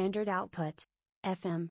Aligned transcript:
Standard 0.00 0.30
Output. 0.30 0.86
FM. 1.24 1.68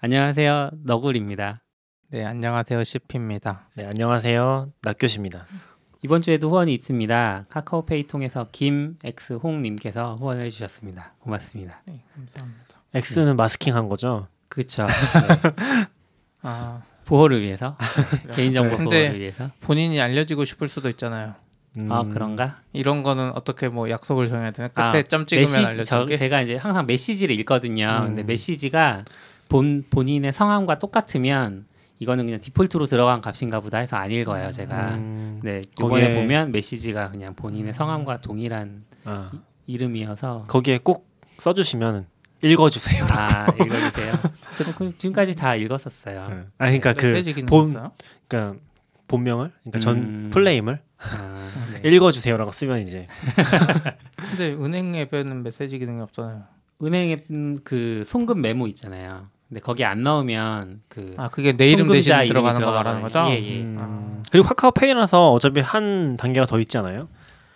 안녕하세요. 0.00 0.70
너굴입니다. 0.84 1.62
네, 2.10 2.26
안녕하세요. 2.26 2.84
CP입니다. 2.84 3.70
네, 3.74 3.86
안녕하세요. 3.86 4.70
낙교시입니다. 4.82 5.46
이번 6.02 6.20
주에도 6.20 6.50
후원이 6.50 6.74
있습니다. 6.74 7.46
카카오페이 7.48 8.04
통해서 8.04 8.48
김X홍님께서 8.52 10.16
후원을 10.16 10.44
해주셨습니다. 10.44 11.14
고맙습니다. 11.20 11.80
네, 11.86 12.02
감사합니다. 12.14 12.60
X는 12.92 13.36
마스킹한 13.36 13.88
거죠? 13.88 14.28
그렇죠. 14.50 14.86
아, 16.42 16.82
보호를 17.06 17.40
위해서 17.40 17.74
개인정보 18.36 18.76
근데- 18.76 19.04
보호를 19.06 19.20
위해서. 19.20 19.48
본인이 19.62 19.98
알려지고 20.02 20.44
싶을 20.44 20.68
수도 20.68 20.90
있잖아요. 20.90 21.34
음, 21.78 21.90
아 21.92 22.02
그런가? 22.04 22.56
이런 22.72 23.02
거는 23.02 23.32
어떻게 23.34 23.68
뭐 23.68 23.88
약속을 23.90 24.26
정해야 24.28 24.50
되나? 24.50 24.68
끝에 24.68 24.86
아, 24.98 25.02
점 25.02 25.26
찍으면 25.26 25.42
메시지 25.42 25.84
저, 25.84 25.96
알려줄게. 25.96 26.16
제가 26.16 26.40
이제 26.42 26.56
항상 26.56 26.86
메시지를 26.86 27.38
읽거든요. 27.40 28.00
음. 28.02 28.06
근데 28.08 28.22
메시지가 28.24 29.04
본 29.48 29.84
본인의 29.90 30.32
성함과 30.32 30.78
똑같으면 30.78 31.66
이거는 32.00 32.24
그냥 32.26 32.40
디폴트로 32.40 32.86
들어간 32.86 33.20
값인가 33.20 33.60
보다 33.60 33.78
해서 33.78 33.96
안 33.96 34.10
읽어요, 34.10 34.50
제가. 34.50 34.94
음, 34.94 35.40
네, 35.44 35.60
이번에 35.78 36.10
거기에- 36.10 36.14
보면 36.14 36.50
메시지가 36.52 37.10
그냥 37.10 37.34
본인의 37.34 37.72
성함과 37.74 38.20
동일한 38.20 38.84
아, 39.04 39.30
이름이어서 39.66 40.46
거기에 40.48 40.78
꼭 40.82 41.08
써주시면 41.38 42.06
읽어주세요. 42.42 43.04
아 43.10 43.46
읽어주세요. 43.52 44.12
그 44.78 44.96
지금까지 44.96 45.36
다 45.36 45.54
읽었었어요. 45.54 46.28
네. 46.30 46.34
아, 46.58 46.64
그러니까 46.66 46.94
그 46.94 47.06
메시지 47.06 47.34
기능 47.34 47.46
본, 47.46 47.68
있어요? 47.68 47.92
그러니까 48.28 48.58
본명을, 49.08 49.52
그러니까 49.62 49.78
전 49.78 49.96
음. 49.98 50.30
플레임을 50.32 50.80
아, 51.02 51.34
네. 51.82 51.88
읽어주세요라고 51.88 52.52
쓰면 52.52 52.80
이제 52.80 53.04
근데 54.16 54.52
은행 54.52 54.94
앱에는 54.94 55.42
메시지 55.42 55.78
기능이 55.78 56.00
없잖아요. 56.02 56.44
은행에 56.82 57.16
음, 57.30 57.56
그 57.64 58.02
송금 58.04 58.40
메모 58.40 58.66
있잖아요. 58.68 59.28
근데 59.48 59.60
거기 59.60 59.84
안 59.84 60.02
넣으면 60.02 60.82
그 60.88 61.14
아, 61.16 61.28
그게 61.28 61.56
내 61.56 61.68
이름 61.68 61.88
대신 61.90 62.14
들어가는 62.26 62.60
거 62.60 62.70
말하는 62.70 63.02
거죠? 63.02 63.12
들어가거든요. 63.12 63.34
예, 63.44 63.56
예. 63.56 63.62
음, 63.62 64.22
그리고 64.30 64.46
카카오페이라서 64.48 65.32
어차피 65.32 65.60
한 65.60 66.16
단계가 66.16 66.46
더 66.46 66.60
있지 66.60 66.78
않아요? 66.78 67.08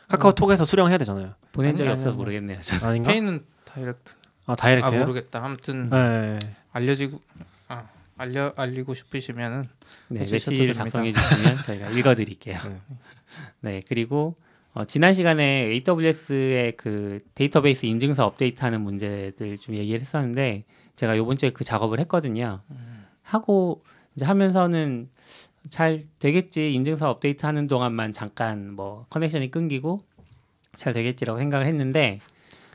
카카오톡에서 0.08 0.64
수령해야 0.64 0.98
되잖아요. 0.98 1.34
보낸 1.52 1.74
적이 1.74 1.90
아니, 1.90 1.98
없어서 1.98 2.16
모르겠네요. 2.16 2.60
저는. 2.60 2.84
아닌가? 2.84 3.10
페이는 3.12 3.44
direct. 3.64 4.14
아 4.46 4.52
아, 4.52 4.56
direct요? 4.56 5.00
모르겠다. 5.00 5.42
아무튼 5.44 5.88
네. 5.90 6.38
알려지고 6.72 7.20
아, 7.68 7.84
알려 8.18 8.52
알리고 8.56 8.92
싶으시면은 8.94 9.64
네, 10.08 10.20
메시지를. 10.20 10.72
작성해 10.74 11.12
주시면 11.12 11.62
저희가 11.62 11.88
읽어드릴게요. 11.90 12.58
네. 12.64 12.80
네, 13.60 13.82
그리고 13.88 14.34
어, 14.72 14.84
지난 14.84 15.12
시간에 15.12 15.80
AWS의 15.88 16.76
그 16.76 17.20
데이터베이스 17.34 17.86
인증서 17.86 18.26
업데이트하는 18.26 18.80
문제들 18.80 19.56
좀 19.56 19.76
얘기를 19.76 20.00
했었는데 20.00 20.64
제가 20.96 21.16
요번 21.16 21.36
주에 21.36 21.50
그 21.50 21.64
작업을 21.64 22.00
했거든요. 22.00 22.60
하고 23.22 23.82
이제 24.16 24.24
하면서는 24.24 25.08
잘 25.70 26.02
되겠지 26.18 26.74
인증서 26.74 27.08
업데이트 27.08 27.46
하는 27.46 27.66
동안만 27.66 28.12
잠깐 28.12 28.72
뭐 28.72 29.06
커넥션이 29.10 29.50
끊기고 29.50 30.02
잘 30.74 30.92
되겠지라고 30.92 31.38
생각을 31.38 31.66
했는데 31.66 32.18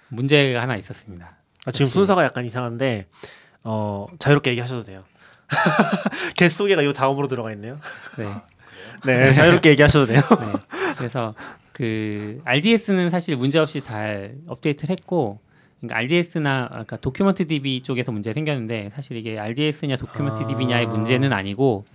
문제가 0.07 0.61
하나 0.61 0.75
있었습니다. 0.75 1.37
아, 1.65 1.71
지금. 1.71 1.85
순서가 1.85 2.23
약간 2.23 2.45
이상한데 2.45 3.07
어, 3.63 4.07
자유롭게 4.19 4.51
얘기하셔도 4.51 4.83
돼요. 4.83 5.01
개 6.35 6.49
소개가 6.49 6.83
요 6.83 6.93
다음으로 6.93 7.27
들어가 7.27 7.51
있네요. 7.53 7.79
네. 8.17 8.25
네, 9.05 9.33
자유롭게 9.33 9.69
얘기하셔도 9.71 10.05
돼요. 10.05 10.21
네. 10.21 10.53
그래서 10.97 11.33
그 11.73 12.41
RDS는 12.43 13.09
사실 13.09 13.35
문제 13.37 13.59
없이 13.59 13.79
잘 13.81 14.35
업데이트를 14.47 14.91
했고 14.91 15.39
그러니까 15.79 15.97
RDS나 15.99 16.67
그러니까 16.69 16.97
Document 16.97 17.47
DB 17.47 17.81
쪽에서 17.81 18.11
문제 18.11 18.33
생겼는데 18.33 18.89
사실 18.91 19.15
이게 19.15 19.39
RDS냐 19.39 19.95
Document 19.95 20.43
아. 20.43 20.45
DB냐의 20.47 20.87
문제는 20.87 21.31
아니고 21.31 21.85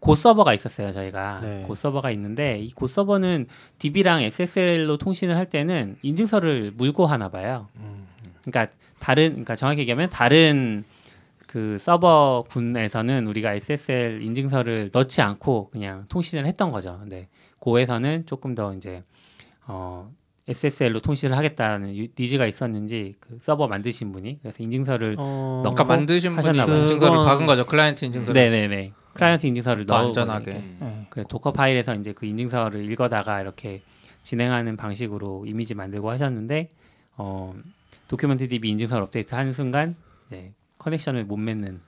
Go 0.00 0.14
서버가 0.14 0.54
있었어요 0.54 0.92
저희가 0.92 1.40
네. 1.42 1.62
Go 1.66 1.74
서버가 1.74 2.10
있는데 2.12 2.58
이 2.58 2.70
Go 2.74 2.86
서버는 2.86 3.46
DB랑 3.78 4.22
SSL로 4.22 4.96
통신을 4.96 5.36
할 5.36 5.50
때는 5.50 5.96
인증서를 6.00 6.72
물고 6.74 7.04
하나 7.06 7.28
봐요. 7.28 7.68
음. 7.80 8.06
그러니까 8.46 8.72
다른 8.98 9.28
그러니까 9.30 9.54
정확히 9.56 9.82
얘기하면 9.82 10.08
다른 10.08 10.84
그 11.54 11.78
서버 11.78 12.42
군에서는 12.48 13.28
우리가 13.28 13.52
SSL 13.54 14.22
인증서를 14.22 14.90
넣지 14.92 15.22
않고 15.22 15.70
그냥 15.70 16.04
통신을 16.08 16.46
했던 16.48 16.72
거죠. 16.72 16.98
근데 16.98 17.28
Go에서는 17.60 18.26
조금 18.26 18.56
더 18.56 18.74
이제 18.74 19.04
어 19.68 20.10
SSL로 20.48 20.98
통신을 20.98 21.36
하겠다는 21.38 21.94
유- 21.94 22.08
니즈가 22.18 22.46
있었는지 22.46 23.14
그 23.20 23.38
서버 23.40 23.68
만드신 23.68 24.10
분이 24.10 24.40
그래서 24.42 24.64
인증서를 24.64 25.14
어, 25.16 25.62
넣고 25.64 25.74
아까 25.80 25.84
만드신 25.84 26.32
분이 26.32 26.36
하셨나 26.44 26.66
봐요. 26.66 26.76
인증서를 26.82 27.12
그건- 27.18 27.24
박은 27.24 27.46
거죠. 27.46 27.64
클라이언트 27.66 28.04
인증서를. 28.04 28.42
네네네 28.50 28.92
클라이언트 29.12 29.46
인증서를 29.46 29.86
더 29.86 29.94
넣어 29.98 30.06
안전하게. 30.08 30.50
음. 30.54 30.78
네. 30.82 31.06
그 31.08 31.22
Docker 31.22 31.52
파일에서 31.52 31.94
이제 31.94 32.12
그 32.12 32.26
인증서를 32.26 32.90
읽어다가 32.90 33.40
이렇게 33.40 33.80
진행하는 34.24 34.76
방식으로 34.76 35.44
이미지 35.46 35.76
만들고 35.76 36.10
하셨는데 36.10 36.70
어 37.16 37.54
Document 38.08 38.48
DB 38.48 38.70
인증서를 38.70 39.04
업데이트하는 39.04 39.52
순간 39.52 39.94
이제 40.26 40.52
connection을 40.84 41.24
못 41.24 41.36
맺는 41.38 41.80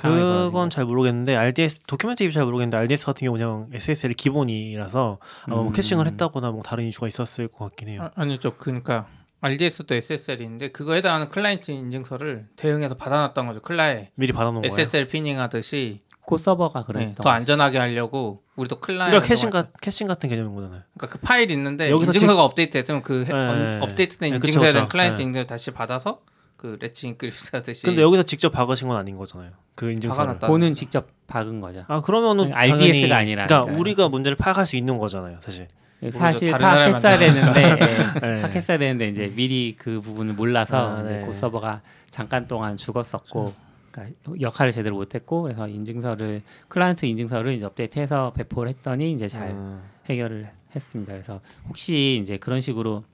벌어진 0.00 0.44
그건 0.46 0.70
잘 0.70 0.84
모르겠는데 0.84 1.34
RDS 1.34 1.80
Document 1.88 2.22
입잘 2.22 2.44
모르겠는데 2.44 2.76
RDS 2.76 3.04
같은 3.06 3.26
경우 3.26 3.36
그냥 3.36 3.68
SSL 3.72 4.14
기본이라서 4.14 5.18
뭐 5.48 5.62
음. 5.66 5.72
caching을 5.72 6.06
했다거나 6.06 6.52
뭐 6.52 6.62
다른 6.62 6.84
이슈가 6.84 7.08
있었을 7.08 7.48
것 7.48 7.64
같긴 7.66 7.88
해요. 7.88 8.02
아, 8.04 8.10
아니죠. 8.14 8.54
그러니까 8.56 9.08
RDS도 9.40 9.94
SSL인데 9.96 10.70
그거에 10.70 10.98
해당하는 10.98 11.28
클라이언트 11.28 11.72
인증서를 11.72 12.46
대응해서 12.56 12.94
받아놨던 12.96 13.46
거죠. 13.48 13.60
클라에 13.60 14.10
미리 14.14 14.32
받아놓은 14.32 14.62
거예요. 14.62 14.72
SSL 14.72 15.08
pinning 15.08 15.40
하듯이 15.40 15.98
Go 16.24 16.36
서버가 16.36 16.80
네, 16.82 16.86
그랬던 16.86 17.14
더. 17.16 17.28
안전하게 17.30 17.78
하려고 17.78 18.42
우리도 18.54 18.78
클라이언트 18.80 19.10
그러니까 19.10 19.28
caching 19.28 19.50
같 19.50 19.72
caching 19.80 20.06
같은 20.06 20.28
개념인 20.28 20.54
거잖아요. 20.54 20.82
그러니까 20.96 21.18
그 21.18 21.18
파일이 21.24 21.52
있는데 21.54 21.90
여기서 21.90 22.12
인증서가 22.12 22.44
업데이트됐으면 22.44 23.02
그 23.02 23.24
해- 23.24 23.32
네, 23.32 23.48
업- 23.48 23.56
네. 23.56 23.78
업데이트된 23.82 24.30
네, 24.30 24.36
인증서에 24.36 24.70
대한 24.72 24.86
그쵸. 24.86 24.92
클라이언트 24.92 25.18
네. 25.20 25.24
인증을 25.26 25.46
다시 25.48 25.70
받아서 25.72 26.20
그 26.56 26.76
Let's 26.80 27.06
Encrypt 27.08 27.50
하듯이 27.56 27.84
근데 27.84 28.02
여기서 28.02 28.22
직접 28.22 28.50
박으신 28.50 28.88
건 28.88 28.96
아닌 28.96 29.16
거잖아요. 29.16 29.50
그 29.74 29.90
인증서를. 29.90 30.38
Go는 30.38 30.74
직접 30.74 31.06
박은 31.26 31.60
거죠. 31.60 31.84
아 31.88 32.00
그러면은 32.00 32.52
아니, 32.54 32.72
RDS 32.72 33.08
가 33.08 33.08
당연히- 33.08 33.12
아니라 33.12 33.46
그러니까 33.46 33.60
그러니까. 33.62 33.80
우리가 33.80 34.08
문제를 34.08 34.36
파악할 34.36 34.66
수 34.66 34.76
있는 34.76 34.98
거잖아요, 34.98 35.38
사실. 35.42 35.68
사실 36.12 36.50
다른 36.50 36.66
나라에 36.66 36.90
파악했어야 36.92 37.16
되는데 37.18 37.62
예, 37.62 38.20
네. 38.20 38.40
파악했어야 38.42 38.78
되는데 38.78 39.08
이제 39.08 39.32
미리 39.34 39.74
그 39.78 40.00
부분을 40.00 40.34
몰라서 40.34 40.98
아, 40.98 41.02
이제 41.02 41.14
네. 41.14 41.20
Go 41.22 41.32
서버가 41.32 41.80
잠깐 42.10 42.46
동안 42.46 42.76
죽었었고 42.76 43.54
그러니까 43.90 44.16
역할을 44.42 44.72
제대로 44.72 44.96
못했고 44.96 45.42
그래서 45.42 45.66
인증서를 45.68 46.42
클라이언트 46.68 47.06
인증서를 47.06 47.54
이제 47.54 47.64
업데이트해서 47.64 48.32
배포를 48.34 48.68
했더니 48.70 49.10
이제 49.10 49.26
잘 49.26 49.50
음. 49.50 49.82
해결을 50.08 50.50
했습니다. 50.74 51.12
그래서 51.14 51.40
혹시 51.68 52.18
이제 52.20 52.36
그런 52.36 52.60
식으로 52.60 53.04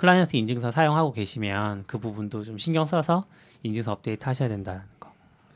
클라이언트 0.00 0.34
인증서 0.34 0.70
사용하고 0.70 1.12
계시면 1.12 1.84
그 1.86 1.98
부분도 1.98 2.42
좀 2.42 2.56
신경 2.56 2.86
써서 2.86 3.26
인증서 3.62 3.92
업데이트 3.92 4.24
하셔야 4.24 4.48
된다는 4.48 4.80
거. 4.98 5.12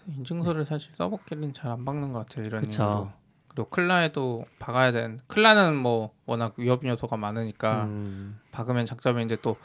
인증서를 0.07 0.67
사실 0.67 0.93
서버끼리는 0.95 1.55
잘 1.55 1.71
안 1.71 1.83
박는 1.87 2.13
것 2.13 2.27
같아요. 2.27 2.45
이런 2.45 2.63
그쵸. 2.63 2.83
이유로. 2.83 3.09
그리고 3.49 3.69
클라에도 3.71 4.45
박아야 4.59 4.93
되는 4.93 5.19
클라는 5.29 5.77
뭐 5.77 6.13
워낙 6.27 6.53
위협 6.59 6.85
요소가 6.85 7.17
많으니까 7.17 7.85
음. 7.85 8.39
박으면 8.53 8.85
장점인데 8.85 9.37
또 9.37 9.57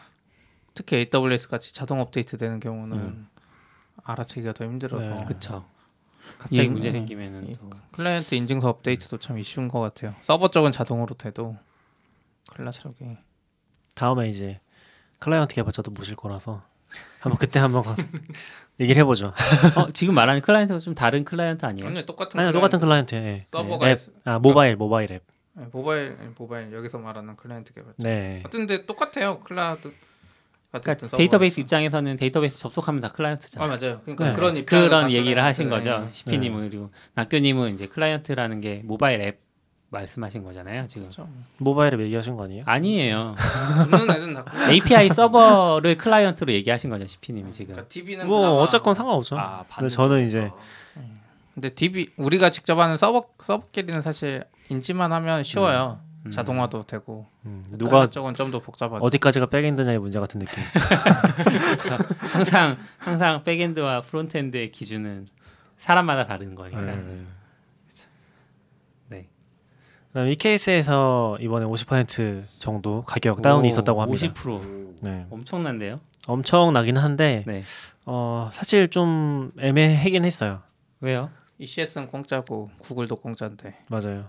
특히 0.74 0.96
AWS 1.14 1.50
같이 1.50 1.74
자동 1.74 2.00
업데이트 2.00 2.38
되는 2.38 2.62
경우는 2.62 2.98
음. 2.98 3.28
알아채기가 4.06 4.54
더 4.54 4.64
힘들어서 4.64 5.10
네. 5.10 5.26
그쵸. 5.26 5.66
갑자기 6.38 6.68
이- 6.68 6.70
문제 6.70 6.88
이- 6.88 6.92
생기면은 6.94 7.50
이또 7.50 7.70
클라이언트 7.92 8.34
인증서 8.34 8.70
업데이트도 8.70 9.18
참 9.18 9.38
이슈인 9.38 9.68
것 9.68 9.82
같아요. 9.82 10.14
서버 10.22 10.50
쪽은 10.50 10.72
자동으로 10.72 11.16
돼도 11.16 11.58
클라 12.54 12.72
쪽이 12.72 13.18
다음에 13.96 14.30
이제 14.30 14.62
클라이언트 15.20 15.56
개발자도 15.56 15.92
모실 15.92 16.16
거라서 16.16 16.64
한번 17.20 17.38
그때 17.38 17.60
한번 17.60 17.84
가- 17.84 17.96
얘기를 18.80 19.00
해보죠. 19.02 19.34
어, 19.78 19.90
지금 19.94 20.16
말하는 20.16 20.42
클라이언트가 20.42 20.80
좀 20.80 20.96
다른 20.96 21.26
클라이언트 21.26 21.66
아니에요? 21.66 21.88
아니 21.88 22.06
똑같은 22.06 22.40
아니 22.40 22.52
똑같은 22.54 22.80
클라이언트. 22.80 23.16
예. 23.16 23.46
서버가 23.50 23.88
예, 23.88 23.92
앱. 23.92 24.00
아 24.24 24.40
모바일 24.40 24.76
모바일 24.78 25.12
앱. 25.12 25.24
아니, 25.58 25.68
모바일 25.72 26.16
모바일 26.38 26.72
여기서 26.74 26.98
말하는 27.00 27.36
클라이언트 27.36 27.74
개발. 27.74 27.94
네. 27.98 28.44
근데 28.50 28.86
똑같아요. 28.86 29.40
클라우드 29.40 29.92
그러니까 30.72 31.08
데이터베이스 31.08 31.60
입장에서는 31.62 32.16
데이터베이스 32.16 32.60
접속하면 32.60 33.02
다 33.02 33.12
클라이언트잖아요. 33.12 33.70
아 33.70 33.76
맞아요. 33.76 34.02
그러니까 34.06 34.26
네. 34.28 34.34
그런 34.34 34.66
그런 34.66 35.12
얘기를 35.12 35.44
하신 35.44 35.66
네. 35.66 35.70
거죠. 35.76 36.00
시피님은 36.08 36.70
그리고 36.70 36.90
낙교님은 37.16 37.74
이제 37.74 37.88
클라이언트라는 37.88 38.62
게 38.62 38.82
모바일 38.86 39.22
앱 39.22 39.42
말씀하신 39.92 40.44
거잖아요. 40.44 40.86
지금 40.88 41.04
그렇죠. 41.04 41.28
모바일 41.58 41.94
앱 41.96 42.02
얘기하신 42.02 42.38
거 42.38 42.44
아니에요? 42.44 42.64
아니에요. 42.68 43.36
클라이언트. 43.90 44.44
API 44.72 45.10
서버를 45.10 45.98
클라이언트로 45.98 46.54
얘기하신 46.54 46.90
거죠. 46.90 47.08
시피님이 47.08 47.52
지금. 47.52 47.74
그러니까 47.74 47.90
DB는 47.90 48.28
뭐 48.28 48.62
어쨌건 48.62 48.94
상관없죠. 48.94 49.38
아, 49.40 49.64
근데 49.76 49.90
저는 49.90 50.28
이제 50.28 50.52
근데 51.56 51.70
DB 51.70 52.08
우리가 52.18 52.50
직접 52.52 52.78
하는 52.80 52.96
서버 52.98 53.22
서버끼리는 53.40 54.02
사실 54.02 54.44
인지만 54.70 55.12
하면 55.12 55.44
쉬워요. 55.44 56.00
음. 56.26 56.32
자동화도 56.32 56.84
되고 56.84 57.26
음, 57.46 57.66
클라 57.78 58.10
쪽은 58.10 58.34
좀 58.34 58.52
더 58.52 58.60
복잡하죠. 58.60 59.04
어디까지가 59.04 59.46
backend냐의 59.48 60.00
문제 60.00 60.20
같은 60.20 60.40
느낌. 60.40 60.62
그렇죠. 61.44 61.98
항상 62.20 62.78
항상 62.98 63.44
backend와 63.44 64.02
frontend의 64.02 64.72
기준은 64.72 65.28
사람마다 65.78 66.26
다른 66.26 66.56
거니까. 66.56 66.82
네. 66.82 67.26
네. 70.10 70.14
그다음 70.14 70.28
EKS에서 70.28 71.38
이번에 71.40 71.66
50% 71.66 72.44
정도 72.58 73.04
가격 73.04 73.42
다운이 73.42 73.68
오, 73.68 73.72
있었다고 73.72 74.02
합니다. 74.02 74.28
50% 74.28 74.96
네. 75.04 75.26
엄청난데요? 75.30 76.00
엄청나긴 76.28 76.98
한데 76.98 77.44
네. 77.46 77.64
어, 78.06 78.50
사실 78.52 78.88
좀 78.90 79.52
애매하긴 79.60 80.26
했어요. 80.26 80.62
왜요? 81.00 81.30
ECS는 81.60 82.08
공짜고 82.08 82.70
구글도 82.80 83.18
공짜인데 83.18 83.76
맞아요. 83.90 84.26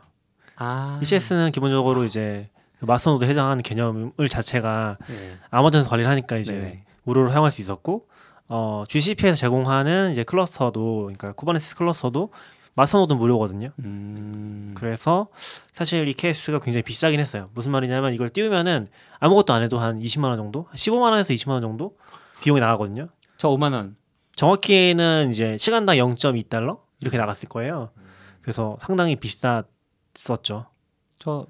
아. 0.57 0.99
ECS는 1.03 1.51
기본적으로 1.53 2.05
이제 2.05 2.51
그 2.79 2.85
master 2.85 3.09
node 3.09 3.25
해당하는 3.25 3.63
개념을 3.63 4.29
자체가 4.29 4.99
네. 5.09 5.39
아마존에서 5.51 5.89
관리를 5.89 6.11
하니까 6.11 6.37
이제 6.37 6.53
네. 6.53 6.85
무료로 7.05 7.31
사용할 7.31 7.51
수 7.51 7.63
있었고 7.63 8.07
어, 8.49 8.85
GCP에서 8.89 9.37
제공하는 9.37 10.13
이제 10.13 10.25
클러스터도 10.25 11.03
그러니까 11.05 11.33
Kubernetes 11.33 11.77
클러스터도 11.77 12.33
master 12.81 13.00
node 13.00 13.13
무료거든요. 13.13 13.71
음. 13.81 14.73
그래서 14.75 15.29
사실 15.73 16.09
EKS가 16.09 16.61
굉장히 16.61 16.83
비싸긴 16.83 17.21
했어요. 17.21 17.51
무슨 17.55 17.71
말이냐면 17.73 18.15
이걸 18.15 18.31
띄우면은 18.31 18.89
아무것도 19.19 19.53
안 19.53 19.63
해도 19.63 19.79
한 19.79 20.01
20만 20.01 20.25
원 20.25 20.37
정도, 20.39 20.67
15만 20.75 21.11
원에서 21.13 21.35
20만 21.35 21.51
원 21.51 21.63
정도 21.63 21.97
비용이 22.43 22.61
나가거든요. 22.61 23.09
저 23.37 23.49
5만 23.51 23.73
원. 23.75 23.97
정확히는 24.35 25.29
이제 25.31 25.59
시간당 25.59 25.97
0.2달러 25.97 26.79
이렇게 27.01 27.19
나갔을 27.19 27.49
거예요. 27.51 27.91
그래서 28.41 28.79
상당히 28.81 29.17
비쌌었죠. 29.17 30.67
저 31.19 31.47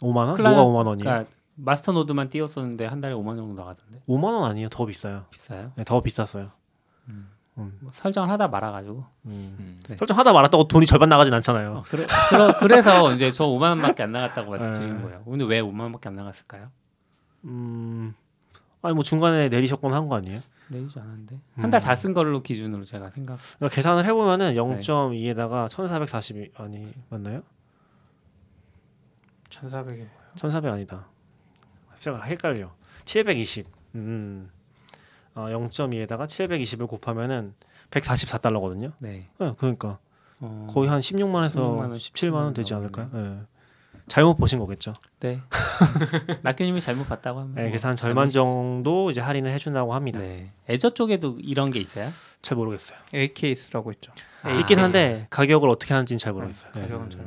5만 0.00 0.16
원? 0.16 0.32
클라이언트- 0.32 0.54
뭐가 0.54 0.62
5만 0.64 0.86
원이에요? 0.88 1.04
그러니까 1.04 1.30
master 1.56 1.92
node만 1.92 2.30
띄웠었는데 2.30 2.86
한 2.86 3.00
달에 3.02 3.14
5만 3.14 3.26
원 3.28 3.36
정도 3.36 3.54
나가던데. 3.54 4.00
5만 4.08 4.24
원 4.24 4.50
아니에요. 4.50 4.70
더 4.70 4.86
비싸요. 4.86 5.26
비싸요? 5.30 5.72
네, 5.76 5.84
더 5.84 6.00
비쌌어요. 6.00 6.48
뭐 7.54 7.90
설정을 7.92 8.28
하다 8.30 8.48
말아가지고. 8.48 9.04
음. 9.26 9.80
네. 9.88 9.96
설정하다 9.96 10.32
말았다고 10.32 10.66
돈이 10.68 10.86
절반 10.86 11.08
나가진 11.08 11.32
않잖아요. 11.34 11.72
어, 11.76 11.82
그래, 11.88 12.06
그러, 12.30 12.52
그래서 12.58 13.12
이제 13.14 13.30
저 13.30 13.46
5만 13.46 13.62
원밖에 13.70 14.02
안 14.02 14.10
나갔다고 14.10 14.50
말씀드리는 14.50 14.96
네. 14.96 15.02
거예요. 15.02 15.24
근데 15.24 15.44
왜 15.44 15.60
5만 15.62 15.80
원밖에 15.82 16.08
안 16.08 16.16
나갔을까요? 16.16 16.70
음, 17.44 18.14
아니 18.82 18.94
뭐 18.94 19.04
중간에 19.04 19.48
내리셨거나 19.48 19.94
한 19.96 20.08
거 20.08 20.16
아니에요? 20.16 20.40
내리지 20.68 20.98
않았는데 20.98 21.34
음. 21.34 21.62
한달 21.62 21.80
다 21.80 21.94
쓴 21.94 22.12
걸로 22.14 22.42
기준으로 22.42 22.84
제가 22.84 23.10
생각. 23.10 23.38
그러니까 23.58 23.74
계산을 23.74 24.04
해보면은 24.06 24.54
네. 24.54 24.56
0.2에다가 24.56 25.68
1,440이 25.68 26.50
아니 26.60 26.92
맞나요? 27.10 27.42
1,400이 29.50 30.08
1,400 30.36 30.72
아니다. 30.72 31.06
제가 32.00 32.22
헷갈려. 32.22 32.74
720. 33.04 33.66
음. 33.94 34.50
어, 35.34 35.46
0.2에다가 35.46 36.26
720을 36.26 36.86
곱하면은 36.88 37.54
144달러거든요. 37.90 38.92
네. 39.00 39.28
네, 39.38 39.52
그러니까 39.58 39.98
어, 40.40 40.66
거의 40.70 40.88
한 40.88 41.00
16만에서 41.00 41.54
16만 41.56 41.78
원, 41.78 41.94
17만 41.94 42.32
원 42.34 42.54
되지 42.54 42.72
17만 42.72 42.76
않을까요? 42.76 43.06
네. 43.12 43.40
잘못 44.06 44.36
보신 44.36 44.58
거겠죠. 44.58 44.92
네. 45.20 45.40
낙교님이 46.42 46.78
잘못 46.80 47.08
봤다고 47.08 47.40
하면. 47.40 47.54
네, 47.54 47.62
뭐 47.62 47.70
그래서 47.70 47.88
한 47.88 47.96
절만 47.96 48.28
잘못이- 48.28 48.32
정도 48.34 49.10
이제 49.10 49.20
할인을 49.22 49.50
해준다고 49.50 49.94
합니다. 49.94 50.18
네. 50.18 50.52
애저 50.68 50.90
쪽에도 50.90 51.38
이런 51.40 51.70
게 51.70 51.80
있어요? 51.80 52.08
잘 52.42 52.56
모르겠어요. 52.56 52.98
AKS라고 53.14 53.90
있죠. 53.92 54.12
아, 54.42 54.50
있긴 54.50 54.76
네. 54.76 54.82
한데 54.82 55.26
가격을 55.30 55.70
어떻게 55.70 55.94
하는지는 55.94 56.18
잘 56.18 56.34
모르겠어요. 56.34 56.70
네. 56.72 56.82
가격은 56.82 57.10
잘 57.10 57.26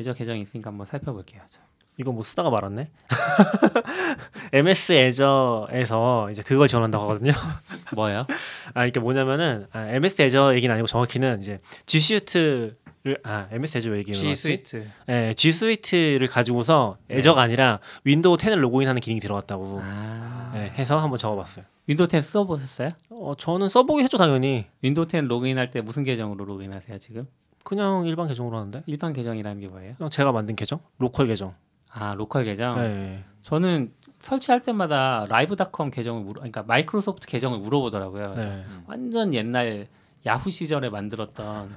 애저 0.00 0.14
계정이 0.14 0.40
있으니까 0.42 0.70
한번 0.70 0.86
살펴볼게요. 0.86 1.42
저. 1.46 1.60
이거 1.98 2.12
뭐 2.12 2.22
쓰다가 2.22 2.50
말았네. 2.50 2.90
MS 4.52 4.92
애저에서 4.92 6.28
이제 6.30 6.42
그걸 6.42 6.68
지원한다고 6.68 7.04
하거든요. 7.04 7.32
뭐요? 7.94 8.26
아 8.74 8.84
이게 8.84 9.00
뭐냐면은 9.00 9.66
아, 9.72 9.86
MS 9.88 10.22
애저 10.22 10.54
얘기는 10.54 10.72
아니고 10.72 10.86
정확히는 10.86 11.40
이제 11.40 11.58
G 11.86 11.98
Suite를 11.98 12.76
아 13.24 13.48
MS 13.50 13.78
Azure 13.78 13.90
왜 13.90 13.98
얘기하는 13.98 14.20
G? 14.20 14.34
Suite. 14.34 14.86
예, 15.08 15.32
G 15.34 15.48
Suite를 15.48 16.26
가지고서 16.26 16.98
Azure가 17.10 17.40
아니라 17.40 17.80
윈도우 18.04 18.36
10을 18.36 18.58
로그인하는 18.60 19.00
기능이 19.00 19.20
들어갔다고 19.20 19.80
아. 19.82 20.52
예, 20.56 20.72
해서 20.78 20.98
한번 20.98 21.16
적어봤어요. 21.16 21.64
윈도우 21.86 22.08
10 22.10 22.20
써보셨어요? 22.22 22.90
어 23.10 23.34
저는 23.38 23.68
써보긴 23.68 24.04
했죠 24.04 24.18
당연히. 24.18 24.66
윈도우 24.82 25.06
10 25.10 25.24
로그인할 25.28 25.70
때 25.70 25.80
무슨 25.80 26.04
계정으로 26.04 26.44
로그인하세요 26.44 26.98
지금? 26.98 27.26
그냥 27.64 28.06
일반 28.06 28.28
계정으로 28.28 28.56
하는데 28.58 28.82
일반 28.86 29.12
계정이라는 29.12 29.60
게 29.60 29.66
뭐예요? 29.68 29.94
제가 30.10 30.30
만든 30.32 30.54
계정, 30.54 30.78
로컬 30.98 31.26
계정. 31.26 31.52
아 31.98 32.14
로컬 32.14 32.44
계정. 32.44 32.78
예, 32.78 33.24
저는 33.42 33.92
설치할 34.18 34.62
때마다 34.62 35.26
Live.com 35.28 35.90
계정을 35.90 36.22
물어, 36.22 36.40
그러니까 36.40 36.62
마이크로소프트 36.62 37.26
계정을 37.26 37.58
물어보더라고요. 37.58 38.30
예. 38.36 38.40
네. 38.40 38.64
완전 38.86 39.32
옛날 39.34 39.88
야후 40.26 40.50
시절에 40.50 40.90
만들었던 40.90 41.76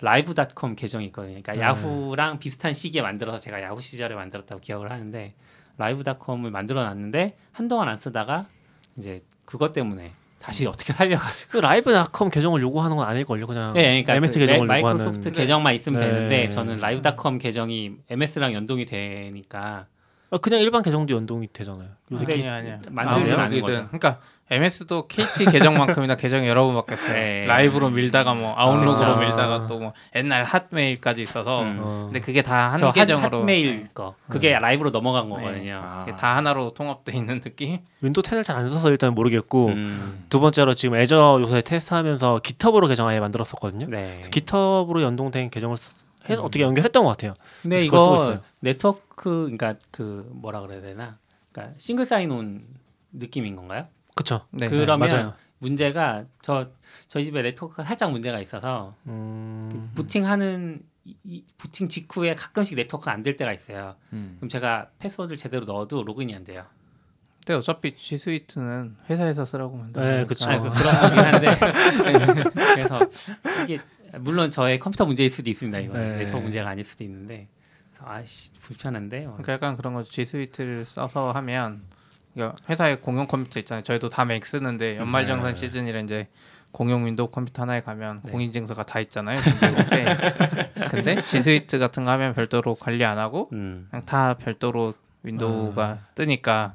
라이브닷컴 0.00 0.74
계정이 0.74 1.06
있거든요. 1.06 1.40
그러니까 1.42 1.52
네. 1.52 1.60
야후랑 1.60 2.38
비슷한 2.38 2.72
시기에 2.72 3.02
만들어서 3.02 3.38
제가 3.38 3.62
야후 3.62 3.80
시절에 3.80 4.14
만들었다고 4.14 4.60
기억을 4.60 4.90
하는데 4.90 5.34
라이브닷컴을 5.76 6.50
만들어 6.50 6.84
놨는데 6.84 7.36
한동안 7.52 7.88
안 7.88 7.98
쓰다가 7.98 8.46
이제 8.96 9.20
그것 9.44 9.72
때문에 9.72 10.12
다시 10.42 10.66
어떻게 10.66 10.92
살려가지고. 10.92 11.52
그 11.52 11.56
라이브닷컴 11.58 12.28
계정을 12.28 12.60
요구하는 12.62 12.96
건 12.96 13.06
아닐 13.06 13.24
걸요. 13.24 13.46
그냥 13.46 13.72
네, 13.74 14.02
그러니까 14.02 14.14
MS 14.16 14.34
그 14.34 14.38
계정을 14.40 14.66
마- 14.66 14.78
요구하는. 14.78 14.98
마이크로소프트 14.98 15.30
계정만 15.30 15.74
있으면 15.74 16.00
네. 16.00 16.06
되는데 16.10 16.48
저는 16.48 16.80
라이브닷컴 16.80 17.38
계정이 17.38 17.92
MS랑 18.10 18.52
연동이 18.54 18.84
되니까 18.84 19.60
아, 19.60 19.86
그냥 20.38 20.60
일반 20.60 20.82
계정도 20.82 21.14
연동이 21.14 21.46
되잖아요. 21.46 21.88
요새 22.10 22.24
아니 22.26 22.40
기- 22.42 22.48
아니야. 22.48 22.78
만들진 22.90 23.38
않은 23.38 23.60
거죠. 23.60 23.86
그러니까 23.88 24.18
MS도 24.50 25.06
KT 25.06 25.46
계정만큼이나 25.46 26.14
계정이 26.16 26.46
여러 26.48 26.64
번 26.64 26.74
바뀌었어요. 26.76 27.12
네. 27.12 27.44
Live로 27.46 27.90
밀다가 27.90 28.32
뭐 28.34 28.54
Outlook으로 28.56 29.16
아. 29.16 29.18
밀다가 29.18 29.66
또 29.66 29.78
뭐 29.78 29.92
옛날 30.14 30.44
Hotmail까지 30.44 31.22
있어서 31.22 31.62
음. 31.62 31.80
어. 31.82 32.02
근데 32.06 32.20
그게 32.20 32.40
다 32.42 32.70
한 32.72 32.92
계정으로 32.92 33.38
Hotmail 33.40 33.88
거 33.94 34.14
그게 34.28 34.58
Live로 34.58 34.90
넘어간 34.90 35.28
네. 35.28 35.34
거거든요. 35.34 35.80
아. 35.82 36.04
그게 36.04 36.16
다 36.16 36.36
하나로 36.36 36.70
통합돼 36.70 37.12
있는 37.16 37.40
느낌. 37.40 37.78
윈도우 38.00 38.22
10을 38.22 38.44
잘 38.44 38.56
안 38.56 38.68
써서 38.68 38.90
일단 38.90 39.14
모르겠고 39.14 39.68
음, 39.68 40.24
두 40.28 40.38
번째로 40.40 40.74
지금 40.74 40.96
Azure 40.96 41.38
요새 41.40 41.62
테스트하면서 41.62 42.40
GitHub으로 42.42 42.86
계정 42.88 43.08
아예 43.08 43.18
만들었었거든요. 43.20 43.86
네. 43.88 44.20
GitHub으로 44.30 45.02
연동된 45.02 45.50
계정을 45.50 45.76
쓰- 45.76 46.04
해, 46.28 46.34
어떻게 46.34 46.62
연결했던 46.62 47.02
것 47.04 47.10
같아요. 47.10 47.34
근데 47.62 47.84
이거. 47.84 48.40
네트워크 48.60 49.42
그러니까 49.44 49.74
그 49.90 50.28
뭐라 50.34 50.60
그래야 50.60 50.80
되나? 50.80 51.18
그러니까 51.52 51.74
single 51.78 52.04
sign-on 52.04 52.66
느낌인 53.12 53.56
건가요? 53.56 53.86
그쵸? 54.14 54.46
네. 54.50 54.68
그러면 54.68 55.08
맞아요. 55.08 55.34
문제가 55.58 56.24
저 56.40 56.66
저희 57.08 57.24
집에 57.24 57.42
네트워크가 57.42 57.84
살짝 57.84 58.10
문제가 58.10 58.40
있어서 58.40 58.94
음, 59.06 59.90
부팅하는 59.94 60.82
이, 61.04 61.16
이 61.24 61.44
부팅 61.56 61.88
직후에 61.88 62.34
가끔씩 62.34 62.76
네트워크가 62.76 63.12
안 63.12 63.22
될 63.22 63.36
때가 63.36 63.52
있어요. 63.52 63.96
음. 64.12 64.36
그럼 64.38 64.48
제가 64.48 64.88
패스워드를 64.98 65.36
제대로 65.36 65.64
넣어도 65.64 66.02
로그인이 66.04 66.34
안 66.34 66.44
돼요. 66.44 66.64
근데 67.44 67.58
어차피 67.58 67.96
G 67.96 68.18
Suite는 68.18 68.96
회사에서 69.10 69.44
쓰라고 69.44 69.76
만든 69.76 70.00
네, 70.00 70.08
거니까. 70.24 70.26
그쵸. 70.28 70.50
아, 70.50 70.58
그, 70.60 70.70
그런 70.70 71.00
거긴 71.00 71.18
한데 71.18 71.56
그래서 72.74 73.00
이게 73.64 73.80
물론 74.18 74.50
저의 74.50 74.78
컴퓨터 74.78 75.04
문제일 75.04 75.30
수도 75.30 75.48
있습니다. 75.50 75.78
이거 75.80 75.96
네. 75.98 76.18
네트워크 76.18 76.44
문제가 76.44 76.68
아닐 76.68 76.84
수도 76.84 77.04
있는데 77.04 77.48
아씨 78.04 78.52
불편한데 78.54 79.26
어. 79.26 79.30
그러니까 79.38 79.52
약간 79.52 79.76
그런 79.76 79.94
거죠. 79.94 80.10
G 80.10 80.24
Suite를 80.24 80.84
써서 80.84 81.30
하면 81.32 81.82
이거 82.34 82.54
회사에 82.68 82.96
공용 82.96 83.26
컴퓨터 83.26 83.60
있잖아요. 83.60 83.82
저희도 83.84 84.08
다 84.08 84.24
맥 84.24 84.44
쓰는데 84.44 84.96
연말정산 84.96 85.54
시즌이라 85.54 86.00
이제 86.00 86.28
공용 86.72 87.04
윈도우 87.06 87.28
컴퓨터 87.30 87.62
하나에 87.62 87.80
가면 87.80 88.22
네. 88.24 88.30
공인증서가 88.32 88.82
다 88.82 88.98
있잖아요. 89.00 89.36
근데, 90.90 91.20
G 91.22 91.42
Suite 91.42 91.78
같은 91.78 92.04
거 92.04 92.10
하면 92.12 92.34
별도로 92.34 92.74
관리 92.74 93.04
안 93.04 93.18
하고 93.18 93.50
음. 93.52 93.86
그냥 93.90 94.04
다 94.06 94.34
별도로 94.34 94.94
윈도우가 95.22 95.98
뜨니까 96.14 96.74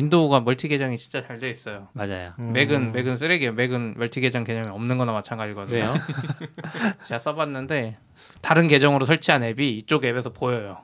윈도우가 0.00 0.40
멀티 0.40 0.68
계정이 0.68 0.98
진짜 0.98 1.26
잘 1.26 1.38
돼 1.40 1.48
있어요. 1.48 1.88
맞아요. 1.94 2.32
음. 2.40 2.52
맥은 2.52 2.92
맥은 2.92 3.16
쓰레기예요. 3.16 3.54
맥은 3.54 3.94
멀티 3.96 4.20
계정 4.20 4.44
개념이 4.44 4.68
없는 4.68 4.98
거나 4.98 5.12
마찬가지거든요. 5.12 5.74
왜요? 5.74 5.94
제가 7.04 7.18
써봤는데 7.18 7.96
다른 8.42 8.68
계정으로 8.68 9.06
설치한 9.06 9.42
앱이 9.42 9.78
이쪽 9.78 10.04
앱에서 10.04 10.30
보여요. 10.34 10.78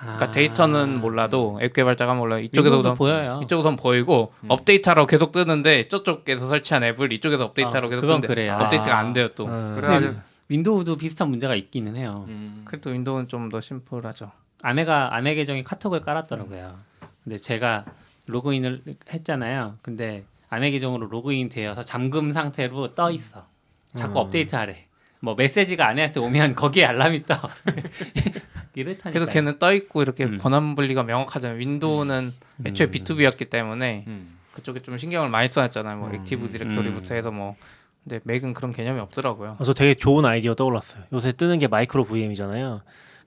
그러니까 0.00 0.30
데이터는 0.30 1.00
몰라도 1.00 1.58
앱 1.62 1.72
개발자가 1.72 2.14
몰라 2.14 2.38
이쪽에서 2.38 2.94
보여요. 2.94 3.40
이쪽에선 3.44 3.74
보이고 3.76 4.32
업데이트하러 4.48 5.06
계속 5.06 5.32
뜨는데 5.32 5.88
저쪽에서 5.88 6.46
설치한 6.46 6.84
앱을 6.84 7.12
이쪽에서 7.12 7.44
업데이트하러 7.46 7.86
아, 7.86 7.90
계속 7.90 8.00
그건 8.02 8.20
뜨는데 8.20 8.26
그래요. 8.28 8.56
업데이트가 8.60 8.96
아. 8.96 9.00
안 9.00 9.12
돼요 9.12 9.28
또. 9.34 9.46
음. 9.46 9.74
그래가지고 9.74 10.14
윈도우도 10.48 10.96
비슷한 10.96 11.28
문제가 11.28 11.54
있기는 11.56 11.96
해요. 11.96 12.24
그래도 12.64 12.90
윈도우는 12.90 13.26
좀 13.26 13.48
더 13.48 13.60
심플하죠. 13.60 14.30
아내가 14.62 15.14
아내 15.14 15.34
계정에 15.34 15.62
카톡을 15.64 16.00
깔았더라고요. 16.02 16.76
근데 17.24 17.36
제가 17.36 17.84
로그인을 18.26 18.82
했잖아요. 19.12 19.78
근데 19.82 20.24
아내 20.48 20.70
계정으로 20.70 21.06
로그인 21.08 21.48
되어서 21.48 21.82
잠금 21.82 22.32
상태로 22.32 22.88
떠 22.88 23.10
있어. 23.10 23.46
자꾸 23.92 24.14
음. 24.14 24.26
업데이트하래. 24.26 24.86
뭐 25.20 25.34
메시지가 25.34 25.86
아내한테 25.86 26.20
오면 26.20 26.54
거기에 26.56 26.84
알람이 26.86 27.26
떠. 27.26 27.36
이렇다니까. 28.74 29.10
계속 29.10 29.30
걔는 29.30 29.58
떠 29.58 29.72
있고 29.74 30.02
이렇게 30.02 30.24
음. 30.24 30.38
권한 30.38 30.74
분리가 30.74 31.02
명확하잖아요. 31.02 31.58
윈도우는 31.58 32.30
애초에 32.66 32.86
음. 32.86 32.90
B2B였기 32.90 33.50
때문에 33.50 34.04
음. 34.08 34.38
그쪽에 34.52 34.80
좀 34.80 34.98
신경을 34.98 35.28
많이 35.28 35.48
써놨잖아요. 35.48 35.96
뭐 35.98 36.08
음. 36.08 36.14
Active 36.14 36.48
Directory부터 36.50 37.14
음. 37.14 37.16
해서 37.16 37.30
뭐 37.30 37.56
근데 38.04 38.20
맥은 38.24 38.52
그런 38.52 38.72
개념이 38.72 39.00
없더라고요. 39.00 39.56
어, 39.58 39.64
저 39.64 39.72
되게 39.72 39.94
좋은 39.94 40.24
아이디어 40.24 40.54
떠올랐어요. 40.54 41.04
요새 41.12 41.32
뜨는 41.32 41.58
게 41.58 41.68
micro 41.68 42.04
VM이잖아요. 42.04 42.82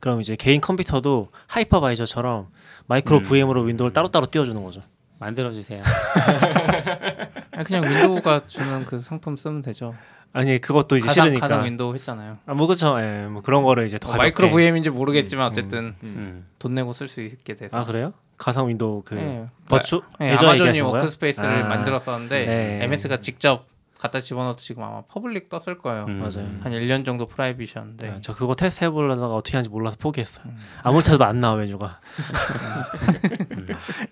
그럼 0.06 0.22
이제 0.22 0.36
개인 0.36 0.62
컴퓨터도 0.62 1.30
하이퍼바이저처럼 1.48 2.50
마이크로 2.86 3.18
음. 3.18 3.24
VM으로 3.24 3.64
윈도우를 3.64 3.92
따로따로 3.92 4.28
띄워주는 4.28 4.64
거죠. 4.64 4.82
만들어 5.18 5.50
주세요. 5.50 5.82
아니, 7.50 7.66
그냥 7.66 7.84
윈도우가 7.86 8.46
주는 8.46 8.86
그 8.86 9.00
상품 9.00 9.36
쓰면 9.36 9.64
되죠. 9.64 9.96
아니 10.32 10.62
그것도 10.62 10.98
이제 10.98 11.08
가상, 11.08 11.24
싫으니까. 11.24 11.48
가상 11.48 11.66
윈도우 11.66 11.96
했잖아요. 11.96 12.38
아, 12.46 12.54
뭐 12.54 12.68
그쵸. 12.68 13.02
예, 13.02 13.26
뭐 13.26 13.42
그런 13.42 13.64
거를 13.64 13.88
이제 13.88 13.98
더 13.98 14.12
어. 14.12 14.16
micro 14.16 14.52
VM인지 14.52 14.92
모르겠지만 14.92 15.48
어쨌든 15.48 15.96
음. 16.04 16.46
돈 16.60 16.76
내고 16.76 16.94
쓸 16.94 17.08
수 17.08 17.22
있게 17.22 17.56
돼서. 17.56 17.76
아 17.76 17.84
그래요? 17.84 18.14
가상 18.38 18.68
윈도우 18.68 19.02
그 19.06 19.16
네. 19.16 19.48
버추 19.68 20.04
네, 20.20 20.36
아마존이? 20.36 20.82
WorkSpaces를 20.82 21.64
아, 21.64 21.68
만들었었는데 21.68 22.46
네. 22.46 22.80
MS가 22.84 23.18
직접 23.18 23.66
갖다 24.06 24.20
집어넣어도 24.20 24.58
지금 24.58 24.84
아마 24.84 25.02
public 25.04 25.50
떴을 25.50 25.80
거예요. 25.80 26.06
음. 26.06 26.20
맞아요. 26.20 26.48
한 26.62 26.72
1년 26.72 27.06
정도 27.06 27.26
private이었는데 27.25 28.10
네, 28.10 28.18
저 28.22 28.34
그거 28.34 28.56
테스트 28.56 28.86
해보려다가 28.86 29.34
어떻게 29.34 29.58
하는지 29.58 29.70
몰라서 29.70 29.98
포기했어요. 30.00 30.46
음. 30.48 30.58
아무리 30.84 31.04
찾아도 31.04 31.26
안 31.26 31.40
나와 31.40 31.58
메뉴가. 31.58 31.90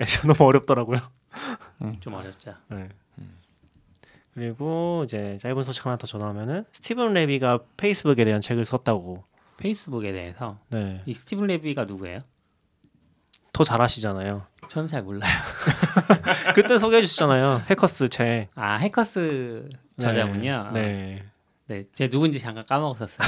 예, 0.02 0.06
저 0.06 0.28
너무 0.28 0.50
어렵더라고요. 0.50 1.00
좀 2.00 2.14
어렵죠. 2.14 2.56
네. 2.70 2.90
그리고 4.34 5.04
이제 5.06 5.38
짧은 5.40 5.64
소식 5.64 5.86
하나 5.86 5.96
더 5.96 6.08
전하면은 6.08 6.66
스티븐 6.72 7.14
레비가 7.14 7.60
페이스북에 7.78 8.26
대한 8.26 8.42
책을 8.42 8.66
썼다고. 8.66 9.24
페이스북에 9.58 10.12
대해서 10.12 10.58
네, 10.70 11.04
이 11.06 11.14
스티븐 11.14 11.48
레비가 11.48 11.86
누구예요? 11.86 12.22
더 13.54 13.64
잘하시잖아요. 13.64 14.48
저는 14.68 14.88
잘 14.88 15.04
몰라요. 15.04 15.32
그때 16.56 16.80
소개해 16.80 17.04
주셨잖아요. 17.04 17.62
해커스 17.70 18.10
책. 18.10 18.50
아 18.56 18.78
해커스 18.78 19.70
저자군요. 19.98 20.72
네. 20.74 21.24
네, 21.68 21.82
제가 21.94 22.10
누군지 22.10 22.40
잠깐 22.40 22.66
까먹었었어요. 22.66 23.28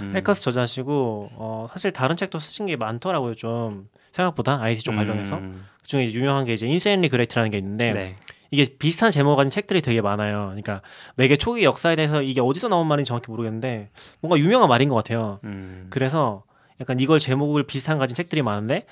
음. 0.00 0.12
해커스 0.16 0.42
저자시고 0.42 1.30
어, 1.34 1.66
사실 1.70 1.92
다른 1.92 2.16
책도 2.16 2.38
쓰신 2.38 2.66
게 2.66 2.76
많더라고요. 2.76 3.34
좀 3.34 3.88
생각보다 4.12 4.60
IT 4.60 4.82
쪽 4.82 4.96
관련해서. 4.96 5.36
음. 5.36 5.64
그중에 5.82 6.10
유명한 6.12 6.44
게 6.44 6.52
이제 6.54 6.66
Insanely 6.66 7.08
Great라는 7.08 7.50
게 7.50 7.58
있는데 7.58 7.90
네. 7.92 8.16
이게 8.50 8.66
비슷한 8.78 9.10
제목 9.12 9.36
가진 9.36 9.50
책들이 9.50 9.80
되게 9.80 10.00
많아요. 10.00 10.46
그러니까 10.46 10.82
맥의 11.14 11.36
초기 11.36 11.62
역사에 11.64 11.94
대해서 11.96 12.20
이게 12.22 12.40
어디서 12.40 12.68
나온 12.68 12.86
말인지 12.88 13.08
정확히 13.08 13.30
모르겠는데 13.30 13.90
뭔가 14.20 14.36
유명한 14.38 14.68
말인 14.68 14.88
것 14.88 14.96
같아요. 14.96 15.38
음. 15.44 15.86
그래서 15.90 16.42
약간 16.80 16.98
이걸 16.98 17.18
제목을 17.20 17.62
비슷한 17.64 17.98
가진 17.98 18.14
책들이 18.16 18.42
많은데 18.42 18.86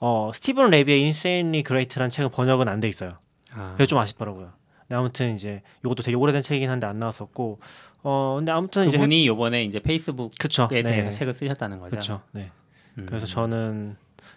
어 0.00 0.30
스티븐 0.34 0.70
레비의 0.70 1.00
Insanely 1.02 1.62
Great라는 1.62 2.10
책은 2.10 2.30
번역은 2.32 2.68
안 2.68 2.80
돼 2.80 2.88
있어요. 2.88 3.18
아. 3.52 3.70
그게 3.72 3.86
좀 3.86 3.98
아쉽더라고요. 3.98 4.52
근데 4.88 4.96
아무튼 4.96 5.34
이제 5.34 5.62
이것도 5.84 6.02
되게 6.02 6.16
오래된 6.16 6.42
책이긴 6.42 6.68
한데 6.70 6.86
안 6.86 6.98
나왔었고 6.98 7.58
어 8.02 8.34
근데 8.38 8.52
아무튼 8.52 8.88
이제 8.88 8.96
그분이 8.98 9.26
요번에 9.26 9.62
이제 9.64 9.80
페이스북에 9.80 10.30
그쵸 10.38 10.68
대해서 10.68 10.90
네. 10.92 11.08
책을 11.08 11.32
쓰셨다는 11.34 11.78
거죠. 11.80 11.96
그쵸 11.96 12.18
네. 12.32 12.50
음. 12.98 13.06
그래서 13.06 13.26
저는 13.26 13.96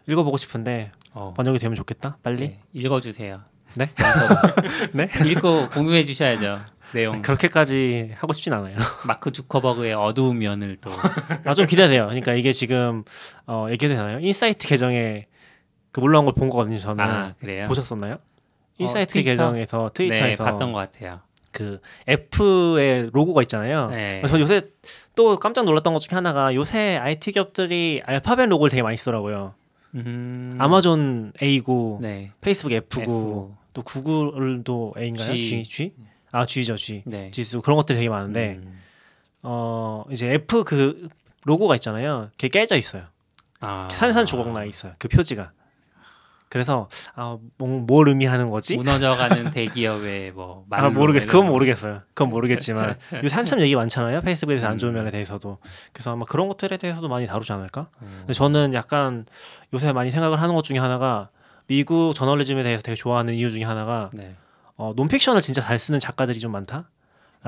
읽어보고 0.10 0.38
싶은데 0.38 0.92
어. 1.13 1.34
번역이 1.36 1.60
되면 1.60 1.75
좋겠다 1.75 2.18
빨리 2.24 2.39
네, 2.39 2.60
읽어주세요. 2.74 3.42
네? 3.75 3.89
네? 4.94 5.10
읽고 5.30 5.70
공유해 5.70 6.01
주셔야죠. 6.04 6.60
내용. 6.94 7.22
그렇게까지 7.22 8.13
하고 8.16 8.32
싶진 8.32 8.54
않아요. 8.54 8.77
마크 9.06 9.30
주커버그의 9.32 9.94
어두운 9.94 10.39
면을 10.39 10.77
또 10.77 10.89
아 11.46 11.54
좀 11.54 11.66
기대돼요. 11.66 12.06
그러니까 12.06 12.34
이게 12.34 12.54
지금 12.54 13.04
어 13.46 13.68
얘기해도 13.70 13.96
되나요? 14.00 14.20
인사이트 14.22 14.66
계정에 14.68 15.27
그 15.92 16.00
올라온 16.01 16.24
걸 16.25 16.34
본 16.34 16.50
거거든요. 16.50 16.80
저는 16.80 17.04
아 17.04 17.34
그래요. 17.39 17.68
보셨었나요? 17.68 18.20
인사이트 18.77 19.13
트위터? 19.13 19.31
계정에서 19.31 19.89
네, 19.89 19.93
트위터에서 19.93 20.43
봤던 20.43 20.72
것 20.72 20.79
같아요. 20.79 21.22
그 21.51 21.79
F의 22.05 23.10
로고가 23.12 23.41
있잖아요. 23.43 23.89
네. 23.89 24.22
저 24.27 24.39
요새 24.39 24.62
또 25.15 25.38
깜짝 25.38 25.65
놀랐던 25.65 25.93
것 25.93 26.00
중에 26.00 26.15
하나가 26.15 26.53
요새 26.53 26.98
IT 26.98 27.31
기업들이 27.31 28.01
알파벳 28.05 28.48
로고를 28.50 28.69
되게 28.69 28.84
많이 28.84 28.96
쓰더라고요. 28.98 29.55
음. 29.96 30.55
아마존 30.60 31.34
A고 31.41 32.00
네. 32.01 32.31
페이스북 32.41 32.74
F고 32.74 33.01
F. 33.01 33.55
또 33.74 33.81
구글도 33.81 34.93
A인가요? 34.98 35.34
G. 35.34 35.41
G 35.41 35.63
G? 35.63 35.91
아 36.31 36.46
G죠 36.46 36.75
G. 36.75 37.03
네. 37.05 37.31
G 37.31 37.43
쓰고 37.43 37.62
그런 37.62 37.77
것들이 37.77 37.98
되게 37.98 38.10
많은데 38.10 38.60
음. 38.63 38.79
어 39.41 40.03
이제 40.12 40.31
F 40.34 40.63
그 40.63 41.07
로고가 41.46 41.75
있잖아요. 41.75 42.29
그게 42.31 42.50
깨져 42.50 42.75
있어요. 42.75 43.03
아. 43.60 43.88
산산 43.91 44.25
조각 44.27 44.51
나 44.51 44.63
있어요. 44.63 44.93
그 45.00 45.07
표지가. 45.07 45.51
그래서 46.50 46.88
아, 47.16 47.38
뭐, 47.58 47.68
뭘 47.82 48.08
의미하는 48.08 48.50
거지? 48.50 48.75
무너져가는 48.77 49.51
대기업의 49.51 50.32
뭐 50.32 50.66
아 50.70 50.89
모르겠. 50.89 51.25
그건 51.25 51.46
거. 51.48 51.51
모르겠어요. 51.51 52.00
그건 52.13 52.30
모르겠지만 52.30 52.98
요새 53.24 53.36
한참 53.36 53.60
얘기 53.62 53.75
많잖아요. 53.75 54.22
페이스북에 54.22 54.56
대해서 54.56 54.70
안 54.72 54.77
좋은 54.77 54.94
면에 54.94 55.12
대해서도. 55.12 55.58
그래서 55.94 56.12
아마 56.13 56.25
그런 56.25 56.48
것들에 56.48 56.77
대해서도 56.77 57.08
많이 57.10 57.27
다루지 57.27 57.51
않을까? 57.54 57.89
음. 58.01 58.25
저는 58.34 58.74
약간 58.74 59.25
요새 59.74 59.92
많이 59.92 60.10
생각을 60.12 60.42
하는 60.42 60.56
것 60.56 60.63
중에 60.63 60.77
하나가 60.77 61.30
미국 61.68 62.13
저널리즘에 62.16 62.63
대해서 62.63 62.82
되게 62.82 62.96
좋아하는 62.96 63.34
이유 63.34 63.51
중에 63.51 63.63
하나가 63.63 64.10
네. 64.13 64.36
어, 64.77 64.94
논픽션을 64.96 65.42
진짜 65.42 65.62
잘 65.62 65.77
쓰는 65.77 66.00
작가들이 66.00 66.39
좀 66.39 66.54
많다라는 66.54 66.86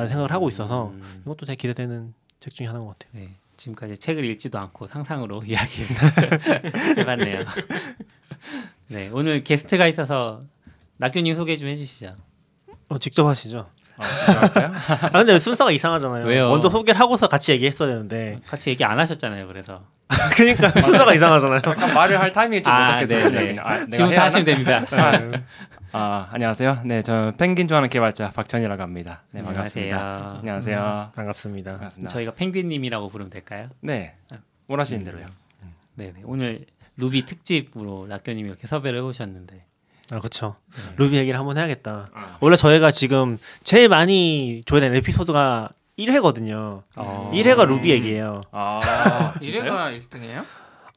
생각을 0.09 0.31
하고 0.33 0.49
있어서 0.49 0.91
음. 0.93 1.21
이것도 1.25 1.45
되게 1.45 1.55
기대되는 1.55 2.13
책 2.41 2.53
중에 2.53 2.67
하나인 2.67 2.85
것 2.85 2.97
같아요. 2.99 3.11
네. 3.23 3.35
지금까지 3.55 3.97
책을 3.97 4.23
읽지도 4.25 4.57
않고 4.59 4.87
상상으로 4.87 5.43
이야기 5.47 5.83
해봤네요. 6.97 7.45
네, 8.91 9.09
오늘 9.13 9.43
게스트가 9.43 9.85
있어서 9.87 10.39
낙교님 10.97 11.35
소개 11.35 11.55
좀 11.55 11.67
해주시죠. 11.69 12.11
어, 12.87 12.97
직접 12.97 13.25
하시죠. 13.27 13.67
아, 13.97 14.03
죄송할까요? 14.03 14.71
아 15.07 15.09
근데 15.11 15.37
순서가 15.37 15.69
이상하잖아요. 15.71 16.25
왜요? 16.25 16.49
먼저 16.49 16.69
소개를 16.71 16.99
하고서 16.99 17.27
같이 17.27 17.51
얘기했어야 17.51 17.89
되는데. 17.89 18.39
같이 18.47 18.71
얘기 18.71 18.83
안 18.83 18.97
하셨잖아요. 18.97 19.45
그래서 19.45 19.83
그러니까 20.35 20.69
순서가 20.69 21.13
이상하잖아요. 21.13 21.61
약간 21.63 21.93
말을 21.93 22.19
할 22.19 22.31
타이밍이 22.31 22.63
좀 22.63 22.73
아, 22.73 22.97
어색했어요. 22.97 23.29
네, 23.31 23.51
네. 23.51 23.59
아, 23.59 23.85
지금부터 23.85 24.21
하시면 24.21 24.45
됩니다. 24.45 24.83
하나? 24.89 25.29
아, 25.91 26.27
안녕하세요. 26.31 26.81
네, 26.85 27.03
저는 27.03 27.37
펭귄 27.37 27.67
좋아하는 27.67 27.89
개발자 27.89 28.31
박천이라고 28.31 28.81
합니다. 28.81 29.21
네, 29.29 29.43
반갑습니다. 29.43 29.97
안녕하세요. 29.97 30.39
안녕하세요. 30.39 31.11
반갑습니다. 31.15 31.71
반갑습니다. 31.73 32.09
저희가 32.09 32.33
펭귄님이라고 32.33 33.07
부르면 33.09 33.29
될까요? 33.29 33.67
네, 33.81 34.15
원하시는 34.67 35.03
대로요. 35.03 35.27
네, 35.93 36.11
네. 36.15 36.21
오늘 36.23 36.65
루비 36.99 37.25
특집으로 37.25 38.05
낙교님이 38.07 38.47
이렇게 38.49 38.67
섭외를 38.67 38.99
해오셨는데 38.99 39.65
아 40.11 40.19
그렇죠. 40.19 40.55
네. 40.75 40.93
루비 40.97 41.15
얘기를 41.17 41.39
한번 41.39 41.57
해야겠다. 41.57 42.07
아. 42.13 42.37
원래 42.39 42.55
저희가 42.55 42.91
지금 42.91 43.37
제일 43.63 43.89
많이 43.89 44.61
조회된 44.65 44.95
에피소드가 44.95 45.69
1회거든요. 45.99 46.81
어. 46.95 47.31
1회가 47.33 47.67
루비 47.67 47.89
얘기예요. 47.91 48.41
아, 48.51 48.79
진짜요? 49.39 49.61
이래가 49.63 49.91
1등이에요? 49.91 50.43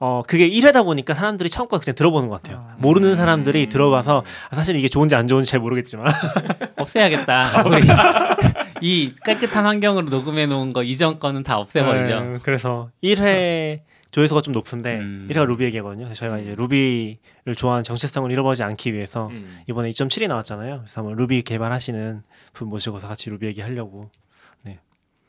어 0.00 0.23
그게 0.26 0.49
1회다 0.50 0.82
보니까 0.85 1.14
사람들이 1.14 1.49
처음부터 1.49 1.80
그냥 1.80 1.94
들어보는 1.94 2.28
것 2.28 2.42
같아요. 2.42 2.61
아. 2.64 2.75
모르는 2.78 3.14
사람들이 3.14 3.68
들어봐서 3.68 4.25
아, 4.50 4.56
사실 4.56 4.75
이게 4.76 4.88
좋은지 4.88 5.14
안 5.14 5.28
좋은지 5.28 5.50
잘 5.50 5.61
모르겠지만 5.61 6.06
없애야겠다. 6.76 7.62
우리 7.68 7.82
이 8.82 9.12
깨끗한 9.25 9.64
환경으로 9.64 10.09
녹음해 10.09 10.47
놓은 10.47 10.73
거 10.73 10.82
이전 10.82 11.21
거는 11.21 11.44
다 11.44 11.59
없애버리죠. 11.59 12.21
네, 12.21 12.38
그래서 12.42 12.90
1회 13.04 13.80
조회수가 14.12 14.42
좀 14.42 14.52
높은데 14.52 14.99
음. 14.99 15.28
1회가 15.31 15.45
루비 15.47 15.64
얘기거든요. 15.64 16.12
저희가 16.12 16.38
이제 16.38 16.54
루비를 16.54 17.54
좋아하는 17.57 17.83
정체성을 17.83 18.31
잃어버리지 18.31 18.62
않기 18.62 18.95
위해서 18.95 19.28
음. 19.28 19.61
이번에 19.69 19.88
2.7이 19.90 20.28
나왔잖아요. 20.28 20.78
그래서 20.78 21.00
한번 21.00 21.16
루비 21.16 21.42
개발하시는 21.42 22.23
분 22.52 22.69
모시고서 22.69 23.09
같이 23.09 23.31
루비 23.31 23.47
얘기 23.47 23.61
하려고 23.61 24.11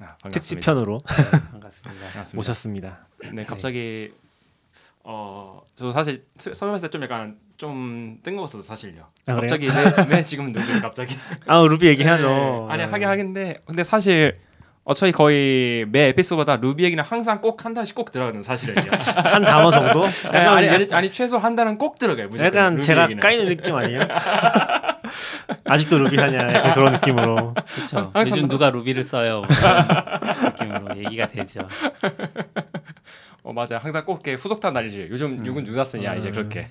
아, 0.03 0.17
반갑습니다. 0.21 0.29
특집 0.33 0.59
편으로 0.59 0.99
반갑습니다. 0.99 2.01
반갑습니다. 2.01 2.35
모셨습니다. 2.35 3.07
네, 3.33 3.43
갑자기 3.43 4.11
어, 5.03 5.61
저 5.75 5.91
사실 5.91 6.25
서울에서 6.37 6.89
좀 6.89 7.03
약간 7.03 7.37
좀 7.57 8.19
뜬금없어서 8.23 8.63
사실요. 8.63 9.07
아? 9.25 9.35
갑자기 9.35 9.67
왜, 9.67 10.15
왜 10.15 10.21
지금 10.21 10.51
누구 10.51 10.81
갑자기? 10.81 11.15
아 11.47 11.61
루비 11.61 11.87
얘기해야죠. 11.87 12.27
네. 12.27 12.73
아니 12.73 12.83
하긴 12.83 13.07
하긴데 13.07 13.61
근데 13.65 13.83
사실 13.83 14.33
어차피 14.85 15.13
거의 15.13 15.85
매 15.89 16.07
에피소드마다 16.09 16.57
루비 16.57 16.83
얘기는 16.83 17.01
항상 17.03 17.39
꼭 17.39 17.63
한 17.63 17.73
단씩 17.73 17.95
꼭 17.95 18.11
들어가는 18.11 18.43
사실이에요. 18.43 18.75
한 19.23 19.41
단어 19.43 19.71
정도? 19.71 20.05
네, 20.31 20.37
아니, 20.39 20.67
아니 20.67 20.87
아니 20.93 21.11
최소 21.11 21.37
한 21.37 21.55
단은 21.55 21.77
꼭 21.77 21.97
들어가요. 21.97 22.27
무조건. 22.27 22.45
약간 22.47 22.79
제가 22.81 23.03
얘기는. 23.03 23.19
까이는 23.21 23.45
느낌 23.47 23.75
아니에요? 23.75 24.01
아직도 25.65 25.99
루비 25.99 26.17
하냐 26.17 26.73
그런 26.73 26.91
느낌으로. 26.91 27.53
그렇죠. 27.75 27.97
항상 28.13 28.27
요즘 28.27 28.39
뭐- 28.41 28.49
누가 28.49 28.69
루비를 28.71 29.03
써요? 29.03 29.43
그런 29.47 30.51
느낌으로 30.51 30.97
얘기가 30.97 31.27
되죠. 31.27 31.61
어 33.43 33.51
맞아. 33.53 33.75
요 33.75 33.79
항상 33.81 34.03
꼭 34.05 34.15
이렇게 34.25 34.33
후속탄 34.33 34.73
날리지. 34.73 35.07
요즘 35.09 35.37
누군 35.37 35.63
누가 35.63 35.83
쓰냐 35.83 36.15
이제 36.15 36.29
음. 36.29 36.33
그렇게. 36.33 36.67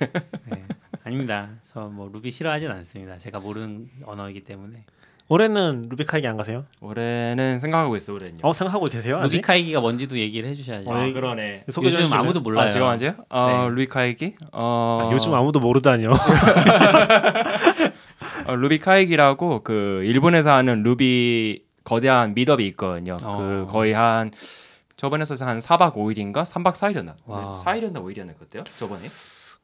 네. 0.47 0.65
아닙니다. 1.05 1.49
저 1.63 1.89
뭐 1.89 2.11
루비 2.13 2.31
싫어하진 2.31 2.71
않습니다. 2.71 3.17
제가 3.19 3.41
모르는 3.41 3.89
언어이기 4.05 4.45
때문에. 4.45 4.81
올해는 5.29 5.87
루비카이기 5.89 6.27
안 6.27 6.37
가세요? 6.37 6.65
올해는 6.81 7.61
생각하고 7.61 7.97
있어 7.97 8.13
올해는요. 8.13 8.41
어 8.43 8.53
생각하고 8.53 8.87
계세요? 8.87 9.19
아직? 9.19 9.37
루비카이기가 9.37 9.81
뭔지도 9.81 10.19
얘기를 10.19 10.49
해주셔야죠. 10.51 10.91
어, 10.91 10.95
아, 10.95 11.07
이- 11.07 11.13
그러네. 11.13 11.65
요즘? 11.83 12.13
아무도 12.13 12.41
몰라요. 12.41 12.67
아, 12.67 12.71
지금 12.71 12.87
언제요? 12.87 13.15
어, 13.31 13.49
네. 13.49 13.69
루비카이기? 13.71 14.35
어, 14.53 15.09
아, 15.09 15.13
요즘 15.13 15.33
아무도 15.35 15.61
모르다니요. 15.61 16.13
어, 18.47 18.55
루비카이기라고 18.57 19.63
그 19.63 20.03
일본에서 20.05 20.53
하는 20.53 20.83
루비 20.83 21.63
거대한 21.85 22.35
미덥이 22.35 22.67
있거든요. 22.69 23.17
어. 23.25 23.39
그 23.39 23.67
거의 23.73 23.93
한 23.95 24.31
저번에 24.97 25.25
써서 25.25 25.47
한 25.47 25.59
4박 25.59 25.95
5일인가 25.95 26.43
3박 26.45 26.73
4일이었나? 26.75 27.15
와. 27.27 27.53
4일이었나 27.65 28.05
5일이었나 28.05 28.39
그때요? 28.39 28.65
저번에? 28.77 29.09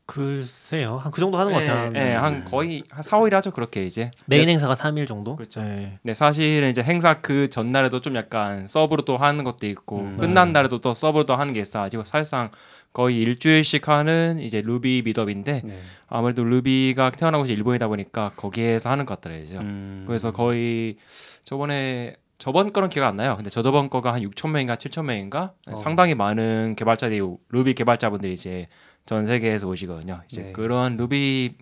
글쎄요, 0.09 0.97
한 0.97 1.12
그 1.12 1.21
정도 1.21 1.37
하는 1.38 1.53
것 1.53 1.59
같아요. 1.62 1.91
네, 1.91 2.15
한 2.15 2.43
거의 2.47 2.83
한 2.91 3.03
4, 3.03 3.19
5일 3.19 3.33
하죠 3.33 3.50
그렇게 3.50 3.85
이제. 3.85 4.11
메인 4.25 4.49
행사가 4.49 4.73
3일 4.75 5.07
정도. 5.07 5.37
그렇죠. 5.37 5.61
네. 5.61 5.99
네, 6.03 6.15
사실은 6.15 6.71
이제 6.71 6.83
행사 6.83 7.21
그 7.21 7.49
전날에도 7.50 8.00
좀 8.00 8.17
약간 8.17 8.67
서브로 8.67 9.03
또 9.03 9.19
하는 9.19 9.45
것도 9.45 9.67
있고 9.67 10.00
음. 10.00 10.17
끝난 10.17 10.55
날에도 10.55 10.81
또 10.81 10.95
서브로 10.95 11.27
또 11.27 11.37
하는 11.37 11.53
게 11.53 11.61
있어 11.61 11.81
가지고 11.81 12.05
사실상 12.05 12.50
거의 12.95 13.19
일주일씩 13.21 13.87
하는 13.87 14.38
이제 14.41 14.62
루비 14.62 15.03
meetup인데 15.04 15.61
네. 15.62 15.79
아무래도 16.09 16.43
루비가 16.43 17.11
태어난 17.11 17.43
곳이 17.43 17.53
일본이다 17.53 17.87
보니까 17.88 18.33
거기에서 18.35 18.88
하는 18.88 19.05
것 19.05 19.21
같더라고요. 19.21 19.59
음. 19.61 20.05
그래서 20.07 20.33
거의 20.33 20.97
저번에 21.45 22.17
저번 22.38 22.73
거는 22.73 22.88
기억 22.88 23.05
안 23.07 23.17
나요. 23.17 23.35
근데 23.37 23.50
저저번 23.50 23.91
거가 23.91 24.12
한 24.15 24.23
6천 24.23 24.50
명인가 24.53 24.77
7천 24.77 25.05
명인가 25.05 25.53
어. 25.67 25.75
상당히 25.75 26.15
많은 26.15 26.77
개발자들이 26.79 27.21
루비 27.50 27.75
개발자분들이 27.75 28.33
이제 28.33 28.69
전 29.09 29.25
세계에서 29.25 29.67
오시거든요. 29.69 30.21
이제 30.31 30.43
네. 30.43 30.53
그런 30.53 30.99
루비 30.99 31.55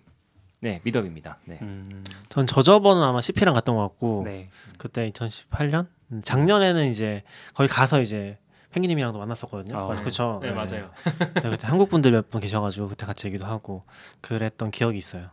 네 0.59 0.81
미덥입니다. 0.83 1.37
네. 1.45 1.57
음. 1.61 2.03
전 2.27 2.45
저저번은 2.45 3.01
아마 3.01 3.21
CP랑 3.21 3.53
갔던 3.53 3.73
것 3.73 3.81
같고 3.83 4.23
네. 4.25 4.49
그때 4.77 5.09
2018년 5.11 5.87
음, 6.11 6.21
작년에는 6.21 6.87
이제 6.87 7.23
거기 7.53 7.69
가서 7.69 8.01
이제 8.01 8.37
펭귄님이랑도 8.71 9.17
만났었거든요. 9.17 9.77
어. 9.77 9.85
맞- 9.87 10.03
그쵸? 10.03 10.41
네, 10.43 10.51
맞아요. 10.51 10.91
네, 11.35 11.49
그때 11.49 11.67
한국 11.67 11.89
분들 11.89 12.11
몇 12.11 12.29
분 12.29 12.41
계셔가지고 12.41 12.89
그때 12.89 13.05
같이 13.05 13.27
얘기도 13.27 13.45
하고 13.45 13.83
그랬던 14.19 14.71
기억이 14.71 14.97
있어요. 14.97 15.27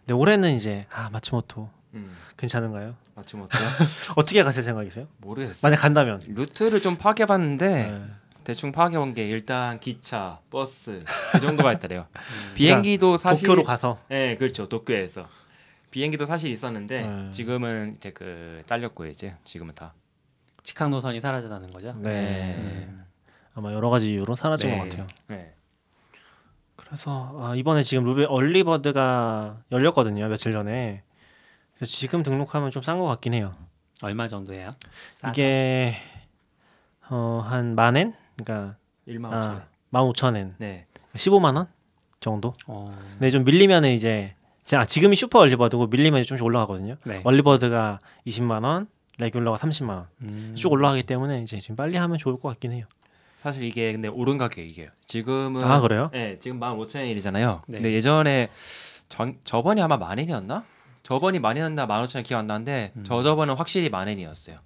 근데 0.00 0.14
올해는 0.14 0.50
이제 0.54 0.86
아 0.92 1.08
마츠모토 1.10 1.68
음, 1.94 2.16
괜찮은가요? 2.36 2.96
어때요? 3.14 3.46
어떻게 4.16 4.42
가실 4.42 4.64
생각이세요? 4.64 5.06
모르겠어요. 5.18 5.60
만약 5.62 5.76
간다면. 5.82 6.20
루트를 6.26 6.80
좀 6.82 6.96
파악해봤는데 6.96 7.68
네. 7.68 8.04
대충 8.48 8.72
파악해 8.72 8.96
본 8.98 9.12
게 9.12 9.28
일단 9.28 9.78
기차, 9.78 10.40
버스 10.48 11.04
그 11.32 11.40
정도가 11.40 11.74
있더래요. 11.74 12.06
비행기도 12.56 13.18
사실 13.18 13.46
도쿄로 13.46 13.62
가서 13.62 13.98
네, 14.08 14.38
그렇죠. 14.38 14.66
도쿄에서 14.66 15.28
비행기도 15.90 16.24
사실 16.24 16.50
있었는데 16.50 17.02
네. 17.06 17.30
지금은 17.30 17.96
이제 17.98 18.10
그 18.10 18.62
잘렸고요. 18.64 19.10
이제 19.10 19.36
지금은 19.44 19.74
다. 19.74 19.92
직항 20.62 20.88
노선이 20.90 21.20
사라졌다는 21.20 21.66
거죠. 21.68 21.92
네. 21.98 22.54
음. 22.56 23.04
아마 23.54 23.70
여러 23.74 23.90
가지 23.90 24.12
이유로 24.12 24.34
사라진 24.34 24.70
네. 24.70 24.78
것 24.78 24.84
같아요. 24.84 25.04
네. 25.26 25.52
그래서 26.76 27.30
아, 27.42 27.54
이번에 27.54 27.82
지금 27.82 28.04
루비 28.04 28.24
early 28.24 28.85
bird가 28.85 29.58
열렸거든요 29.72 30.26
며칠 30.28 30.52
전에. 30.52 31.02
그래서 31.76 31.92
지금 31.92 32.22
등록하면 32.22 32.70
좀 32.70 32.82
싼 32.82 32.98
것 32.98 33.04
같긴 33.04 33.34
해요. 33.34 33.54
얼마 34.02 34.26
정도예요? 34.26 34.68
싸서? 35.12 35.32
이게 35.32 35.96
어 37.10 37.42
한 37.44 37.74
만엔? 37.74 38.14
그러니까 38.42 38.76
1만 39.06 39.30
5천 39.30 39.32
아, 39.32 39.48
원. 39.48 40.12
15,000엔, 40.12 40.54
네. 40.58 40.86
15만 41.14 41.56
원 41.56 41.66
정도. 42.20 42.54
어. 42.66 42.88
근데 43.12 43.30
좀 43.30 43.44
밀리면은 43.44 43.90
이제 43.90 44.34
자 44.64 44.84
지금이 44.84 45.16
super 45.16 45.38
early 45.40 45.61
bird고 45.61 45.86
밀리면 45.86 46.22
좀씩 46.24 46.44
올라가거든요. 46.44 46.96
네. 47.04 47.22
early 47.24 47.58
bird가 47.58 48.00
20만 48.26 48.64
원, 48.64 48.86
regular가 49.18 49.56
30만 49.58 49.88
원. 49.88 50.06
음. 50.22 50.54
쭉 50.56 50.72
올라가기 50.72 51.04
때문에 51.04 51.42
이제 51.42 51.58
지금 51.58 51.76
빨리 51.76 51.96
하면 51.96 52.18
좋을 52.18 52.36
것 52.36 52.48
같긴 52.48 52.72
해요. 52.72 52.86
사실 53.38 53.62
이게 53.62 53.92
근데 53.92 54.08
오른 54.08 54.36
가격이에요. 54.36 54.88
지금은 55.06 55.62
아 55.62 55.80
그래요? 55.80 56.10
네, 56.12 56.38
지금 56.38 56.60
15,000원이잖아요. 56.60 57.62
네. 57.68 57.78
근데 57.78 57.92
예전에 57.92 58.48
전 59.08 59.38
저번이 59.44 59.80
아마 59.80 59.96
만 59.96 60.18
엔이었나? 60.18 60.64
저번이 61.02 61.38
만 61.38 61.56
엔이었나 61.56 61.86
15,000원 61.86 62.24
기억 62.24 62.38
안 62.40 62.46
나는데 62.46 62.92
음. 62.96 63.04
저 63.04 63.22
저번은 63.22 63.54
확실히 63.54 63.88
만 63.88 64.08
엔이었어요. 64.08 64.56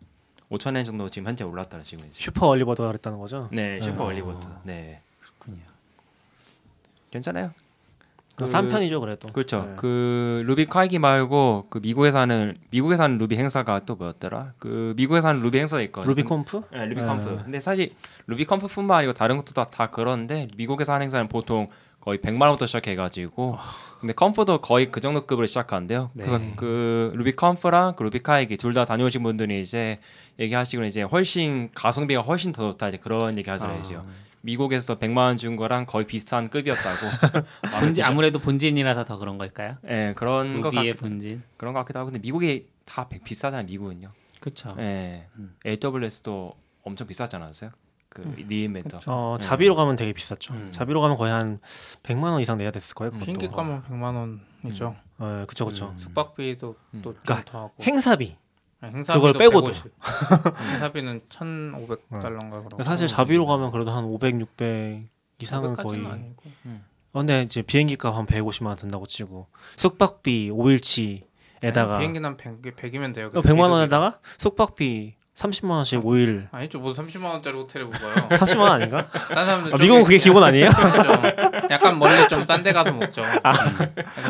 5,000원 0.53 0.85
정도 0.85 1.09
지금 1.09 1.29
현재 1.29 1.45
올랐더라 1.45 1.83
지금 1.83 2.05
이제. 2.09 2.21
super 2.23 2.47
early 2.47 2.65
bird가 2.65 2.87
그랬다는 2.89 3.19
거죠? 3.19 3.41
네, 3.51 3.81
슈퍼 3.81 4.05
어. 4.05 4.07
Early 4.09 4.28
bird. 4.28 4.47
네. 4.65 5.01
그렇군요. 5.21 5.59
괜찮아요. 7.11 7.53
그... 8.37 8.45
그- 8.47 8.51
싼 8.51 8.69
편이죠 8.69 9.01
그래도. 9.01 9.29
그렇죠. 9.33 9.63
네. 9.67 9.75
그 9.77 10.43
RubyKaigi 10.47 10.99
말고 10.99 11.67
그 11.69 11.79
미국에서 11.83 12.19
하는 12.21 12.57
미국에서 12.71 13.05
하는 13.05 13.19
루비 13.19 13.37
행사가 13.37 13.81
또 13.81 13.95
뭐였더라? 13.97 14.55
그 14.59 14.95
미국에서 14.97 15.29
하는 15.29 15.43
루비 15.43 15.59
행사가 15.59 15.83
있거든요. 15.83 16.09
RubyConf? 16.11 16.61
네, 16.73 16.87
루비 16.87 17.01
네. 17.01 17.07
Conf. 17.07 17.41
근데 17.45 17.61
사실 17.61 17.91
RubyConf뿐만 18.27 18.99
아니고 18.99 19.13
다른 19.13 19.37
것도 19.37 19.53
다, 19.53 19.65
다 19.65 19.91
그런데 19.91 20.49
미국에서 20.57 20.93
하는 20.95 21.05
행사는 21.05 21.29
보통 21.29 21.67
거의 22.01 22.19
100만 22.19 22.43
원부터 22.43 22.67
시작해 22.67 22.97
가지고 22.97 23.59
근데 24.03 24.13
Conf도 24.15 24.61
거의 24.61 24.91
그 24.91 25.01
정도 25.01 25.25
급으로 25.27 25.47
시작한대요. 25.47 26.11
네. 26.15 26.25
그래서 26.25 26.45
그 26.57 27.13
RubyConf랑 27.15 27.95
그 27.97 28.03
RubyKaigi 28.03 28.57
둘 28.57 28.75
다 28.75 28.85
다녀오신 28.85 29.23
분들이 29.23 29.61
이제 29.61 29.97
얘기하시기로 30.41 30.85
이제 30.87 31.03
훨씬 31.03 31.71
가성비가 31.73 32.21
훨씬 32.21 32.51
더 32.53 32.71
좋다 32.73 32.89
이제 32.89 32.97
그런 32.97 33.39
얘기 33.39 33.49
하더라고요. 33.49 34.03
미국에서 34.41 34.99
100만 34.99 35.17
원 35.19 35.39
준 35.39 35.55
거랑 35.55 35.87
거의 35.87 36.05
비슷한 36.07 36.49
급이었다고. 36.51 37.07
본진 37.81 38.03
아무래도 38.05 38.41
본진이라서 38.41 39.05
더 39.05 39.17
그런 39.19 39.39
걸까요? 39.39 39.77
예, 39.89 40.15
그런 40.17 40.61
거 40.61 40.71
Ruby의 40.71 40.95
같, 40.95 41.01
본진. 41.01 41.43
그런 41.57 41.73
것 41.75 41.81
같기도 41.81 42.01
하고 42.01 42.07
근데 42.11 42.19
미국이 42.21 42.67
다 42.85 43.07
비- 43.09 43.21
비싸잖아요. 43.21 43.67
미국은요. 43.67 44.09
그렇죠. 44.41 44.75
예. 44.81 45.27
음. 45.37 45.55
AWS도 45.65 46.55
엄청 46.83 47.07
비싸지 47.07 47.37
않았어요? 47.37 47.71
그 48.13 48.21
리인벤터. 48.37 49.01
어 49.07 49.37
네. 49.39 49.45
자비로 49.47 49.75
가면 49.75 49.97
되게 49.97 50.13
비쌌죠. 50.13 50.53
음. 50.55 50.69
자비로 50.71 51.01
가면 51.01 51.17
거의 51.17 51.33
한 51.33 51.59
100만 52.03 52.25
원 52.25 52.41
이상 52.43 52.59
내야 52.59 52.71
됐을 52.71 52.95
거예요. 52.95 53.11
그것도. 53.13 53.25
비행기 53.25 53.49
값만 53.49 53.83
100만 53.85 54.39
원이죠. 54.65 54.95
어, 55.19 55.45
그쵸 55.49 55.65
그쵸. 55.67 55.91
음. 55.93 55.99
숙박비도 55.99 56.77
음. 56.95 57.03
또좀 57.03 57.21
그러니까 57.25 57.51
더 57.51 57.59
하고. 57.65 57.75
행사비. 57.83 58.37
네, 58.83 58.89
행사비도 58.89 59.15
그걸 59.15 59.33
빼고도. 59.35 59.73
150. 59.73 59.93
행사비는 60.73 61.21
1,500 61.29 62.09
달러인가 62.11 62.61
그러고. 62.61 62.83
사실 62.83 63.07
자비로 63.07 63.47
가면 63.47 63.71
그래도 63.71 63.91
한 63.93 64.05
500, 64.05 64.41
600 64.41 65.09
이상은 65.41 65.73
500까지는 65.73 65.83
거의. 65.83 66.07
아니고. 66.07 66.43
어, 67.13 67.19
근데 67.21 67.43
이제 67.43 67.63
비행기 67.63 67.97
값 67.97 68.15
한 68.17 68.27
150만 68.27 68.67
원 68.67 68.77
든다고 68.77 69.07
치고 69.07 69.47
숙박비 69.77 70.51
5일치 70.51 71.25
에다가 71.63 71.95
아니, 71.97 72.01
비행기는 72.01 72.37
100, 72.37 72.63
100이면 72.77 73.15
돼요. 73.15 73.31
100만 73.31 73.71
원에다가 73.71 74.19
숙박비 74.39 75.15
30만 75.37 75.71
원씩 75.71 76.01
5일. 76.01 76.49
아니죠. 76.53 76.79
무슨 76.79 77.07
30만 77.07 77.25
원짜리 77.25 77.57
호텔에 77.57 77.85
묵어요. 77.85 78.15
30만 78.29 78.59
원 78.61 78.73
아닌가? 78.73 79.09
다른 79.11 79.45
사람들 79.47 79.75
아, 79.75 79.77
미국은 79.79 80.05
그게 80.05 80.19
기본 80.19 80.43
아니에요? 80.43 80.69
그렇죠. 80.77 81.69
약간 81.71 81.99
멀리 81.99 82.29
좀 82.29 82.45
싼 82.45 82.63
데 82.63 82.73
가서 82.73 82.93
묵죠. 82.93 83.23
아, 83.43 83.53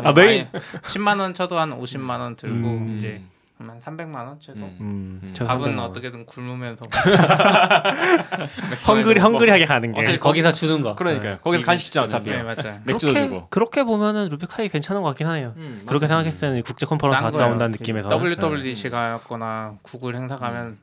아, 0.03 0.13
메인- 0.13 0.47
10만 0.53 1.19
원 1.19 1.33
쳐도 1.33 1.59
한 1.59 1.77
50만 1.79 2.19
원 2.19 2.35
들고 2.37 2.55
음. 2.67 2.95
이제 2.97 3.21
한 3.59 3.79
300만 3.79 4.15
원 4.15 4.39
최소. 4.39 4.63
음. 4.63 4.77
음, 4.79 5.19
음. 5.23 5.29
저 5.33 5.45
밥은 5.45 5.75
300만 5.75 5.79
원. 5.79 5.89
어떻게든 5.89 6.25
굶으면서 6.25 6.85
hungry 8.87 9.19
hungry하게 9.19 9.65
가는 9.65 9.93
게. 9.93 10.01
어차피 10.01 10.19
거기서 10.19 10.51
주는 10.53 10.81
거. 10.81 10.93
그러니까요. 10.93 11.33
네. 11.33 11.37
거기서 11.41 11.63
간식이잖아 11.63 12.05
어차피. 12.05 12.29
네 12.31 12.43
맞아요. 12.43 12.79
맥주도 12.85 13.13
그렇게 13.13 13.27
주고. 13.27 13.47
그렇게 13.49 13.83
보면은 13.83 14.29
RubyKaigi 14.29 14.69
괜찮은 14.69 15.01
것 15.01 15.09
같긴 15.09 15.27
하네요. 15.27 15.53
음, 15.57 15.83
그렇게. 15.85 16.07
생각했을 16.07 16.49
때는 16.49 16.63
국제 16.63 16.85
컨퍼런스 16.85 17.21
싼 17.21 17.31
데 17.31 17.35
갔다 17.35 17.47
온다는 17.47 17.73
느낌에서 17.73 18.07
WWDC 18.09 18.89
가거나 18.89 19.73
구글 19.81 20.15
행사 20.15 20.37
가면 20.37 20.77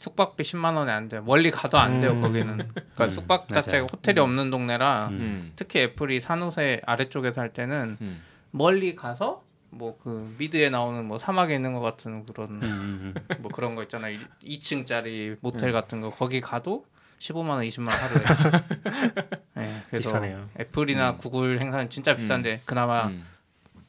숙박비 0.00 0.42
10만 0.44 0.76
원에 0.78 0.90
안 0.92 1.10
돼요. 1.10 1.22
멀리 1.22 1.50
가도 1.50 1.78
안 1.78 1.98
돼요 1.98 2.12
음. 2.12 2.20
거기는. 2.22 2.56
그러니까 2.56 3.04
음, 3.04 3.10
숙박 3.10 3.46
맞아요. 3.50 3.60
자체가 3.60 3.86
호텔이 3.92 4.18
없는 4.18 4.50
동네라 4.50 5.08
음. 5.08 5.12
음. 5.12 5.52
특히 5.56 5.80
애플이 5.80 6.22
산호세 6.22 6.80
아래쪽에서 6.86 7.42
할 7.42 7.52
때는 7.52 7.98
음. 8.00 8.22
멀리 8.50 8.96
가서 8.96 9.44
뭐 9.68 9.98
그 10.02 10.34
미드에 10.38 10.70
나오는 10.70 11.04
뭐 11.04 11.18
사막에 11.18 11.54
있는 11.54 11.74
것 11.74 11.80
같은 11.80 12.24
그런 12.24 12.48
음, 12.48 12.62
음, 12.62 13.14
음. 13.14 13.14
뭐 13.42 13.52
그런 13.52 13.74
거 13.74 13.82
있잖아요. 13.82 14.18
2층짜리 14.42 15.32
음. 15.32 15.36
모텔 15.42 15.70
같은 15.70 16.00
거 16.00 16.08
거기 16.10 16.40
가도 16.40 16.86
15만 17.18 17.50
원, 17.50 17.64
20만 17.64 17.88
원 17.88 17.98
하루에. 17.98 18.62
네, 19.56 19.82
그래서 19.90 20.08
비싸네요. 20.08 20.48
애플이나 20.58 21.10
음. 21.10 21.18
구글 21.18 21.60
행사는 21.60 21.90
진짜 21.90 22.16
비싼데 22.16 22.62
그나마 22.64 23.08
음. 23.08 23.22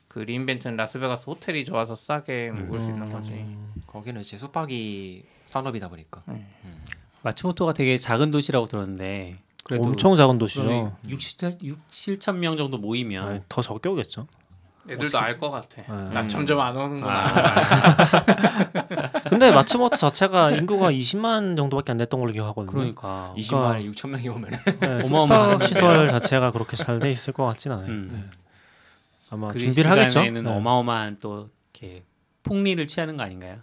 그 0.09 0.19
리인벤트는 0.19 0.75
라스베가스 0.75 1.23
호텔이 1.29 1.63
좋아서 1.63 1.95
싸게 1.95 2.51
묵을 2.51 2.81
수 2.81 2.89
있는 2.89 3.07
거지. 3.07 3.29
음. 3.31 3.73
거기는 3.87 4.19
이제 4.19 4.35
숙박이 4.35 5.23
산업이다 5.51 5.89
보니까. 5.89 6.21
마츠모토가 7.23 7.73
되게 7.73 7.97
작은 7.97 8.31
도시라고 8.31 8.67
들었는데 8.67 9.37
그래도 9.65 9.89
엄청 9.89 10.15
작은 10.15 10.37
도시죠. 10.37 10.95
60, 11.07 11.63
6, 11.63 11.87
7천 11.89 12.37
명 12.37 12.57
정도 12.57 12.77
모이면 12.77 13.27
아, 13.35 13.39
더 13.49 13.61
적게 13.61 13.89
오겠죠. 13.89 14.27
애들도 14.89 15.19
알 15.19 15.37
것 15.37 15.49
같아. 15.51 15.81
네. 15.83 16.09
나 16.11 16.25
점점 16.27 16.59
안 16.59 16.75
오는구나. 16.75 17.27
아, 17.27 17.55
근데 19.29 19.51
마츠모토 19.51 19.95
자체가 19.95 20.51
인구가 20.51 20.91
20만 20.91 21.55
정도밖에 21.55 21.91
안 21.91 21.97
됐던 21.99 22.19
걸로 22.19 22.31
기억하거든요. 22.33 22.71
그러니까 22.73 23.33
20만에 23.37 23.91
6천 23.93 24.09
명이 24.09 24.27
오면 24.29 24.49
네, 24.79 24.87
어마어마한 25.05 25.59
숙박 25.59 25.67
시설 25.67 26.09
자체가 26.09 26.49
그렇게 26.51 26.75
잘 26.75 26.97
돼 26.99 27.11
있을 27.11 27.33
것 27.33 27.45
같진 27.45 27.71
않아요. 27.73 27.87
음. 27.89 28.09
네. 28.11 28.37
아마 29.29 29.47
그 29.49 29.59
준비를 29.59 29.91
하겠죠. 29.91 30.09
시간에는 30.09 30.43
네. 30.45 30.49
어마어마한 30.49 31.17
또 31.21 31.49
이렇게 31.79 32.03
폭리를 32.43 32.85
취하는 32.87 33.17
거 33.17 33.23
아닌가요? 33.23 33.59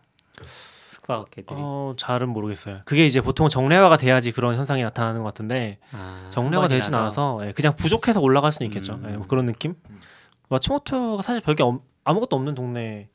스쿼어캐들이. 1.12 1.46
어 1.58 1.94
잘은 1.96 2.28
모르겠어요. 2.28 2.80
그게 2.84 3.06
이제 3.06 3.20
보통 3.20 3.48
정례화가 3.48 3.96
돼야지 3.96 4.30
그런 4.32 4.56
현상이 4.56 4.82
나타나는 4.82 5.20
것 5.22 5.26
같은데 5.28 5.78
아, 5.92 6.26
정례화가 6.30 6.68
되진 6.68 6.92
나서. 6.92 7.36
않아서 7.38 7.48
예, 7.48 7.52
그냥 7.52 7.74
부족해서 7.74 8.20
올라갈 8.20 8.52
수는 8.52 8.66
있겠죠. 8.68 8.94
음. 8.94 9.08
예, 9.10 9.16
뭐 9.16 9.26
그런 9.26 9.46
느낌. 9.46 9.74
마츠모토가 10.50 11.22
사실 11.22 11.40
별게 11.42 11.62
없- 11.62 11.82
아무것도 12.04 12.36
없는 12.36 12.54
동네라는 12.54 13.08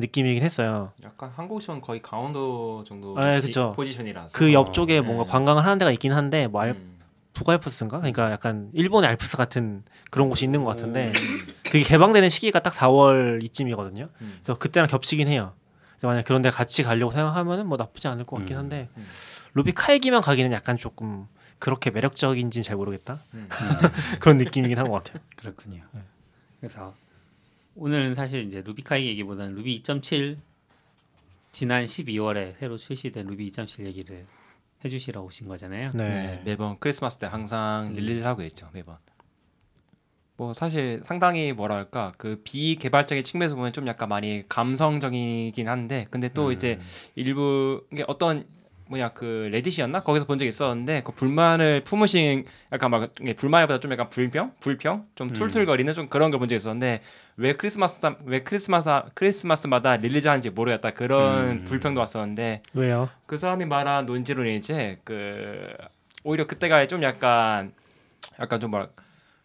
느낌이긴 0.00 0.42
했어요. 0.42 0.92
약간 1.04 1.30
한국이면 1.34 1.80
거의 1.80 2.00
강원도 2.02 2.84
정도 2.84 3.18
아, 3.18 3.34
포지- 3.34 3.48
그쵸. 3.48 3.72
포지션이라서 3.76 4.36
그 4.36 4.52
옆쪽에 4.52 4.94
네. 4.94 5.00
뭔가 5.00 5.24
관광을 5.24 5.64
하는 5.64 5.78
데가 5.78 5.90
있긴 5.90 6.12
한데 6.12 6.46
뭐 6.46 6.60
알, 6.62 6.70
음. 6.70 6.98
북알프스인가? 7.34 7.98
그러니까 7.98 8.30
약간 8.32 8.70
일본의 8.74 9.08
알프스 9.10 9.36
같은 9.36 9.82
그런 10.10 10.28
곳이 10.28 10.44
있는 10.44 10.64
것 10.64 10.70
같은데 10.70 11.08
음. 11.08 11.46
그게 11.64 11.82
개방되는 11.82 12.28
시기가 12.28 12.58
딱 12.60 12.72
4월 12.74 13.42
이쯤이거든요. 13.44 14.08
음. 14.20 14.34
그래서 14.42 14.58
그때랑 14.58 14.88
겹치긴 14.88 15.28
해요. 15.28 15.52
만약 16.02 16.24
그런 16.24 16.42
데 16.42 16.50
같이 16.50 16.82
가려고 16.82 17.12
생각하면은 17.12 17.66
뭐 17.66 17.76
나쁘지 17.76 18.08
않을 18.08 18.24
것 18.24 18.36
같긴 18.36 18.56
음. 18.56 18.58
한데 18.60 18.88
음. 18.96 19.06
루비 19.54 19.72
카이기만 19.72 20.22
가기는 20.22 20.50
약간 20.52 20.76
조금 20.76 21.26
그렇게 21.58 21.90
매력적인지는 21.90 22.62
잘 22.62 22.76
모르겠다. 22.76 23.20
음. 23.34 23.48
그런 24.20 24.38
느낌이긴 24.38 24.78
한 24.78 24.88
것 24.88 25.02
같아요. 25.04 25.22
그렇군요. 25.36 25.82
네. 25.92 26.00
그래서 26.60 26.94
오늘은 27.76 28.14
사실 28.14 28.44
이제 28.46 28.62
루비카이 28.62 29.06
얘기보다는 29.06 29.54
루비 29.56 29.82
2.7 29.82 30.36
지난 31.52 31.84
12월에 31.84 32.54
새로 32.56 32.76
출시된 32.76 33.26
루비 33.26 33.46
2.7 33.50 33.84
얘기를 33.84 34.24
해주시러 34.84 35.20
오신 35.20 35.48
거잖아요. 35.48 35.90
네. 35.94 36.08
네, 36.08 36.42
매번 36.44 36.78
크리스마스 36.78 37.18
때 37.18 37.26
항상 37.26 37.88
음. 37.88 37.94
release를 37.94 38.26
하고 38.26 38.42
있죠 38.44 38.68
매번. 38.72 38.96
뭐 40.40 40.54
사실 40.54 41.02
상당히 41.04 41.52
뭐랄까 41.52 42.12
그 42.16 42.40
비개발적인 42.42 43.24
측면에서 43.24 43.56
보면 43.56 43.74
좀 43.74 43.86
약간 43.86 44.08
많이 44.08 44.42
감성적이긴 44.48 45.68
한데 45.68 46.06
근데 46.08 46.30
또 46.32 46.46
음. 46.46 46.52
이제 46.52 46.78
일부 47.14 47.84
어떤 48.06 48.46
뭐야 48.88 49.08
그 49.08 49.50
Reddit이었나 49.52 50.00
거기서 50.00 50.24
본 50.24 50.38
적이 50.38 50.48
있었는데 50.48 51.02
그 51.04 51.12
불만을 51.12 51.84
품으신 51.84 52.46
약간 52.72 52.90
막 52.90 53.06
불만보다 53.36 53.80
좀 53.80 53.92
약간 53.92 54.08
불평 54.08 54.54
불평 54.60 55.04
좀 55.14 55.28
음. 55.28 55.32
툴툴거리는 55.34 55.92
좀 55.92 56.08
그런 56.08 56.30
걸 56.30 56.38
본 56.40 56.48
적이 56.48 56.56
있었는데 56.56 57.02
왜 57.36 57.52
크리스마스 57.52 58.00
왜 58.24 58.42
크리스마스 58.42 58.88
크리스마스마다 59.12 59.98
release하는지 59.98 60.48
모르겠다 60.48 60.92
그런 60.92 61.48
음. 61.50 61.64
불평도 61.64 62.00
왔었는데 62.00 62.62
왜요? 62.72 63.10
그 63.26 63.36
사람이 63.36 63.66
말한 63.66 64.06
논지로는 64.06 64.52
이제 64.52 64.98
그 65.04 65.68
오히려 66.24 66.46
그때가 66.46 66.86
좀 66.86 67.02
약간 67.02 67.74
약간 68.40 68.58
좀 68.58 68.70
뭐랄 68.70 68.88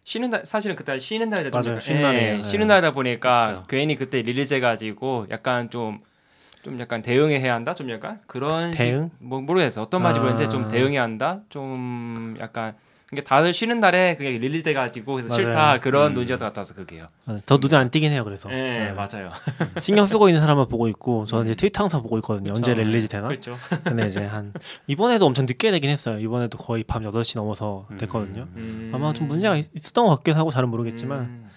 쉬는 0.06 0.30
날 0.30 0.46
사실은 0.46 0.76
그때 0.76 1.00
쉬는 1.00 1.30
날이다. 1.30 1.58
약간, 1.58 1.80
쉬는 1.80 1.98
예, 1.98 2.02
날이에요. 2.04 2.42
쉬는 2.44 2.68
네. 2.68 2.74
날이다 2.74 2.92
보니까 2.92 3.38
그쵸. 3.38 3.64
괜히 3.68 3.96
그때 3.96 4.22
release 4.22 4.60
가지고 4.60 5.26
약간 5.30 5.68
좀좀 5.68 6.78
약간 6.78 7.02
대응해야 7.02 7.52
한다 7.52 7.74
좀 7.74 7.90
약간 7.90 8.20
그런 8.28 8.70
식- 8.70 8.78
대응? 8.78 9.10
뭐 9.18 9.40
모르겠어 9.40 9.82
어떤 9.82 10.02
말인지 10.02 10.20
아. 10.20 10.22
모르겠는데 10.22 10.48
좀 10.48 10.68
대응해야 10.68 11.02
한다 11.02 11.40
좀 11.48 12.36
약간 12.38 12.76
그게 13.08 13.22
다들 13.22 13.52
쉬는 13.52 13.78
날에 13.78 14.16
그게 14.16 14.36
release 14.36 14.64
돼 14.64 14.74
가지고 14.74 15.12
그래서 15.14 15.28
맞아요. 15.28 15.42
싫다 15.42 15.78
그런 15.80 16.16
음. 16.16 16.26
것 16.26 16.38
같아서 16.38 16.74
그게요. 16.74 17.06
맞아요. 17.24 17.40
더 17.46 17.56
눈에 17.58 17.76
안 17.76 17.88
띄긴 17.88 18.10
해요. 18.10 18.24
그래서 18.24 18.50
예 18.50 18.54
네. 18.56 18.92
맞아요. 18.92 19.30
신경 19.80 20.06
쓰고 20.06 20.28
있는 20.28 20.40
사람만 20.40 20.66
보고 20.66 20.88
있고 20.88 21.24
저는 21.24 21.44
이제 21.44 21.54
트위터 21.54 21.84
항상 21.84 22.02
보고 22.02 22.18
있거든요. 22.18 22.48
언제 22.50 22.74
그쵸. 22.74 22.82
release 22.82 23.06
되나? 23.06 23.28
그렇죠. 23.28 23.56
근데 23.84 24.06
이제 24.06 24.24
한 24.24 24.52
이번에도 24.88 25.24
엄청 25.26 25.46
늦게 25.46 25.70
되긴 25.70 25.88
했어요. 25.90 26.18
이번에도 26.18 26.58
거의 26.58 26.82
밤 26.82 27.04
8시 27.04 27.36
넘어서 27.38 27.86
음. 27.92 27.96
됐거든요. 27.98 28.48
음. 28.56 28.90
아마 28.92 29.12
좀 29.12 29.28
문제가 29.28 29.56
있- 29.56 29.70
있었던 29.72 30.04
것 30.06 30.16
같기도 30.16 30.36
하고 30.38 30.50
잘은 30.50 30.68
모르겠지만 30.68 31.18
음. 31.20 31.48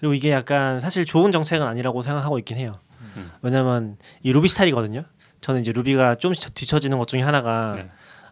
그리고 0.00 0.12
이게 0.12 0.30
약간 0.30 0.78
사실 0.80 1.06
좋은 1.06 1.32
정책은 1.32 1.66
아니라고 1.66 2.02
생각하고 2.02 2.38
있긴 2.38 2.58
해요. 2.58 2.72
음. 3.16 3.30
왜냐면 3.40 3.96
이 4.22 4.32
루비 4.32 4.46
스타일이거든요. 4.48 5.04
저는 5.40 5.62
이제 5.62 5.72
루비가 5.72 6.16
좀 6.16 6.34
뒤처지는 6.34 6.98
것 6.98 7.08
중에 7.08 7.22
하나가 7.22 7.72
네. 7.74 7.88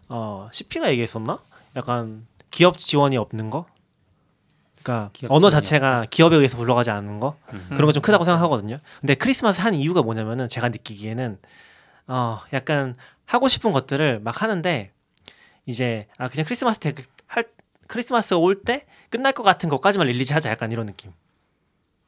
어 0.09 0.47
CP가 0.51 0.89
얘기했었나? 0.91 1.39
약간 1.75 2.27
기업 2.49 2.77
지원이 2.77 3.17
없는 3.17 3.49
거. 3.49 3.65
그러니까 4.83 5.11
언어 5.29 5.49
자체가 5.49 6.05
기업에 6.09 6.35
의해서 6.37 6.55
굴러가지 6.57 6.91
않는 6.91 7.19
거 7.19 7.37
음. 7.51 7.65
그런 7.73 7.87
거 7.87 7.91
좀 7.91 8.01
크다고 8.01 8.23
생각하거든요. 8.23 8.77
근데 9.01 9.15
크리스마스 9.15 9.59
한 9.61 9.73
이유가 9.75 10.01
뭐냐면은 10.01 10.47
제가 10.47 10.69
느끼기에는 10.69 11.39
어 12.07 12.39
약간 12.53 12.95
하고 13.25 13.47
싶은 13.49 13.71
것들을 13.73 14.21
막 14.21 14.41
하는데 14.41 14.91
이제 15.65 16.07
아 16.17 16.29
그냥 16.29 16.45
크리스마스 16.45 16.79
때 16.79 16.93
할 17.27 17.43
크리스마스 17.87 18.33
올 18.35 18.63
때 18.63 18.85
끝날 19.09 19.33
것 19.33 19.43
같은 19.43 19.67
것까지만 19.67 20.07
release 20.07 20.31
하자 20.31 20.49
약간 20.49 20.71
이런 20.71 20.85
느낌. 20.85 21.11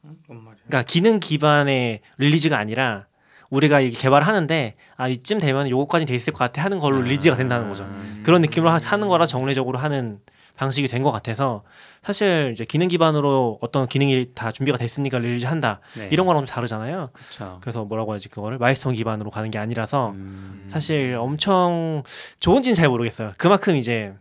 뭔 0.02 0.44
말이야? 0.46 0.64
그러니까 0.68 0.84
기능 0.84 1.20
기반의 1.20 2.00
release가 2.18 2.58
아니라 2.58 3.08
우리가 3.50 3.80
이게 3.80 3.98
개발을 3.98 4.28
하는데 4.28 4.76
아 4.96 5.08
이쯤 5.08 5.40
되면 5.40 5.70
요거까지 5.70 6.06
돼 6.06 6.16
있을 6.16 6.34
것 6.34 6.40
같아 6.40 6.64
하는 6.64 6.80
걸로 6.80 7.02
release가 7.02 7.36
된다는 7.36 7.68
거죠. 7.68 7.84
음. 7.84 8.22
그런 8.24 8.42
느낌으로 8.42 8.70
하- 8.72 8.78
하는 8.84 9.08
거라 9.08 9.26
정례적으로 9.26 9.80
하는 9.80 10.20
방식이 10.56 10.88
된 10.90 11.04
것 11.04 11.12
같아서 11.12 11.64
사실 12.04 12.52
이제 12.54 12.66
기능 12.66 12.90
기반으로 12.90 13.60
어떤 13.62 13.88
기능이 13.88 14.32
다 14.36 14.52
준비가 14.52 14.78
됐으니까 14.78 15.18
release 15.20 15.46
한다 15.46 15.80
네. 15.98 16.10
이런 16.12 16.28
거랑 16.28 16.46
좀 16.46 16.54
다르잖아요. 16.54 17.10
그렇죠. 17.14 17.58
그래서 17.62 17.86
뭐라고 17.86 18.12
해야지 18.12 18.28
그거를 18.30 18.58
milestone 18.58 18.94
기반으로 18.94 19.32
가는 19.32 19.50
게 19.52 19.58
아니라서 19.58 20.10
음. 20.12 20.66
사실 20.68 21.16
엄청 21.18 22.04
좋은지는 22.42 22.76
잘 22.76 22.90
모르겠어요. 22.90 23.32
그만큼 23.38 23.78
이제 23.78 24.14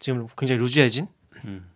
지금 0.00 0.26
굉장히 0.36 0.60
loose해진 0.60 1.06
음. 1.44 1.66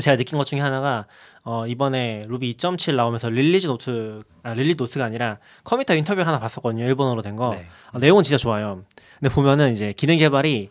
제가 0.00 0.16
느낀 0.16 0.38
것 0.38 0.46
중에 0.46 0.60
하나가 0.60 1.06
어, 1.44 1.66
이번에 1.66 2.24
루비 2.28 2.54
2.7 2.54 2.94
나오면서 2.94 3.28
release 3.28 3.66
note 3.66 4.22
아 4.42 4.54
release 4.54 4.74
note가 4.76 5.04
아니라 5.04 5.38
committer 5.64 5.94
인터뷰를 5.94 6.26
하나 6.26 6.38
봤었거든요 6.38 6.84
일본어로 6.84 7.22
된 7.22 7.36
거. 7.36 7.50
네. 7.50 7.66
아, 7.92 7.98
내용은 7.98 8.22
진짜 8.22 8.38
좋아요. 8.38 8.84
근데 9.20 9.32
보면은 9.34 9.72
이제 9.72 9.92
기능 9.96 10.16
개발이 10.18 10.70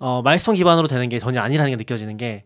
어, 0.00 0.22
milestone 0.22 0.54
기반으로 0.54 0.86
되는 0.86 1.08
게 1.08 1.18
전혀 1.18 1.40
아니라는 1.40 1.70
게 1.70 1.76
느껴지는 1.76 2.16
게 2.16 2.44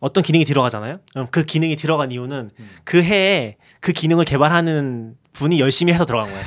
어떤 0.00 0.22
기능이 0.22 0.44
들어가잖아요? 0.44 1.00
그럼 1.12 1.26
그 1.30 1.42
기능이 1.44 1.76
들어간 1.76 2.12
이유는 2.12 2.50
그 2.84 3.02
해에 3.02 3.56
그 3.80 3.92
기능을 3.92 4.24
개발하는 4.24 5.16
분이 5.32 5.60
열심히 5.60 5.92
해서 5.92 6.04
들어간 6.04 6.30
거예요. 6.30 6.44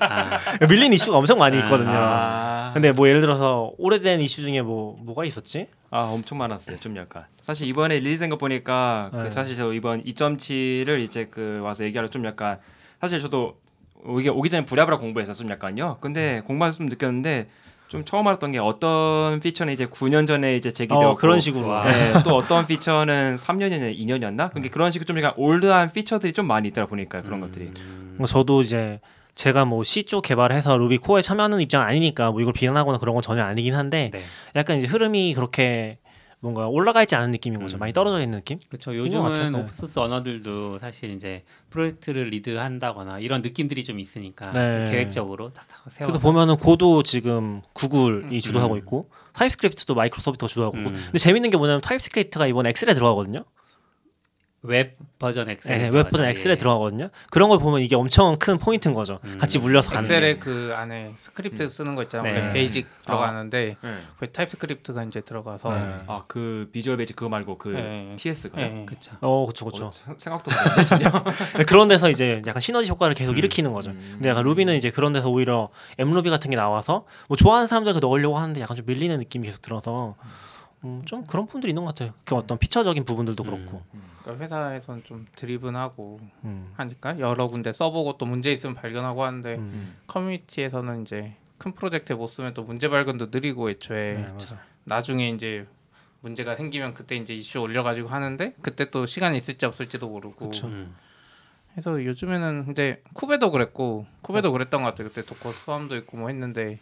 아, 0.00 0.38
밀린 0.68 0.92
이슈가 0.92 1.16
엄청 1.16 1.38
많이 1.38 1.58
있거든요. 1.58 1.90
아, 1.92 2.70
근데 2.74 2.92
뭐 2.92 3.08
예를 3.08 3.20
들어서 3.20 3.72
오래된 3.78 4.20
이슈 4.20 4.42
중에 4.42 4.62
뭐 4.62 4.96
뭐가 5.00 5.24
있었지 5.24 5.68
아 5.94 6.00
엄청 6.10 6.38
많았어요. 6.38 6.76
좀 6.78 6.96
약간 6.96 7.22
사실 7.40 7.68
이번에 7.68 8.00
릴리즈된 8.00 8.28
거 8.28 8.34
보니까 8.36 9.10
네. 9.14 9.22
그 9.22 9.30
사실 9.30 9.54
저 9.54 9.72
이번 9.72 10.02
2.7을 10.02 11.00
이제 11.00 11.28
그 11.30 11.60
와서 11.62 11.84
얘기하러 11.84 12.10
좀 12.10 12.24
약간 12.24 12.58
사실 13.00 13.20
저도 13.20 13.60
오기, 14.02 14.28
오기 14.28 14.50
전에 14.50 14.64
부랴부랴 14.64 14.98
공부했어 14.98 15.32
좀 15.34 15.48
약간요. 15.50 15.98
근데 16.00 16.42
공부해서 16.46 16.78
좀 16.78 16.86
느꼈는데 16.86 17.46
좀 17.86 18.04
처음 18.04 18.26
알았던 18.26 18.50
게 18.50 18.58
어떤 18.58 19.38
피처는 19.38 19.72
이제 19.72 19.86
9년 19.86 20.26
전에 20.26 20.56
이제 20.56 20.72
제기되었고 20.72 21.10
어, 21.10 21.14
그런 21.14 21.38
식으로 21.38 21.68
와. 21.68 21.84
네, 21.88 22.12
또 22.24 22.34
어떤 22.34 22.66
피처는 22.66 23.36
3년이나 23.36 23.96
2년이었나? 23.96 24.52
그게 24.52 24.70
그런 24.70 24.90
식으로 24.90 25.06
좀 25.06 25.16
약간 25.18 25.32
올드한 25.36 25.92
피처들이 25.92 26.32
좀 26.32 26.48
많이 26.48 26.66
있더라 26.66 26.88
보니까 26.88 27.22
그런 27.22 27.40
것들이. 27.40 27.66
음. 27.66 28.16
뭐 28.18 28.26
저도 28.26 28.62
이제 28.62 28.98
제가 29.34 29.64
뭐 29.64 29.82
C 29.84 30.04
쪽 30.04 30.22
개발해서 30.22 30.76
Ruby 30.76 30.98
core에 30.98 31.22
참여하는 31.22 31.60
입장 31.60 31.82
아니니까 31.82 32.30
뭐 32.30 32.40
이걸 32.40 32.52
비난하거나 32.52 32.98
그런 32.98 33.14
건 33.14 33.22
전혀 33.22 33.42
아니긴 33.42 33.74
한데 33.74 34.10
네. 34.12 34.20
약간 34.54 34.78
이제 34.78 34.86
흐름이 34.86 35.34
그렇게 35.34 35.98
뭔가 36.44 36.68
올라가 36.68 37.00
있지 37.00 37.16
않은 37.16 37.30
느낌인 37.30 37.58
거죠. 37.58 37.78
음. 37.78 37.80
많이 37.80 37.94
떨어져 37.94 38.20
있는 38.20 38.38
느낌? 38.38 38.58
그렇죠. 38.68 38.94
요즘은 38.94 39.32
네. 39.52 39.58
open 39.58 39.66
source 39.66 39.98
언어들도 39.98 40.78
사실 40.78 41.10
이제 41.12 41.42
프로젝트를 41.70 42.28
lead한다거나 42.28 43.18
이런 43.20 43.40
느낌들이 43.40 43.82
좀 43.82 43.98
있으니까 43.98 44.50
네. 44.50 44.84
계획적으로 44.86 45.54
탁탁 45.54 45.90
세워. 45.90 46.06
그래서 46.06 46.18
보면은 46.20 46.56
Go도 46.56 47.02
지금 47.02 47.62
Google이 47.72 48.36
음. 48.36 48.38
주도하고 48.38 48.76
있고 48.76 49.08
TypeScript도 49.32 49.94
Microsoft가 49.94 50.46
주도하고 50.46 50.76
있고 50.76 50.90
음. 50.90 50.94
근데 50.94 51.18
재밌는 51.18 51.48
게 51.48 51.56
뭐냐면 51.56 51.80
TypeScript가 51.80 52.46
이번 52.46 52.66
Excel에 52.66 52.92
들어가거든요. 52.92 53.44
웹 54.66 54.96
버전 55.18 55.50
엑셀. 55.50 55.76
네, 55.76 55.88
웹 55.90 56.08
버전 56.08 56.26
Excel에 56.26 56.56
들어가거든요. 56.56 57.10
그런 57.30 57.50
걸 57.50 57.58
보면 57.58 57.82
이게 57.82 57.96
엄청 57.96 58.34
큰 58.36 58.56
포인트인 58.56 58.94
거죠. 58.94 59.20
음. 59.24 59.36
같이 59.38 59.58
물려서 59.58 59.90
가는 59.90 60.04
Excel에 60.04 60.34
게. 60.34 60.38
그 60.38 60.72
안에 60.74 61.12
스크립트 61.18 61.68
쓰는 61.68 61.94
거 61.94 62.02
있잖아요. 62.04 62.46
네. 62.46 62.52
Basic 62.54 62.88
들어가는데 63.04 63.76
네. 63.78 63.94
그 64.18 64.32
TypeScript가 64.32 65.04
이제 65.04 65.20
들어가서 65.20 65.70
네. 65.70 65.88
아 66.06 66.22
그 66.22 66.70
Visual 66.72 66.96
Basic 66.96 67.12
그거 67.12 67.28
말고 67.28 67.58
그 67.58 67.68
네. 67.68 68.16
TS가. 68.16 68.56
네. 68.56 68.86
그렇죠. 68.86 69.12
어, 69.20 69.44
그렇죠, 69.44 69.66
그렇죠. 69.66 69.84
어, 69.86 69.90
생- 69.92 70.16
생각도 70.16 70.50
못했네 70.50 70.84
전혀. 71.12 71.24
그런 71.66 71.88
데서 71.88 72.08
이제 72.08 72.40
약간 72.46 72.60
시너지 72.62 72.88
효과를 72.90 73.14
계속 73.14 73.32
음. 73.32 73.36
일으키는 73.36 73.70
거죠. 73.74 73.90
음. 73.90 74.10
근데 74.14 74.30
약간 74.30 74.44
Ruby는 74.44 74.76
이제 74.76 74.90
그런 74.90 75.12
데서 75.12 75.28
오히려 75.28 75.68
mruby 75.98 76.30
같은 76.30 76.48
게 76.50 76.56
나와서 76.56 77.04
뭐 77.28 77.36
좋아하는 77.36 77.66
사람들 77.68 77.92
그 77.92 77.98
넣으려고 77.98 78.38
하는데 78.38 78.58
약간 78.62 78.74
좀 78.78 78.86
밀리는 78.86 79.18
느낌이 79.18 79.44
계속 79.46 79.60
들어서 79.60 80.14
음, 80.84 81.02
좀 81.04 81.26
그런 81.26 81.44
부분들이 81.44 81.70
있는 81.70 81.84
것 81.84 81.94
같아요. 81.94 82.14
그 82.24 82.34
어떤 82.34 82.56
피처적인 82.56 83.04
부분들도 83.04 83.42
그렇고. 83.44 83.82
그러니까 84.24 84.42
회사에서는 84.42 85.04
좀 85.04 85.26
드리븐하고 85.36 86.18
음. 86.44 86.72
하니까 86.76 87.18
여러 87.20 87.46
군데 87.46 87.72
써보고 87.72 88.16
또 88.16 88.24
문제 88.24 88.50
있으면 88.52 88.74
발견하고 88.74 89.22
하는데 89.22 89.56
음. 89.56 89.96
커뮤니티에서는 90.06 91.02
이제 91.02 91.36
큰 91.58 91.72
프로젝트에 91.72 92.16
못 92.16 92.26
쓰면 92.26 92.54
또 92.54 92.62
문제 92.62 92.88
발견도 92.88 93.28
느리고 93.30 93.70
애초에 93.70 94.14
네, 94.14 94.22
맞아. 94.22 94.58
나중에 94.84 95.28
이제 95.28 95.66
문제가 96.20 96.56
생기면 96.56 96.94
그때 96.94 97.16
이제 97.16 97.34
이슈 97.34 97.60
올려가지고 97.60 98.08
하는데 98.08 98.54
그때 98.62 98.90
또 98.90 99.04
시간이 99.04 99.36
있을지 99.36 99.66
없을지도 99.66 100.08
모르고 100.08 100.46
그쵸. 100.46 100.68
음. 100.68 100.96
요즘에는 101.76 102.64
근데 102.66 103.02
쿠베도 103.12 103.50
그랬고 103.50 104.06
쿠베도 104.22 104.52
그랬던 104.52 104.82
것 104.82 104.90
같아요. 104.90 105.08
그때 105.08 105.22
도커 105.22 105.50
수함도 105.50 105.96
있고 105.96 106.16
뭐 106.16 106.28
했는데 106.28 106.78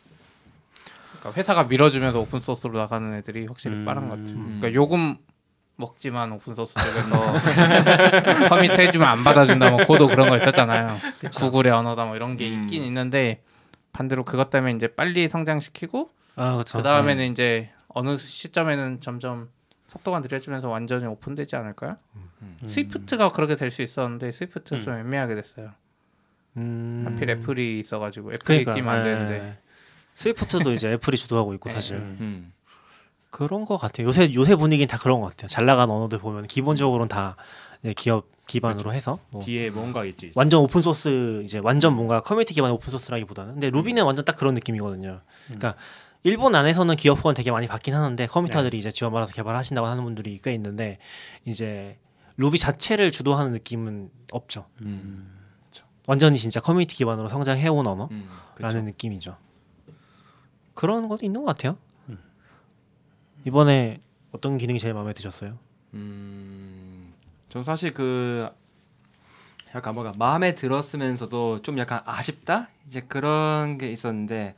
그러니까 1.19 1.33
회사가 1.33 1.65
밀어주면서 1.65 2.21
open 2.21 2.41
source로 2.41 2.79
나가는 2.79 3.13
애들이 3.15 3.47
확실히 3.47 3.77
음. 3.77 3.85
빠른 3.85 4.09
것 4.09 4.19
같아요. 4.19 4.37
음. 4.37 4.59
그러니까 4.61 4.75
욕은 4.75 5.17
먹지만 5.77 6.33
open 6.33 6.55
source 6.55 6.75
쪽에서 6.75 8.49
commit 8.49 8.79
해주면 8.81 9.09
안 9.09 9.25
받아준다 9.25 9.71
뭐 9.71 9.85
Go도 9.85 10.07
그런 10.07 10.29
거 10.29 10.37
있었잖아요. 10.37 10.99
Google의 11.39 11.73
언어다 11.73 12.05
뭐 12.05 12.17
이런 12.17 12.37
게 12.37 12.51
음. 12.51 12.63
있긴 12.65 12.83
있는데 12.85 13.43
반대로 13.93 14.25
그것 14.25 14.51
때문에 14.51 14.73
이제 14.75 14.87
빨리 14.89 15.29
성장시키고 15.29 16.11
아. 16.37 16.55
그 16.73 16.83
다음에는 16.83 17.31
이제 17.31 17.71
어느 17.89 18.17
시점에는 18.17 19.01
점점 19.01 19.49
속도가 19.89 20.21
느려지면서 20.21 20.71
완전히 20.71 21.07
open되지 21.07 21.57
않을까요? 21.57 21.97
음. 22.41 22.59
Swift가 22.67 23.29
그렇게 23.29 23.57
될 23.57 23.71
수 23.71 23.83
있었는데 23.83 24.33
Swift가 24.33 24.77
음. 24.77 24.83
좀 24.83 24.95
애매하게 24.95 25.35
됐어요. 25.35 25.73
음... 26.57 27.05
하필 27.07 27.31
애플이 27.31 27.81
있어가지고 27.81 28.31
Apple이 28.31 28.65
그러니까 28.65 28.75
끼면 28.75 28.95
안 28.95 29.01
예. 29.01 29.03
되는데 29.05 29.59
Swift도 30.15 30.73
이제 30.73 30.93
Apple이 30.93 31.17
주도하고 31.17 31.55
있고 31.55 31.69
네. 31.71 31.75
사실 31.75 31.97
음. 31.97 32.17
음. 32.21 32.53
그런 33.33 33.65
것 33.65 33.79
같아요. 33.79 34.07
요새 34.07 34.31
요새 34.35 34.55
분위기는 34.55 34.87
다 34.87 34.99
그런 34.99 35.23
것 35.23 35.29
같아요. 35.29 35.49
잘 35.49 35.65
나간 35.65 35.91
언어들 35.91 36.19
보면 36.19 36.47
기본적으로는 36.47 37.09
다 37.09 37.35
이제 37.83 37.95
기업 37.95 38.27
기반으로 38.47 38.93
해서 38.93 39.19
뭐 39.31 39.41
뒤에 39.41 39.71
뭔가 39.71 40.05
있지. 40.05 40.27
있어. 40.27 40.39
완전 40.39 40.61
open 40.61 40.83
source 40.83 41.41
이제 41.43 41.59
완전 41.59 41.97
뭔가 41.97 42.21
커뮤니티 42.21 42.53
기반의 42.53 42.75
open 42.75 42.91
source라기보다는 42.91 43.55
근데 43.55 43.71
Ruby는 43.71 44.05
완전 44.05 44.27
딱 44.27 44.37
그런 44.37 44.53
느낌이거든요. 44.53 45.23
그러니까 45.47 45.77
일본 46.25 46.55
안에서는 46.55 46.95
기업화는 46.95 47.35
되게 47.35 47.51
많이 47.51 47.67
받긴 47.67 47.95
하는데 47.95 48.27
committer들이 48.27 48.77
이제 48.77 48.91
지원 48.91 49.15
받아서 49.15 49.33
개발하신다고 49.33 49.87
하는 49.87 50.05
분들이 50.05 50.39
꽤 50.45 50.53
있는데 50.53 50.99
이제 51.47 51.99
루비 52.37 52.59
자체를 52.59 53.11
주도하는 53.11 53.53
느낌은 53.53 54.11
없죠. 54.31 54.67
음. 54.83 55.39
완전히 56.07 56.37
진짜 56.37 56.61
커뮤니티 56.61 56.97
기반으로 56.97 57.31
성장해온 57.31 57.87
언어라는 57.87 58.11
음. 58.11 58.29
그렇죠. 58.57 58.83
느낌이죠. 58.83 59.37
그런 60.75 61.09
것도 61.09 61.25
있는 61.25 61.41
것 61.45 61.47
같아요. 61.47 61.79
이번에 63.45 64.01
어떤 64.31 64.59
기능이 64.59 64.79
제일 64.79 64.95
마음에 64.95 65.13
드셨어요? 65.13 65.59
음, 65.95 67.13
전 67.49 67.63
사실 67.63 67.93
그 67.93 68.49
약간 69.75 69.95
뭐가 69.95 70.13
마음에 70.19 70.55
들었으면서도 70.55 71.63
좀 71.63 71.79
약간 71.79 72.03
아쉽다 72.05 72.69
이제 72.87 73.01
그런 73.01 73.79
게 73.79 73.91
있었는데 73.91 74.55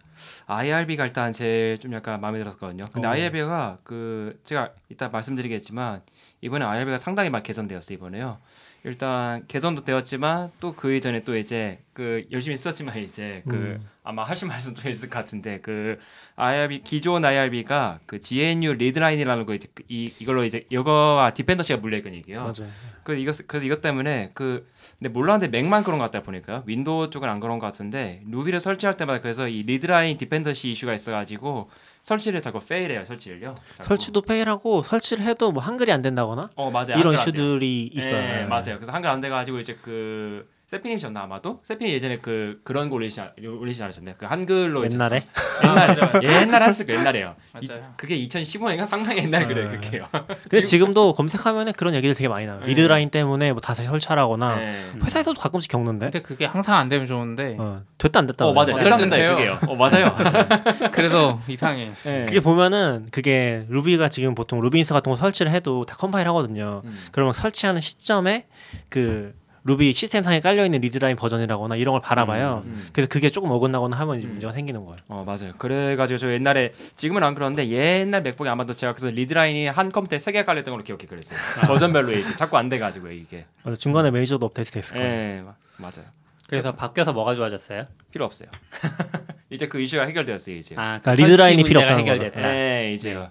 IRB가 0.47 1.05
일단 1.05 1.33
제일 1.33 1.79
좀 1.79 1.93
약간 1.93 2.21
마음에 2.21 2.39
들었거든요. 2.39 2.85
근데 2.93 3.07
어. 3.07 3.13
IRB가 3.13 3.79
그 3.85 4.41
제가 4.45 4.73
이따 4.89 5.09
말씀드리겠지만 5.09 6.03
이번에 6.41 6.65
IRB가 6.65 6.99
상당히 6.99 7.31
많이 7.31 7.45
개선되었어 7.45 7.95
요 7.95 7.97
이번에요. 7.97 8.39
일단 8.85 9.47
개선도 9.49 9.85
되었지만 9.85 10.51
또 10.61 10.75
그 10.75 10.95
이전에 10.95 11.21
또 11.21 11.37
이제 11.37 11.79
그 11.95 12.27
열심히 12.31 12.57
썼지만 12.57 12.99
이제 12.99 13.43
그 13.49 13.55
음. 13.55 13.87
아마 14.03 14.25
하실 14.25 14.49
말씀 14.49 14.75
도 14.75 14.89
있을 14.89 15.09
것 15.09 15.19
같은데 15.19 15.61
그 15.61 15.99
IRB 16.37 16.83
기존 16.83 17.25
IRB가 17.25 18.01
그 18.05 18.21
GNU 18.21 18.75
Readline이라는 18.75 19.47
거 19.47 19.55
이제 19.55 19.69
그이 19.73 20.13
이걸로 20.21 20.45
이제 20.45 20.67
이거와 20.69 21.31
dependency가 21.31 21.81
얘기요. 22.15 22.41
맞아요. 22.41 22.71
그 23.05 23.15
이것 23.15 23.47
그래서 23.47 23.65
이것 23.65 23.81
때문에 23.81 24.33
그 24.35 24.69
근데 24.99 25.09
몰랐는데 25.09 25.57
맥만 25.57 25.85
그런 25.85 25.99
것 25.99 26.05
같다 26.11 26.23
보니까 26.23 26.63
윈도우 26.67 27.11
쪽은 27.11 27.29
안 27.29 27.41
그런 27.41 27.59
것 27.59 27.67
같은데 27.67 28.23
루비를 28.29 28.61
설치할 28.61 28.97
때마다 28.97 29.21
그래서 29.21 29.49
이 29.49 29.63
Readline 29.63 30.19
dependency 30.19 30.71
이슈가 30.71 30.93
있어가지고 30.93 31.71
설치를 32.05 32.43
자꾸 32.43 32.61
페일해요 32.61 33.05
설치를요. 33.07 33.55
자꾸. 33.77 33.89
설치도 33.89 34.21
페일하고 34.23 34.83
설치를 34.83 35.25
해도 35.25 35.51
뭐 35.51 35.63
한글이 35.63 35.91
안 35.91 36.03
된다거나 36.03 36.51
어 36.55 36.71
맞아요. 36.71 36.99
이런. 36.99 37.15
이슈들이 37.15 37.91
있어요. 37.95 38.17
예, 38.17 38.43
예. 38.43 38.45
맞아요. 38.45 38.77
그래서 38.77 38.93
한글 38.93 39.09
안 39.11 39.21
돼가지고 39.23 39.59
이제 39.59 39.77
그 39.81 40.47
세피님이셨나 40.75 41.23
아마도 41.23 41.61
세피님 41.63 41.95
예전에 41.95 42.19
그 42.19 42.61
그런 42.65 42.89
거 42.89 42.97
올리시 42.97 43.21
올리지 43.41 43.83
않으셨나요? 43.83 44.17
그 44.19 44.27
한글로 44.27 44.85
옛날에 44.85 45.23
옛날에 45.63 45.97
옛날에 46.23 46.65
하셨을 46.65 46.87
거예요. 46.87 47.01
옛날에요. 47.01 47.35
이, 47.61 47.69
맞아요. 47.69 47.93
그게 47.97 48.17
2015년인가 48.25 48.85
상당히 48.85 49.23
옛날에 49.23 49.47
그래요. 49.47 49.69
네. 49.69 49.77
그게요. 49.79 50.09
근데 50.43 50.61
지금도 50.63 51.15
검색하면은 51.15 51.73
그런 51.75 51.95
얘기들 51.95 52.15
되게 52.15 52.29
많이 52.29 52.47
나요. 52.47 52.59
네. 52.61 52.67
리드라인 52.67 53.11
때문에 53.11 53.53
뭐 53.53 53.61
다시 53.61 53.85
설치하거나 53.85 54.57
네. 54.57 54.73
회사에서도 55.05 55.39
가끔씩 55.41 55.71
겪는데 55.71 56.07
근데 56.07 56.23
그게 56.23 56.45
항상 56.45 56.77
안 56.79 56.89
되면 56.89 57.07
좋은데 57.07 57.57
어, 57.59 57.83
됐다 57.99 58.21
안 58.21 58.27
됐다. 58.27 58.47
어 58.47 58.53
맞아요. 58.53 58.77
됐다 58.77 58.97
땐 58.97 59.09
됐다. 59.09 59.35
그게요. 59.35 59.59
어 59.69 59.77
맞아요. 59.77 60.17
그래서 60.93 61.41
이상해. 61.47 61.93
네. 62.03 62.25
그게 62.27 62.41
보면은 62.41 63.07
그게 63.13 63.65
루비가 63.69 64.09
지금 64.09 64.35
보통 64.35 64.61
rbenv 64.61 64.93
같은 64.93 65.11
거 65.11 65.17
설치를 65.17 65.53
해도 65.53 65.85
다 65.85 65.95
컴파일 65.97 66.27
하거든요. 66.29 66.83
음. 66.85 67.05
그러면 67.13 67.33
설치하는 67.33 67.81
시점에 67.81 68.47
그 68.89 69.35
루비 69.67 69.93
시스템상에 69.95 70.41
깔려 70.41 70.65
있는 70.67 70.81
Readline 70.83 71.17
버전이라거나 71.17 71.77
이런 71.77 71.93
걸 71.93 72.03
바라봐요. 72.03 72.63
음. 72.67 72.89
그래서 72.93 73.09
그게 73.09 73.31
조금 73.31 73.51
어긋나거나 73.51 73.97
하면 73.99 74.19
이제 74.19 74.27
음. 74.27 74.33
문제가 74.33 74.53
생기는 74.53 74.85
거예요. 74.85 74.97
어 75.09 75.25
맞아요. 75.27 75.55
그래가지고 75.57 76.19
저 76.19 76.31
옛날에 76.33 76.73
지금은 76.97 77.23
안 77.23 77.35
그러는데 77.35 77.69
옛날 77.69 78.21
맥북에 78.23 78.49
아마도 78.51 78.75
제가 78.75 78.93
그래서 78.93 79.09
Readline이 79.15 79.67
한 79.69 79.91
컴퓨터에 79.91 80.19
세개 80.19 80.45
깔렸던 80.45 80.73
걸로 80.73 80.85
기억해 80.85 81.07
그랬어요. 81.07 81.39
버전별로 81.67 82.13
이제 82.13 82.37
자꾸 82.37 82.59
안 82.59 82.69
돼가지고 82.69 83.11
이게. 83.11 83.47
맞아, 83.63 83.75
중간에 83.77 84.11
메이저도 84.11 84.45
업데이트 84.47 84.71
됐을 84.71 84.97
거예요. 84.99 85.11
예 85.11 85.43
마- 85.43 85.55
맞아요. 85.79 86.07
그래서 86.47 86.75
바뀌어서 86.75 87.15
뭐가 87.15 87.35
좋아졌어요? 87.35 87.87
필요 88.13 88.27
없어요. 88.27 88.51
이제 89.49 89.67
그 89.67 89.81
이슈가 89.81 90.05
해결되었어요 90.05 90.57
이제. 90.57 90.75
아, 90.77 91.01
그러니까 91.01 91.15
그 91.15 91.21
Readline이 91.23 91.57
설치 91.63 91.69
필요 91.69 91.81
없다는 91.81 92.05
거죠. 92.05 92.23
해결됐다. 92.25 92.55
예 92.55 92.93
이제 92.93 93.15
네. 93.15 93.29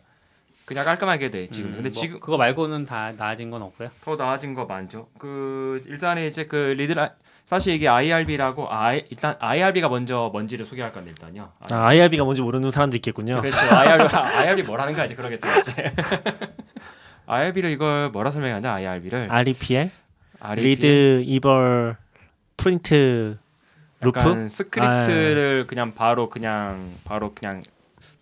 그냥 0.65 0.85
깔끔하게 0.85 1.29
돼 1.29 1.47
지금. 1.47 1.71
음, 1.71 1.73
근데 1.73 1.89
뭐 1.89 1.91
지금 1.91 2.19
그거 2.19 2.37
말고는 2.37 2.85
다 2.85 3.11
나아진 3.17 3.49
건 3.51 3.61
없고요. 3.61 3.89
더 4.01 4.15
나아진 4.15 4.53
거 4.53 4.65
많죠. 4.65 5.07
그 5.17 5.81
일단은 5.87 6.25
이제 6.27 6.45
그 6.45 6.73
리드 6.77 6.93
라 6.93 7.09
사실 7.45 7.73
이게 7.73 7.87
IRB라고 7.87 8.67
아 8.71 8.93
일단 8.93 9.35
IRB가 9.39 9.89
먼저 9.89 10.29
뭔지를 10.31 10.65
소개할 10.65 10.93
건데 10.93 11.11
일단요. 11.11 11.51
아, 11.71 11.87
IRB가 11.87 12.23
뭔지 12.23 12.41
모르는 12.41 12.71
사람도 12.71 12.95
있겠군요. 12.97 13.37
그렇죠. 13.37 13.57
IRB 13.75 14.15
IRB 14.15 14.63
뭐라는 14.63 14.93
거야 14.93 15.05
이제 15.05 15.15
그러겠죠 15.15 15.47
이제. 15.59 15.93
IRB를 17.25 17.69
이걸 17.71 18.09
뭐라 18.09 18.31
설명하냐 18.31 18.71
IRB를 18.73 19.27
REPL, 19.31 19.89
REP 20.39 20.67
read, 20.67 21.21
eval, 21.25 21.95
print, 22.57 23.37
loop. 24.01 24.49
스크립트를 24.49 25.65
그냥 25.67 25.93
바로 25.93 26.29
그냥 26.29 26.91
바로 27.05 27.33
그냥 27.33 27.61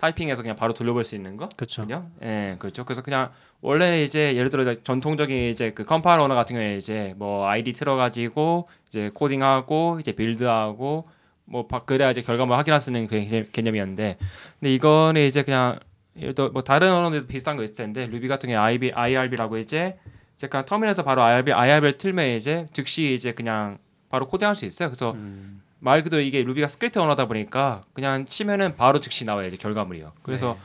타이핑해서 0.01 0.41
그냥 0.41 0.55
바로 0.55 0.73
돌려볼 0.73 1.03
수 1.03 1.15
있는 1.15 1.37
거. 1.37 1.47
그렇죠. 1.55 1.85
예, 2.23 2.55
그렇죠. 2.57 2.83
그래서 2.85 3.03
그냥 3.03 3.29
원래 3.61 4.01
이제 4.01 4.35
예를 4.35 4.49
들어 4.49 4.73
전통적인 4.73 5.49
이제 5.49 5.71
그 5.71 5.83
컴파일러 5.85 6.23
언어 6.23 6.33
같은 6.33 6.55
경우에 6.55 6.75
이제 6.75 7.13
뭐 7.17 7.47
IDE 7.47 7.71
틀어가지고 7.73 8.67
이제 8.87 9.11
코딩하고 9.13 9.97
이제 9.99 10.11
빌드하고 10.13 11.03
뭐 11.45 11.67
바- 11.67 11.83
그래야 11.85 12.09
이제 12.09 12.21
결과물 12.23 12.57
확인할 12.57 12.79
수 12.79 12.89
있는 12.89 13.05
그 13.07 13.19
개- 13.19 13.45
개념이었는데, 13.51 14.17
근데 14.59 14.73
이거는 14.73 15.21
이제 15.21 15.43
그냥 15.43 15.77
예를 16.17 16.33
들어 16.33 16.49
뭐 16.49 16.63
다른 16.63 16.91
언어도 16.91 17.27
비슷한 17.27 17.55
거 17.55 17.61
있을 17.63 17.75
텐데 17.75 18.07
루비 18.07 18.27
같은 18.27 18.49
경우에 18.49 18.57
IB, 18.57 18.91
IRB라고 18.95 19.57
이제 19.59 19.97
이제 20.35 20.47
그냥 20.47 20.65
터미널에서 20.65 21.03
바로 21.03 21.21
IRB, 21.21 21.51
IRB를 21.53 21.93
틀면 21.97 22.25
이제 22.37 22.65
즉시 22.73 23.13
이제 23.13 23.33
그냥 23.33 23.77
바로 24.09 24.27
코딩할 24.27 24.55
수 24.55 24.65
있어요. 24.65 24.89
그래서 24.89 25.11
음. 25.11 25.61
말 25.81 26.03
그대로 26.03 26.21
이게 26.21 26.43
루비가 26.43 26.67
스크립트 26.67 26.99
언어다 26.99 27.25
보니까 27.27 27.81
그냥 27.93 28.25
치면은 28.25 28.75
바로 28.77 29.01
즉시 29.01 29.25
나와요 29.25 29.47
이제 29.47 29.57
결과물이요. 29.57 30.13
그래서 30.23 30.57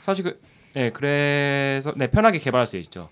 사실 0.00 0.24
그 0.24 0.34
네, 0.74 0.90
그래서 0.90 1.92
네 1.96 2.06
편하게 2.06 2.38
개발할 2.38 2.66
수 2.66 2.78
있죠. 2.78 3.08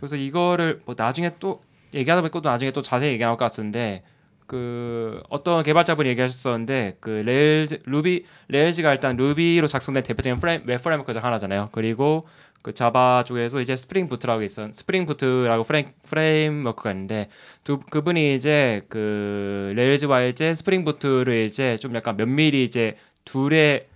그래서 0.00 0.16
이거를 0.16 0.82
뭐 0.84 0.94
나중에 0.98 1.30
또 1.38 1.62
얘기하다 1.94 2.22
보니까 2.22 2.40
또 2.40 2.48
나중에 2.48 2.72
또 2.72 2.82
자세히 2.82 3.12
얘기 3.12 3.22
나올 3.22 3.36
것 3.36 3.44
같은데 3.44 4.02
그 4.46 5.22
어떤 5.28 5.62
개발자분이 5.62 6.08
얘기하셨었는데 6.10 6.98
그 7.00 7.10
Rails 7.10 7.82
루비 7.84 8.24
Rails가 8.48 8.92
일단 8.92 9.16
루비로 9.16 9.66
작성된 9.66 10.02
대표적인 10.02 10.40
프레임 10.40 10.62
웹 10.66 10.82
framework 10.82 11.12
중 11.12 11.22
하나잖아요. 11.22 11.70
그리고 11.72 12.26
그 12.66 12.74
자바 12.74 13.22
쪽에서 13.28 13.60
이제 13.60 13.76
Spring 13.76 14.08
Boot라고 14.08 14.42
있어 14.42 14.68
Spring 14.72 15.06
Boot라고 15.06 15.62
프레임 15.62 15.86
framework가 16.02 16.90
있는데 16.90 17.28
두 17.62 17.78
그분이 17.78 18.34
이제 18.34 18.82
그 18.88 19.72
Rails와 19.76 20.22
이제 20.24 20.52
Spring 20.52 20.84
Boot를 20.84 21.44
이제 21.44 21.76
좀 21.76 21.94
약간 21.94 22.16
면밀히 22.16 22.64
이제 22.64 22.96
둘의 23.24 23.86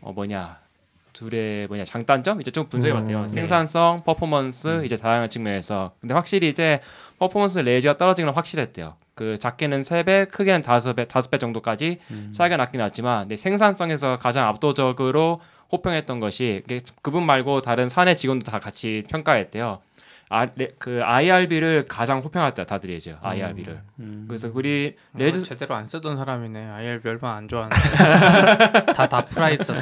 어 0.00 0.12
뭐냐 0.12 0.60
둘의 1.12 1.66
뭐냐 1.66 1.82
장단점 1.82 2.40
이제 2.40 2.52
좀 2.52 2.68
분석해 2.68 2.94
봤대요. 2.94 3.22
음, 3.22 3.26
네. 3.26 3.28
생산성, 3.30 4.04
퍼포먼스 4.04 4.84
이제 4.84 4.96
다양한 4.96 5.28
측면에서 5.28 5.96
근데 6.00 6.14
확실히 6.14 6.50
이제 6.50 6.78
퍼포먼스 7.18 7.58
Rails가 7.58 7.96
떨어지는 7.96 8.28
건 8.28 8.36
확실했대요. 8.36 8.94
그 9.16 9.38
작게는 9.38 9.82
세 9.82 10.04
배, 10.04 10.24
크게는 10.24 10.62
다섯 10.62 10.94
배, 10.94 11.04
다섯 11.06 11.30
배 11.30 11.36
정도까지 11.36 11.98
차이가 12.32 12.56
났긴 12.56 12.78
났지만, 12.78 13.24
근데 13.24 13.36
생산성에서 13.36 14.16
가장 14.16 14.46
압도적으로 14.48 15.42
호평했던 15.72 16.20
것이 16.20 16.62
그분 17.02 17.24
말고 17.24 17.62
다른 17.62 17.88
사내 17.88 18.14
직원도 18.14 18.50
다 18.50 18.58
같이 18.58 19.04
평가했대요. 19.08 19.78
아, 20.32 20.46
레, 20.54 20.68
그 20.78 21.00
IRB를 21.02 21.86
가장 21.88 22.20
호평했다 22.20 22.64
다들 22.64 22.90
이제 22.90 23.16
IRB를. 23.20 23.80
음. 23.98 24.26
그래서 24.28 24.48
우리 24.54 24.94
Rails 25.16 25.42
제대로 25.42 25.74
안 25.74 25.88
쓰던 25.88 26.16
사람이네. 26.16 26.68
IRB 26.70 27.08
얼마 27.08 27.34
안 27.34 27.48
좋아하는데. 27.48 28.92
다 28.94 29.09
다 29.09 29.24
Pry 29.26 29.43
써. 29.43 29.72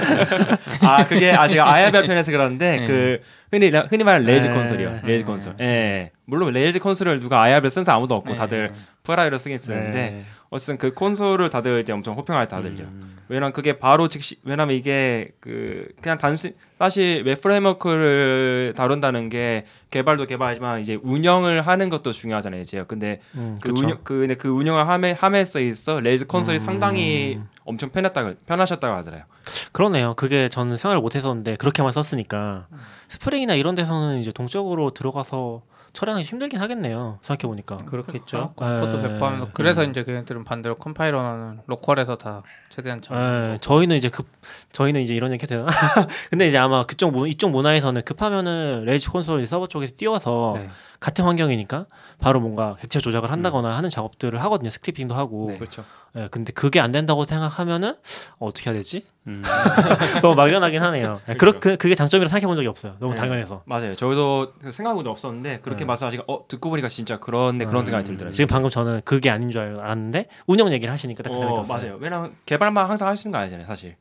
아 0.83 1.07
그게 1.07 1.33
아 1.33 1.47
제가 1.47 1.71
IRB 1.71 2.07
편에서 2.07 2.33
그러는데 2.33 2.81
네. 2.81 2.87
그 2.87 3.21
흔히 3.51 3.71
흔히 3.71 4.05
말하는 4.05 4.27
Rails 4.27 4.49
네. 4.49 4.55
콘솔이요. 4.55 5.01
네. 5.05 5.23
콘솔. 5.23 5.55
예. 5.61 6.11
물론 6.27 6.53
Rails 6.53 6.79
콘솔을 6.81 7.21
누가 7.21 7.41
IRB를 7.43 7.71
쓴 7.71 7.85
사람 7.85 7.99
아무도 7.99 8.15
없고 8.17 8.31
네. 8.31 8.37
다들 8.37 8.71
Pry로 9.03 9.39
쓰긴 9.39 9.57
쓰는데 9.59 10.11
네. 10.11 10.23
어쨌든 10.51 10.77
그 10.77 10.93
콘솔을 10.93 11.49
다들 11.49 11.81
이제 11.81 11.93
엄청 11.93 12.15
호평할 12.15 12.49
다들요. 12.49 12.85
음. 12.85 13.17
왜냐면 13.29 13.53
그게 13.53 13.79
바로 13.79 14.09
즉시 14.09 14.37
왜냐면 14.45 14.75
이게 14.75 15.31
그 15.41 15.89
그냥 16.01 16.19
단순 16.19 16.53
사실 16.79 17.23
웹 17.25 17.41
framework를 17.41 18.75
다룬다는 18.77 19.29
게 19.29 19.65
개발도 19.91 20.27
개발하지만 20.27 20.81
이제 20.81 20.99
운영을 21.03 21.63
하는 21.63 21.89
것도 21.89 22.13
중요하잖아요, 22.13 22.61
이제. 22.63 22.85
근데 22.87 23.21
음, 23.35 23.59
그 23.63 23.71
그쵸. 23.71 23.85
운영 23.85 23.99
그 24.03 24.21
근데 24.21 24.35
그 24.35 24.49
운영을 24.49 24.89
함에 24.89 25.13
함에 25.13 25.45
써 25.45 25.61
있어 25.61 26.01
Rails 26.01 26.27
콘솔이 26.27 26.59
음. 26.59 26.61
상당히 26.61 27.41
엄청 27.69 27.91
편했다고 27.91 28.35
편하셨다고 28.47 28.97
하더라고요. 28.97 29.27
그러네요. 29.73 30.15
그게 30.17 30.49
저는 30.49 30.77
생각을 30.77 31.01
못 31.03 31.15
했었는데 31.15 31.57
그렇게만 31.57 31.93
썼으니까 31.93 32.67
Spring이나 33.09 33.55
이런 33.55 33.75
데서는 33.75 34.19
이제 34.19 34.33
동적으로 34.33 34.91
들어가서 34.91 35.63
처리하기 35.93 36.25
힘들긴 36.25 36.61
하겠네요. 36.61 37.19
생각해 37.23 37.49
보니까. 37.49 37.77
그렇겠죠. 37.77 38.51
코드 38.57 38.97
네. 38.97 39.03
배포하면서 39.03 39.51
그래서 39.53 39.85
이제 39.85 40.03
걔네들은 40.03 40.45
반대로 40.45 40.77
컴파일러는 40.77 41.61
로컬에서 41.67 42.17
다 42.17 42.43
최대한 42.71 43.01
잘. 43.01 43.17
예, 43.55 43.59
저희는 43.61 43.97
이제 43.97 44.09
급 44.09 44.27
저희는 44.73 45.01
이제 45.01 45.15
이런 45.15 45.33
얘기 45.33 45.43
해도 45.43 45.55
되나? 45.55 45.67
근데 46.31 46.47
이제 46.47 46.59
아마 46.59 46.85
그쪽 46.85 47.13
문, 47.13 47.29
이쪽 47.29 47.51
문화에서는 47.51 48.03
급하면은 48.03 48.85
레이지 48.85 49.09
콘솔 49.09 49.47
서버 49.47 49.67
쪽에서 49.67 49.95
띄워서 49.97 50.55
네. 50.57 50.69
같은 51.01 51.25
환경이니까 51.25 51.87
바로 52.19 52.41
뭔가 52.41 52.77
객체 52.81 53.01
조작을 53.01 53.31
한다거나 53.31 53.77
하는 53.77 53.89
작업들을 53.89 54.43
하거든요. 54.45 54.71
스크립팅도 54.71 55.15
하고. 55.15 55.47
네. 55.49 55.57
그렇죠. 55.59 55.85
예, 56.17 56.29
근데 56.31 56.53
그게 56.53 56.81
안 56.81 56.91
된다고 56.93 57.25
생각하면은 57.25 57.97
어, 58.39 58.47
어떻게 58.47 58.71
해야 58.71 58.77
되지? 58.77 59.05
음. 59.27 59.43
너무 60.23 60.35
막연하긴 60.35 60.83
하네요. 60.83 61.21
예, 61.29 61.35
그렇 61.35 61.61
그, 61.61 61.77
그게 61.77 61.95
장점이라 61.95 62.29
생각해 62.29 62.47
본 62.47 62.57
적이 62.57 62.69
없어요. 62.69 62.97
너무 62.99 63.15
네. 63.15 63.21
당연해서. 63.21 63.63
맞아요. 63.67 63.95
저도 63.95 64.55
생각하고도 64.63 65.11
없었는데 65.11 65.61
그렇게 65.61 65.81
네. 65.81 65.85
말씀하시니까 65.87 66.25
어 66.33 66.49
듣고 66.49 66.71
보니까 66.71 66.89
진짜 66.89 67.19
그런데 67.19 67.65
그런 67.67 67.83
음. 67.83 67.85
생각이 67.85 68.05
들더라고요. 68.05 68.33
지금 68.33 68.49
방금 68.49 68.71
저는 68.71 69.03
그게 69.05 69.31
아닌 69.31 69.51
줄 69.51 69.61
알았는데 69.61 70.29
운영 70.47 70.73
얘기를 70.73 70.93
하시니까 70.93 71.23
딱그 71.23 71.39
생각이 71.39 71.61
어, 71.61 71.65
들었어요. 71.65 71.89
맞아요. 71.91 71.99
왜냐면 72.01 72.35
개발만 72.47 72.89
항상 72.89 73.09
할 73.09 73.17
수 73.17 73.29
있는 73.29 73.33
거 73.33 73.43
아니잖아요, 73.43 73.67
사실. 73.67 73.97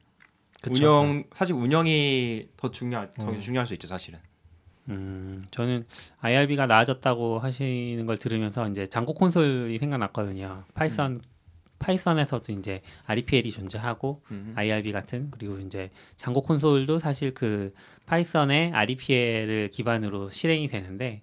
그쵸. 0.61 0.73
운영 0.73 1.23
사실 1.33 1.55
운영이 1.55 2.49
더 2.57 2.71
중요할 2.71 3.13
더 3.13 3.29
음. 3.29 3.39
중요할 3.39 3.65
수 3.67 3.73
있죠, 3.75 3.87
사실은. 3.87 4.19
음, 4.89 5.39
저는 5.51 5.85
IRB가 6.21 6.65
나아졌다고 6.65 7.39
하시는 7.39 8.05
걸 8.05 8.17
들으면서 8.17 8.65
이제 8.67 8.85
Django 8.87 9.13
콘솔이 9.13 9.77
생각났거든요. 9.77 10.63
파이썬 10.73 11.21
파이썬에서도 11.79 12.53
이제 12.53 12.79
REPL이 13.05 13.51
존재하고 13.51 14.15
음. 14.31 14.53
IRB 14.55 14.91
같은 14.91 15.29
그리고 15.29 15.59
이제 15.59 15.87
Django 16.15 16.41
콘솔도 16.41 16.97
사실 16.99 17.33
그 17.33 17.73
파이썬의 18.07 18.71
REPL을 18.73 19.69
기반으로 19.71 20.29
실행이 20.29 20.67
되는데 20.67 21.21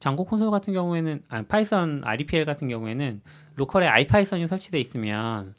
Django 0.00 0.24
콘솔 0.24 0.50
같은 0.50 0.72
경우에는 0.72 1.22
아 1.28 1.42
파이썬 1.42 2.02
REPL 2.04 2.44
같은 2.44 2.66
경우에는 2.68 3.20
로컬에 3.56 3.86
IPython이 3.86 4.48
설치돼 4.48 4.80
있으면 4.80 5.54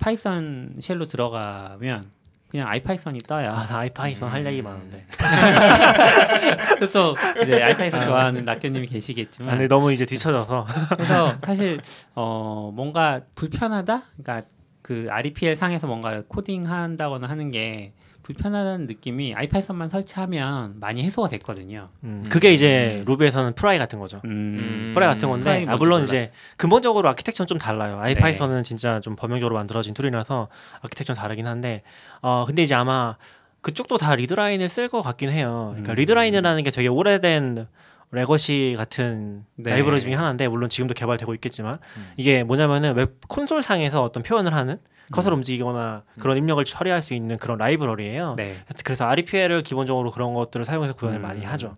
파이썬 0.00 0.76
shell로 0.80 1.04
들어가면 1.04 2.02
그냥 2.50 2.66
IPython이 2.66 3.20
떠요. 3.28 3.52
아, 3.52 3.64
나 3.64 3.78
IPython 3.78 4.28
할 4.28 4.40
음. 4.40 4.46
얘기 4.48 4.60
많은데. 4.60 5.06
또 6.92 7.14
이제 7.42 7.62
IPython 7.62 8.00
좋아하는 8.02 8.44
낙교님이 8.44 8.86
계시겠지만 8.88 9.50
아, 9.50 9.52
근데 9.52 9.68
너무 9.68 9.92
이제 9.92 10.04
뒤쳐져서. 10.04 10.66
그래서 10.96 11.32
사실 11.44 11.80
어 12.16 12.72
뭔가 12.74 13.20
불편하다 13.36 14.02
그러니까 14.20 14.48
그 14.82 15.06
REPL 15.10 15.54
상에서 15.54 15.86
뭔가 15.86 16.22
코딩한다거나 16.26 17.28
하는 17.28 17.52
게 17.52 17.92
불편하다는 18.22 18.86
느낌이 18.86 19.34
IPython만 19.34 19.88
설치하면 19.88 20.78
많이 20.78 21.02
해소가 21.02 21.28
됐거든요. 21.28 21.88
음, 22.04 22.24
그게 22.30 22.52
이제 22.52 23.02
루비에서는 23.06 23.54
Pry 23.54 23.78
같은 23.78 23.98
거죠. 23.98 24.20
음, 24.24 24.92
Pry 24.94 25.08
같은 25.08 25.28
건데 25.28 25.44
Pry 25.44 25.66
아, 25.66 25.76
물론 25.76 26.00
몰랐어. 26.00 26.16
이제 26.16 26.30
근본적으로 26.56 27.08
아키텍처는 27.08 27.46
좀 27.46 27.58
달라요. 27.58 27.98
IPython은 28.00 28.62
진짜 28.62 29.00
좀 29.00 29.16
범용적으로 29.16 29.56
만들어진 29.56 29.94
툴이라서 29.94 30.48
아키텍처는 30.82 31.20
다르긴 31.20 31.46
한데 31.46 31.82
어 32.20 32.44
근데 32.46 32.62
이제 32.62 32.74
아마 32.74 33.16
그쪽도 33.62 33.98
다 33.98 34.14
Readline을 34.14 34.68
쓸 34.68 34.88
것 34.88 35.02
같긴 35.02 35.30
해요. 35.30 35.68
그러니까 35.72 35.92
음. 35.92 35.96
Readline이라는 35.96 36.62
게 36.62 36.70
되게 36.70 36.88
오래된 36.88 37.66
legacy 38.12 38.74
같은 38.76 39.44
네. 39.54 39.70
라이브러리 39.70 40.00
중에 40.00 40.14
하나인데 40.14 40.48
물론 40.48 40.68
지금도 40.68 40.94
개발되고 40.94 41.32
있겠지만 41.34 41.78
음. 41.96 42.10
이게 42.16 42.42
뭐냐면은 42.42 42.94
웹 42.96 43.20
콘솔 43.28 43.62
상에서 43.62 44.02
어떤 44.02 44.22
표현을 44.22 44.52
하는 44.52 44.74
음. 44.74 44.99
커서를 45.12 45.36
움직이거나 45.36 46.04
그런 46.20 46.36
입력을 46.36 46.62
처리할 46.64 47.02
수 47.02 47.14
있는 47.14 47.36
그런 47.36 47.58
라이브러리예요. 47.58 48.34
네. 48.36 48.56
그래서 48.84 49.06
REPL을 49.06 49.62
기본적으로 49.62 50.10
그런 50.10 50.34
것들을 50.34 50.64
사용해서 50.64 50.94
구현을 50.94 51.20
음. 51.20 51.22
많이 51.22 51.44
하죠. 51.44 51.74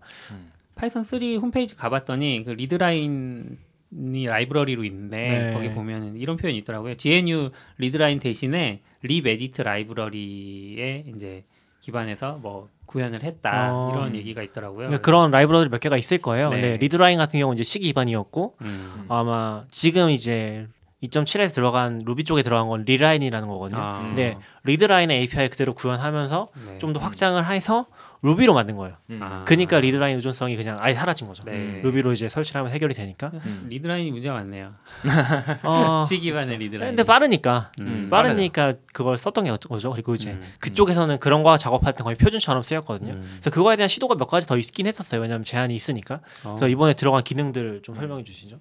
파이썬 0.75 1.03
3 1.03 1.21
홈페이지 1.41 1.75
가봤더니 1.75 2.43
그 2.45 2.51
Readline 2.51 3.57
이 3.95 4.25
라이브러리로 4.25 4.83
있는데 4.85 5.21
네. 5.21 5.53
거기 5.53 5.69
보면은 5.69 6.15
이런 6.17 6.35
표현이 6.37 6.57
있더라고요. 6.59 6.95
GNU 6.95 7.51
Readline 7.77 8.19
대신에 8.19 8.81
libedit 9.03 9.61
라이브러리에 9.61 11.05
이제 11.15 11.43
기반해서 11.79 12.39
뭐 12.41 12.69
구현을 12.85 13.23
했다 13.23 13.73
어. 13.73 13.91
이런 13.93 14.15
얘기가 14.15 14.41
있더라고요. 14.41 14.87
그러니까 14.87 15.01
그런 15.01 15.31
라이브러리 15.31 15.69
몇 15.69 15.79
개가 15.79 15.97
있을 15.97 16.17
거예요. 16.17 16.49
네. 16.49 16.61
근데 16.61 16.77
Readline 16.77 17.17
같은 17.17 17.39
경우는 17.39 17.59
이제 17.59 17.63
C 17.63 17.79
기반이었고 17.79 18.55
음. 18.61 19.05
아마 19.09 19.65
지금 19.69 20.09
이제 20.09 20.67
2.7에서 21.03 21.53
들어간 21.53 22.01
루비 22.05 22.23
쪽에 22.23 22.43
들어간 22.43 22.69
건 22.69 22.83
Reline이라는 22.85 23.47
거거든요. 23.47 23.81
아. 23.81 24.01
근데 24.01 24.37
리드라인의 24.63 25.21
API 25.21 25.49
그대로 25.49 25.73
구현하면서 25.73 26.49
네. 26.67 26.77
좀더 26.77 26.99
확장을 27.01 27.45
해서 27.45 27.85
루비로 28.21 28.53
만든 28.53 28.77
거예요. 28.77 28.95
음. 29.09 29.19
아. 29.21 29.43
그러니까 29.43 29.81
Readline 29.81 30.15
의존성이 30.15 30.55
그냥 30.55 30.77
아예 30.79 30.93
사라진 30.93 31.27
거죠. 31.27 31.43
네. 31.43 31.81
루비로 31.83 32.13
이제 32.13 32.29
설치를 32.29 32.59
하면 32.59 32.71
해결이 32.71 32.93
되니까. 32.93 33.31
음. 33.33 33.65
Readline이 33.69 34.11
문제가 34.11 34.35
많네요. 34.35 34.71
어, 35.63 35.99
C 36.07 36.19
기반의 36.19 36.57
Readline. 36.57 36.91
근데 36.91 37.03
빠르니까 37.03 37.71
음. 37.83 38.07
빠르니까 38.09 38.73
그걸 38.93 39.17
썼던 39.17 39.43
게 39.43 39.53
거죠. 39.67 39.91
그리고 39.91 40.15
이제 40.15 40.31
음. 40.31 40.41
그쪽에서는 40.59 41.19
그런 41.19 41.43
거 41.43 41.57
작업할 41.57 41.93
때 41.93 42.03
거의 42.03 42.15
표준처럼 42.15 42.63
쓰였거든요. 42.63 43.11
음. 43.11 43.29
그래서 43.33 43.49
그거에 43.49 43.75
대한 43.75 43.89
시도가 43.89 44.15
몇 44.15 44.27
가지 44.27 44.47
더 44.47 44.57
있긴 44.57 44.87
했었어요. 44.87 45.19
왜냐하면 45.19 45.43
제한이 45.43 45.75
있으니까. 45.75 46.21
어. 46.45 46.55
그래서 46.55 46.69
이번에 46.69 46.93
들어간 46.93 47.23
기능들 47.23 47.81
좀 47.83 47.93
설명해 47.95 48.23
주시죠. 48.23 48.57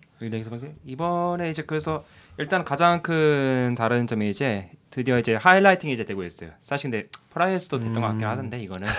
이번에 0.84 1.50
이제 1.50 1.62
그래서 1.62 2.02
일단 2.38 2.64
가장 2.64 3.02
큰 3.02 3.74
다른 3.76 4.06
점이 4.06 4.30
이제 4.30 4.70
드디어 4.90 5.18
이제 5.18 5.34
하이라이팅이 5.34 5.92
이제 5.92 6.04
되고 6.04 6.24
있어요. 6.24 6.50
사실 6.60 6.90
근데 6.90 7.08
프라이에서도 7.30 7.78
됐던 7.78 7.94
것 7.94 8.08
같긴 8.08 8.26
음. 8.26 8.30
하던데 8.30 8.62
이거는. 8.62 8.88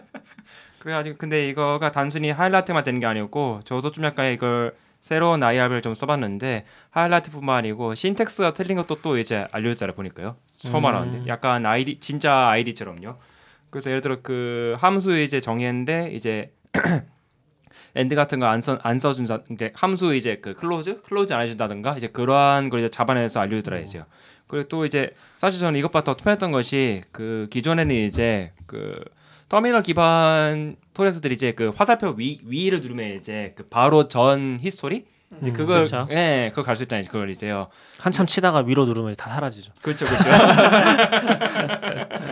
그래가지고 0.80 1.16
근데 1.18 1.48
이거가 1.48 1.92
단순히 1.92 2.30
하이라이트만 2.30 2.82
되는 2.84 3.00
게 3.00 3.06
아니었고 3.06 3.60
저도 3.64 3.92
좀 3.92 4.04
약간 4.04 4.32
이걸 4.32 4.74
새로운 5.00 5.42
IR을 5.42 5.82
좀 5.82 5.94
써봤는데 5.94 6.64
하이라이트뿐만 6.90 7.56
아니고 7.56 7.94
신텍스가 7.94 8.52
틀린 8.52 8.76
것도 8.76 9.00
또 9.02 9.18
이제 9.18 9.46
알려주더라 9.52 9.94
보니까요. 9.94 10.34
처음 10.56 10.84
음. 10.84 10.86
알았는데 10.86 11.28
약간 11.28 11.64
아이디 11.66 11.98
진짜 12.00 12.48
아이디처럼요. 12.48 13.16
그래서 13.70 13.90
예를 13.90 14.02
들어 14.02 14.18
그 14.22 14.76
함수 14.78 15.18
이제 15.18 15.40
정의했는데 15.40 16.10
이제 16.12 16.52
end 17.94 18.14
같은 18.14 18.40
거 18.40 18.46
안써안 18.46 18.98
써준다 18.98 19.40
이제 19.50 19.72
함수 19.74 20.14
이제 20.14 20.36
그 20.36 20.54
close? 20.54 21.02
close 21.02 21.32
안 21.32 21.42
해준다든가? 21.42 21.96
이제 21.96 22.08
그러한 22.08 22.70
걸 22.70 22.80
이제 22.80 22.88
잡아내서 22.88 23.40
알려주더라 23.40 23.78
이제 23.80 24.02
그리고 24.46 24.68
또 24.68 24.84
이제 24.84 25.10
사실 25.36 25.60
저는 25.60 25.78
이것보다 25.78 26.04
더 26.04 26.16
편했던 26.16 26.52
것이 26.52 27.02
그 27.12 27.46
기존에는 27.50 27.94
이제 27.94 28.52
그 28.66 28.98
터미널 29.48 29.82
기반 29.82 30.76
프로젝트들이 30.94 31.34
이제 31.34 31.52
그 31.52 31.70
화살표 31.74 32.14
위 32.16 32.40
위를 32.44 32.80
누르면 32.80 33.16
이제 33.16 33.52
그 33.56 33.64
바로 33.66 34.08
전 34.08 34.58
history 34.60 35.06
이제 35.40 35.50
음, 35.50 35.52
그걸 35.52 35.76
그렇죠. 35.86 36.08
예 36.10 36.48
그걸 36.50 36.64
갈수 36.64 36.82
있잖아요 36.84 37.04
그걸 37.06 37.30
이제요 37.30 37.68
한참 38.00 38.26
치다가 38.26 38.58
위로 38.66 38.84
누르면 38.84 39.14
다 39.14 39.30
사라지죠. 39.30 39.72
그렇죠 39.80 40.04
그렇죠 40.04 40.24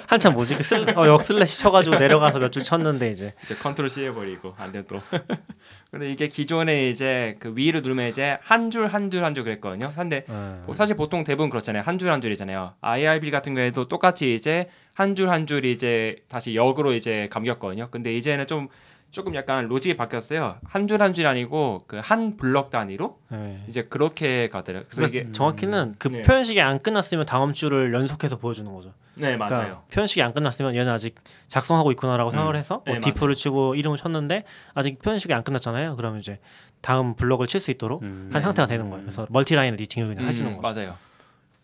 한참 0.09 0.33
뭐지 0.35 0.57
그 0.57 0.63
슬, 0.63 0.89
어, 0.99 1.07
역 1.07 1.23
슬래시 1.23 1.61
쳐가지고 1.61 1.97
내려가서 1.97 2.39
몇 2.41 2.49
줄 2.51 2.63
쳤는데 2.63 3.11
이제 3.11 3.35
이제 3.45 3.55
control 3.55 3.91
C 3.91 4.05
해버리고 4.07 4.55
안 4.59 4.73
되면 4.73 4.87
또 4.89 4.99
근데 5.93 6.11
이게 6.11 6.29
기존에 6.29 6.89
이제 6.89 7.37
그 7.41 7.53
위를 7.55 7.83
누르면 7.83 8.09
이제 8.09 8.39
한 8.43 8.71
줄 8.71 8.89
한 8.93 9.11
줄 9.11 9.23
한 9.23 9.35
줄 9.35 9.45
그랬거든요 9.45 9.93
근데 9.95 10.25
뭐 10.67 10.75
사실 10.75 10.97
보통 10.97 11.25
대부분 11.25 11.51
그렇잖아요. 11.51 11.83
한 11.85 11.99
줄 11.99 12.11
한 12.11 12.21
줄이잖아요. 12.21 12.75
IRB 12.81 13.31
같은 13.31 13.55
경우에도 13.55 13.87
똑같이 13.87 14.35
이제 14.35 14.69
한 14.95 15.15
줄 15.15 15.29
한 15.29 15.47
줄이 15.47 15.71
이제 15.73 16.17
다시 16.29 16.55
역으로 16.55 16.95
이제 16.95 17.29
감겼거든요. 17.31 17.87
근데 17.91 18.17
이제는 18.17 18.47
좀 18.47 18.69
조금 19.11 19.35
약간 19.35 19.67
로직이 19.69 19.97
바뀌었어요. 19.97 20.57
한 20.65 20.87
줄 20.87 21.01
한 21.01 21.15
줄이 21.15 21.27
아니고 21.27 21.79
그 21.87 21.99
한 22.01 22.37
블럭 22.37 22.71
단위로 22.71 23.19
네. 23.31 23.65
이제 23.69 23.83
그렇게 23.83 24.49
가더라고요. 24.49 24.87
그래서 24.89 25.01
그래서 25.03 25.17
이게 25.17 25.33
정확히는 25.33 25.95
그 25.99 26.09
네. 26.09 26.23
표현식이 26.23 26.61
안 26.61 26.79
끝났으면 26.79 27.25
다음 27.27 27.53
줄을 27.53 27.93
연속해서 27.95 28.37
보여주는 28.37 28.71
거죠. 28.73 28.93
네 29.15 29.37
맞아요. 29.37 29.49
그러니까 29.51 29.83
표현식이 29.93 30.23
안 30.23 30.33
끝났으면 30.33 30.77
얘는 30.77 30.93
아직 30.93 31.15
작성하고 31.49 31.91
있구나라고 31.93 32.29
음. 32.29 32.33
생각을 32.33 32.55
해서 32.57 32.83
뭐 32.87 32.95
네, 32.95 33.01
def를 33.01 33.35
치고 33.35 33.75
이름을 33.75 33.97
쳤는데 33.97 34.45
아직 34.75 35.01
표현식이 35.01 35.33
안 35.35 35.43
끝났잖아요. 35.43 35.97
그러면 35.97 36.21
이제 36.21 36.39
다음 36.83 37.15
블럭을 37.17 37.47
칠 37.49 37.61
수 37.61 37.71
있도록 37.73 38.03
음. 38.03 38.31
한 38.33 38.41
상태가 38.43 38.67
되는 38.67 38.91
거예요. 38.91 39.03
그래서 39.05 39.27
multiline 39.31 39.75
editing을 39.75 40.15
그냥 40.15 40.29
해주는 40.29 40.53
음, 40.53 40.57
거죠. 40.59 40.81
맞아요. 40.81 40.95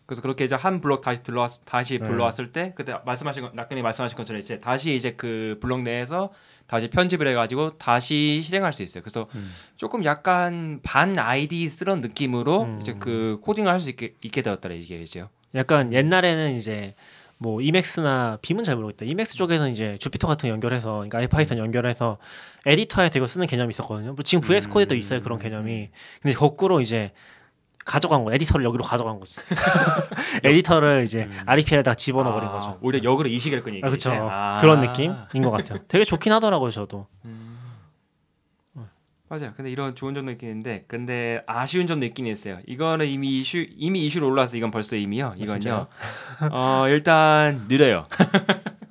그래서 0.06 0.20
그렇게 0.20 0.44
이제 0.44 0.54
한 0.54 0.80
블록 0.80 1.00
다시 1.00 1.22
들러왔 1.22 1.50
다시 1.64 1.98
네. 1.98 2.04
불러왔을 2.04 2.52
때 2.52 2.72
그때 2.76 2.94
말씀하신 3.06 3.42
것 3.42 3.52
나크님이 3.54 3.80
말씀하신 3.82 4.16
것처럼 4.18 4.40
이제 4.42 4.58
다시 4.58 4.94
이제 4.94 5.12
그 5.12 5.58
블록 5.60 5.82
내에서 5.82 6.30
다시 6.66 6.90
편집을 6.90 7.26
해가지고 7.28 7.78
다시 7.78 8.40
실행할 8.42 8.72
수 8.72 8.82
있어요. 8.82 9.02
그래서 9.02 9.26
음. 9.34 9.50
조금 9.76 10.04
약간 10.04 10.80
반 10.82 11.18
IDE 11.18 11.68
쓰던 11.68 12.00
느낌으로 12.00 12.62
음. 12.62 12.78
이제 12.82 12.94
그 12.98 13.38
코딩을 13.42 13.70
할 13.70 13.80
수 13.80 13.90
있게, 13.90 14.14
있게 14.24 14.42
되었더라 14.42 14.74
이게 14.74 15.00
이제요. 15.00 15.28
약간 15.54 15.92
옛날에는 15.92 16.54
이제 16.54 16.94
뭐 17.38 17.60
Emacs나 17.60 18.38
Vim은 18.42 18.64
잘 18.64 18.76
모르겠다. 18.76 19.04
Emacs 19.04 19.36
쪽에는 19.36 19.68
이제 19.70 19.98
Jupyter 20.00 20.26
같은 20.26 20.48
거 20.48 20.52
연결해서 20.52 20.92
그러니까 20.94 21.18
IPython 21.18 21.58
연결해서 21.58 22.18
에디터에 22.64 23.10
대고 23.10 23.26
쓰는 23.26 23.46
개념이 23.46 23.70
있었거든요. 23.70 24.12
뭐 24.14 24.22
지금 24.22 24.40
VS 24.40 24.68
Code에도 24.68 24.94
있어요 24.94 25.20
그런 25.20 25.38
개념이. 25.38 25.90
근데 26.22 26.34
거꾸로 26.36 26.80
이제 26.80 27.12
가져간 27.84 28.24
거 28.24 28.32
에디터를 28.32 28.64
여기로 28.64 28.84
가져간 28.84 29.18
거지. 29.20 29.38
에디터를 30.42 31.04
이제 31.04 31.28
REPL에다가 31.46 31.94
집어넣어 31.94 32.32
버린 32.34 32.48
거죠. 32.50 32.70
아, 32.70 32.78
오히려 32.80 33.02
역으로 33.02 33.28
이식을 33.28 33.62
끈 33.62 33.74
얘기. 33.74 33.84
아, 33.84 33.88
그렇죠. 33.88 34.10
그런 34.60 34.80
느낌인 34.80 35.42
것 35.42 35.50
같아요. 35.50 35.80
되게 35.88 36.04
좋긴 36.04 36.32
하더라고요, 36.32 36.70
저도. 36.70 37.06
맞아요. 39.26 39.52
근데 39.56 39.70
이런 39.70 39.94
좋은 39.94 40.14
점도 40.14 40.30
있긴 40.32 40.50
있는데, 40.50 40.84
근데 40.86 41.42
아쉬운 41.46 41.86
점도 41.86 42.04
있긴 42.06 42.26
있어요. 42.26 42.58
이거는 42.66 43.06
이미 43.06 43.40
이슈 43.40 43.64
이미 43.74 44.04
이슈로 44.04 44.28
올라와서 44.28 44.56
이건 44.58 44.70
벌써 44.70 44.96
이미요. 44.96 45.34
이건요. 45.38 45.86
어 46.52 46.84
일단 46.88 47.66
느려요. 47.66 48.02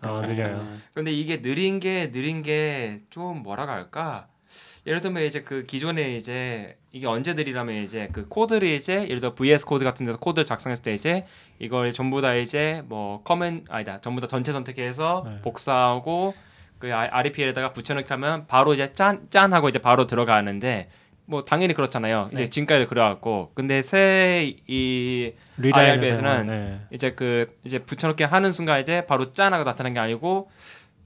어, 0.02 0.22
느려요. 0.26 0.68
근데 0.96 1.12
이게 1.12 1.42
느린 1.42 1.80
게 1.80 2.12
느린 2.12 2.42
게 2.42 3.02
좀 3.10 3.44
뭐라고 3.44 3.72
할까? 3.72 4.28
예를 4.86 5.02
들면 5.02 5.24
이제 5.24 5.42
그 5.42 5.66
기존에 5.66 6.16
이제 6.16 6.78
이게 6.92 7.08
언제 7.08 7.34
느리냐면 7.34 7.84
이제 7.84 8.10
그 8.12 8.28
코드를 8.28 8.68
이제 8.68 9.04
예를 9.04 9.20
들어 9.20 9.34
VS 9.34 9.66
Code 9.66 9.86
같은 9.86 10.06
데서 10.06 10.18
코드를 10.18 10.46
작성했을 10.46 10.84
때 10.84 10.94
이제 10.94 11.26
이걸 11.60 11.94
전부 11.94 12.22
다 12.22 12.36
이제 12.36 12.84
뭐 12.86 13.24
command 13.24 13.66
아니다 13.70 14.02
전부 14.02 14.20
다 14.20 14.28
전체 14.28 14.52
선택해서 14.52 15.24
네. 15.26 15.42
복사하고 15.42 16.34
그 16.80 16.94
REPL에다가 16.94 17.72
붙여넣기 17.72 18.08
하면 18.10 18.46
바로 18.48 18.74
이제 18.74 18.92
짠 18.92 19.28
짠 19.30 19.54
하고 19.54 19.70
이제 19.70 19.80
바로 19.80 20.06
들어가는데 20.06 20.90
뭐 21.26 21.42
당연히 21.42 21.74
그렇잖아요. 21.74 22.30
이제 22.34 22.44
네. 22.44 22.50
지금까지 22.50 22.86
그래갖고 22.88 23.52
근데 23.54 23.82
새 23.82 24.58
Reline에서는, 24.68 25.74
IRB에서는 25.74 26.48
네. 26.48 26.82
이제 26.92 27.12
그 27.12 27.58
이제 27.64 27.80
붙여넣기 27.80 28.24
하는 28.24 28.52
순간 28.52 28.82
이제 28.82 29.06
바로 29.06 29.32
짠하고 29.32 29.64
나타나는 29.64 29.94
게 29.94 30.00
아니고 30.02 30.50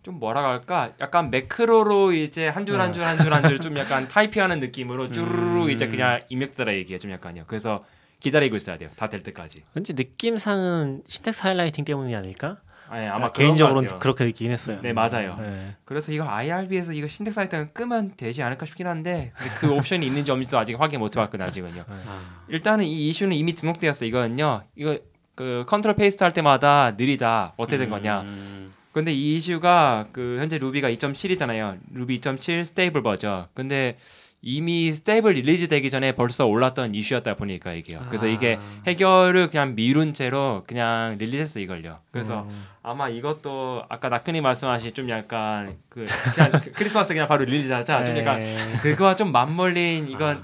좀 0.08 0.20
뭐라고 0.20 0.48
할까? 0.48 0.94
약간 1.02 1.30
매크로로 1.30 2.14
이제 2.14 2.48
한 2.48 2.64
줄 2.66 2.80
한 2.80 2.94
줄 2.94 3.04
한 3.04 3.18
줄 3.18 3.34
한 3.34 3.44
줄 3.44 3.60
좀 3.60 3.78
약간 3.78 4.08
타이핑하는 4.08 4.62
느낌으로 4.62 5.12
쭈루루 5.12 5.66
음. 5.66 5.70
이제 5.70 5.90
그냥 5.90 6.22
입력더라 6.30 6.74
얘기해 6.76 6.98
좀 6.98 7.12
약간요. 7.12 7.44
그래서 7.46 7.84
기다리고 8.22 8.56
있어야 8.56 8.78
돼요. 8.78 8.90
다 8.96 9.08
될 9.08 9.22
때까지. 9.22 9.64
왠지 9.74 9.92
느낌상은 9.94 11.04
신텍스 11.06 11.42
하이라이팅 11.44 11.84
때문이 11.84 12.16
아닐까? 12.16 12.56
아, 12.90 13.02
예, 13.04 13.08
아마 13.08 13.34
개인적으로는 13.34 13.82
것 13.82 13.86
같아요. 13.96 14.00
그렇게 14.00 14.24
느끼긴 14.24 14.50
했어요. 14.54 14.80
네 14.82 14.94
맞아요. 14.94 15.36
네. 15.42 15.76
그래서 15.84 16.14
이거 16.14 16.24
IRB에서 16.26 16.94
이거 16.94 17.10
신텍 17.10 17.34
사이트는 17.34 17.74
끄면 17.74 18.14
되지 18.16 18.44
않을까 18.44 18.66
싶긴 18.66 18.88
한데 18.88 19.34
근데 19.36 19.54
그 19.56 19.74
옵션이 19.74 20.06
있는지 20.08 20.32
없는지 20.32 20.56
아직 20.56 20.80
확인 20.80 21.02
못 21.02 21.18
해봤거든요 21.18 21.46
아직은요. 21.50 21.84
아, 21.86 22.44
일단은 22.48 22.86
이 22.86 23.10
이슈는 23.10 23.36
이미 23.36 23.54
등록되었어 23.56 24.06
이거는요. 24.06 24.64
이거 24.78 24.98
그 25.36 25.66
control 25.68 25.98
paste 25.98 26.24
할 26.24 26.32
때마다 26.32 26.94
느리다. 26.98 27.56
어떻게 27.58 27.78
된 27.78 27.90
거냐? 27.90 28.22
음, 28.22 28.70
근데 28.98 29.14
이 29.14 29.36
이슈가 29.36 30.08
그 30.12 30.38
현재 30.40 30.58
루비가 30.58 30.90
2.7이잖아요. 30.90 31.78
루비 31.94 32.20
2.7 32.20 32.66
stable 32.66 33.04
버전. 33.04 33.46
근데 33.54 33.96
이미 34.42 34.92
stable 34.92 35.34
release 35.34 35.68
되기 35.68 35.92
전에 35.92 36.14
벌써 36.14 36.48
올랐던 36.48 36.96
이슈였다 36.96 37.36
보니까 37.36 37.74
이게요. 37.74 38.02
그래서 38.08 38.26
아. 38.26 38.30
이게 38.30 38.58
해결을 38.88 39.50
그냥 39.50 39.76
미룬 39.76 40.14
채로 40.14 40.64
그냥 40.68 41.16
release했어 41.20 41.60
이걸요. 41.60 42.00
그래서 42.10 42.48
음. 42.50 42.64
아마 42.82 43.08
이것도 43.08 43.84
아까 43.88 44.10
나크님 44.10 44.42
말씀하신 44.42 44.96
좀 44.96 45.10
약간 45.12 45.78
그 45.90 46.08
그냥 46.34 46.52
그 46.64 46.72
크리스마스 46.72 47.14
그냥 47.14 47.28
바로 47.28 47.46
release하자. 47.46 48.04
좀 48.04 48.18
약간 48.18 48.42
네. 48.42 48.58
그거와 48.82 49.16
좀 49.16 49.32
맞물린 49.32 50.08
이건 50.10 50.44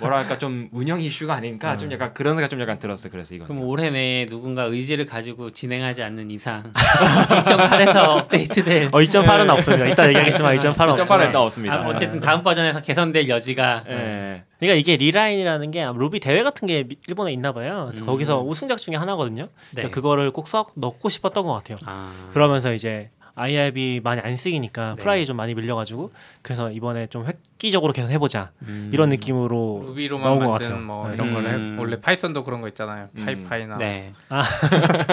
뭐랄까 0.00 0.38
좀 0.38 0.68
운영 0.72 1.00
이슈가 1.00 1.34
아닌가 1.34 1.76
좀 1.76 1.88
음. 1.88 1.92
약간 1.92 2.12
그런 2.14 2.34
생각 2.34 2.48
좀 2.48 2.60
약간 2.60 2.78
들었어. 2.78 3.08
그래서 3.10 3.34
이거. 3.34 3.44
그럼 3.44 3.62
올해 3.62 3.90
내에 3.90 4.26
누군가 4.26 4.64
의지를 4.64 5.06
가지고 5.06 5.50
진행하지 5.50 6.02
않는 6.02 6.30
이상 6.30 6.72
2.8에서 6.74 8.08
업데이트될 8.08 8.86
어 8.86 8.98
2.8은 8.98 9.48
없습니다. 9.50 9.86
이따 9.86 10.08
얘기하겠지만 10.08 10.56
2.8은 10.56 10.74
2.8은 10.74 10.88
없지만. 10.90 11.20
일단 11.26 11.40
없습니다. 11.42 11.74
아, 11.74 11.88
어쨌든 11.88 12.20
다음 12.20 12.42
버전에서 12.42 12.80
개선될 12.80 13.28
여지가 13.28 13.84
예. 13.88 14.44
그러니까 14.58 14.78
이게 14.78 14.96
리라인이라는 14.96 15.70
게 15.70 15.84
루비 15.94 16.20
대회 16.20 16.42
같은 16.42 16.66
게 16.66 16.84
미- 16.84 16.96
일본에 17.08 17.32
있나 17.32 17.52
봐요. 17.52 17.90
음. 17.94 18.06
거기서 18.06 18.40
우승작 18.42 18.78
중에 18.78 18.96
하나거든요. 18.96 19.44
네. 19.72 19.82
그래서 19.82 19.90
그거를 19.90 20.30
꼭써 20.30 20.64
넣고 20.76 21.08
싶었던 21.08 21.44
것 21.44 21.52
같아요. 21.52 21.76
아, 21.84 22.12
그러면서 22.32 22.72
이제 22.72 23.10
IRB 23.36 24.00
많이 24.04 24.20
안 24.20 24.36
쓰이니까 24.36 24.94
네. 24.94 25.02
프라이 25.02 25.26
좀 25.26 25.36
많이 25.36 25.54
밀려가지고 25.54 26.12
그래서 26.42 26.70
이번에 26.70 27.08
좀 27.08 27.26
획기적으로 27.26 27.92
개선해보자 27.92 28.52
음. 28.62 28.90
이런 28.92 29.08
느낌으로 29.08 29.82
루비로만 29.86 30.24
나온 30.24 30.38
것 30.38 30.50
만든 30.50 30.68
같아요. 30.68 30.84
뭐 30.84 31.08
네. 31.08 31.14
이런 31.14 31.32
걸 31.32 31.44
해. 31.46 31.54
음. 31.54 31.76
원래 31.78 32.00
파이썬도 32.00 32.44
그런 32.44 32.60
거 32.60 32.68
있잖아요. 32.68 33.08
음. 33.16 33.24
PyPy나 33.24 33.76
네. 33.76 34.12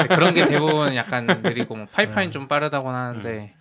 그런 0.10 0.34
게 0.34 0.46
대부분 0.46 0.96
약간 0.96 1.26
느리고 1.26 1.76
뭐 1.76 1.88
PyPy인 1.92 2.28
네. 2.30 2.32
좀 2.32 2.48
빠르다고는 2.48 2.98
하는데 2.98 3.54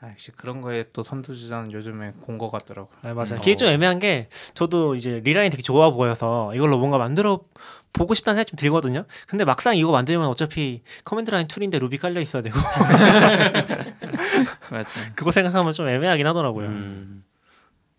아, 0.00 0.10
역시 0.10 0.30
그런 0.30 0.60
거에 0.60 0.84
또 0.92 1.02
선두주자는 1.02 1.72
요즘에 1.72 2.12
Go인 2.20 2.36
거 2.36 2.48
같더라고. 2.50 2.88
아, 3.02 3.08
맞아요. 3.14 3.34
음. 3.34 3.38
그게 3.38 3.56
좀 3.56 3.66
애매한 3.68 3.98
게 3.98 4.28
저도 4.54 4.94
이제 4.94 5.20
Reline 5.24 5.50
되게 5.50 5.60
좋아 5.62 5.90
보여서 5.90 6.54
이걸로 6.54 6.78
뭔가 6.78 6.98
만들어 6.98 7.40
보고 7.92 8.14
싶다는 8.14 8.36
생각이 8.36 8.50
좀 8.50 8.56
들거든요. 8.56 9.04
근데 9.26 9.44
막상 9.44 9.76
이거 9.76 9.90
만들면 9.92 10.26
어차피 10.28 10.82
command 11.04 11.30
line 11.30 11.48
tool인데 11.48 11.78
루비 11.78 11.98
깔려 11.98 12.20
있어야 12.20 12.42
되고 12.42 12.56
맞지. 14.70 15.14
그거 15.14 15.32
생각하면 15.32 15.72
좀 15.72 15.88
애매하긴 15.88 16.26
하더라고요. 16.26 16.66
음. 16.68 17.24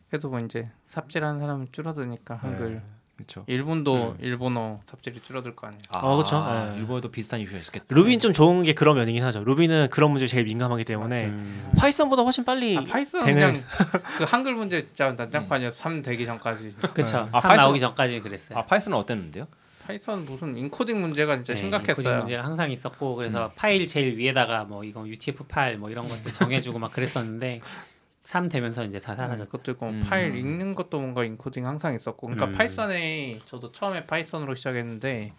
그래도 0.10 0.30
뭐 0.30 0.40
이제 0.40 0.70
삽질하는 0.88 1.40
사람은 1.40 1.68
줄어드니까 1.72 2.40
한글. 2.42 2.82
그렇죠. 3.16 3.44
일본도 3.48 4.16
일본어 4.22 4.80
삽질이 4.90 5.20
줄어들 5.22 5.54
거 5.54 5.68
아니에요. 5.68 5.82
어, 5.92 6.16
그쵸. 6.16 6.42
예. 6.74 6.78
일본에도 6.78 7.12
비슷한 7.12 7.42
이슈가 7.42 7.58
있었겠다. 7.60 7.86
루비는 7.90 8.20
좀 8.20 8.32
좋은 8.32 8.64
게 8.64 8.74
그런 8.74 8.96
면이긴 8.96 9.22
하죠. 9.26 9.44
루비는 9.44 9.90
그런 9.92 10.12
문제에 10.12 10.26
제일 10.28 10.46
민감하기 10.46 10.86
때문에 10.86 11.26
음. 11.26 11.70
파이썬보다 11.78 12.22
훨씬 12.24 12.46
빨리 12.46 12.78
아, 12.78 12.84
파이썬 12.86 13.24
되는- 13.24 13.34
그냥 13.34 13.54
그 14.18 14.24
한글 14.24 14.56
문제 14.56 14.84
진짜 14.86 15.12
난장판이었어. 15.18 15.76
3 15.78 16.02
되기 16.02 16.26
전까지. 16.26 16.76
그쵸. 16.94 17.28
아, 17.34 17.42
3 17.42 17.52
파이썬- 17.52 17.58
나오기 17.58 17.80
전까지 17.82 18.20
그랬어요. 18.22 18.58
아 18.58 18.66
파이썬은 18.66 18.98
어땠는데요? 18.98 19.48
파이썬 19.90 20.26
무슨 20.26 20.56
인코딩 20.56 21.02
문제가 21.02 21.36
진짜 21.36 21.56
네, 21.56 21.60
심각했어요. 21.62 21.94
인코딩 21.98 22.18
문제가 22.20 22.44
항상 22.44 22.70
있었고 22.70 23.16
그래서 23.16 23.52
파일 23.56 23.88
제일 23.88 24.16
위에다가 24.20 24.64
뭐 24.66 24.84
이건 24.84 25.08
UTF-8 25.08 25.78
뭐 25.78 25.90
이런 25.90 26.08
것들 26.08 26.32
정해주고 26.32 26.78
막 26.78 26.92
그랬었는데 26.92 27.62
3 28.22 28.50
되면서 28.50 28.84
이제 28.84 29.00
다 29.00 29.16
사라졌죠. 29.16 29.50
그것도 29.50 29.72
있고 29.72 29.86
뭐 29.88 29.96
음. 29.96 30.06
파일 30.08 30.36
읽는 30.36 30.76
것도 30.76 31.00
뭔가 31.00 31.24
인코딩 31.24 31.66
항상 31.66 31.96
있었고 31.96 32.28
그러니까 32.28 32.46
음. 32.46 32.52
파이썬에 32.52 33.40
저도 33.46 33.72
처음에 33.72 34.06
파이썬으로 34.06 34.54
시작했는데 34.54 35.34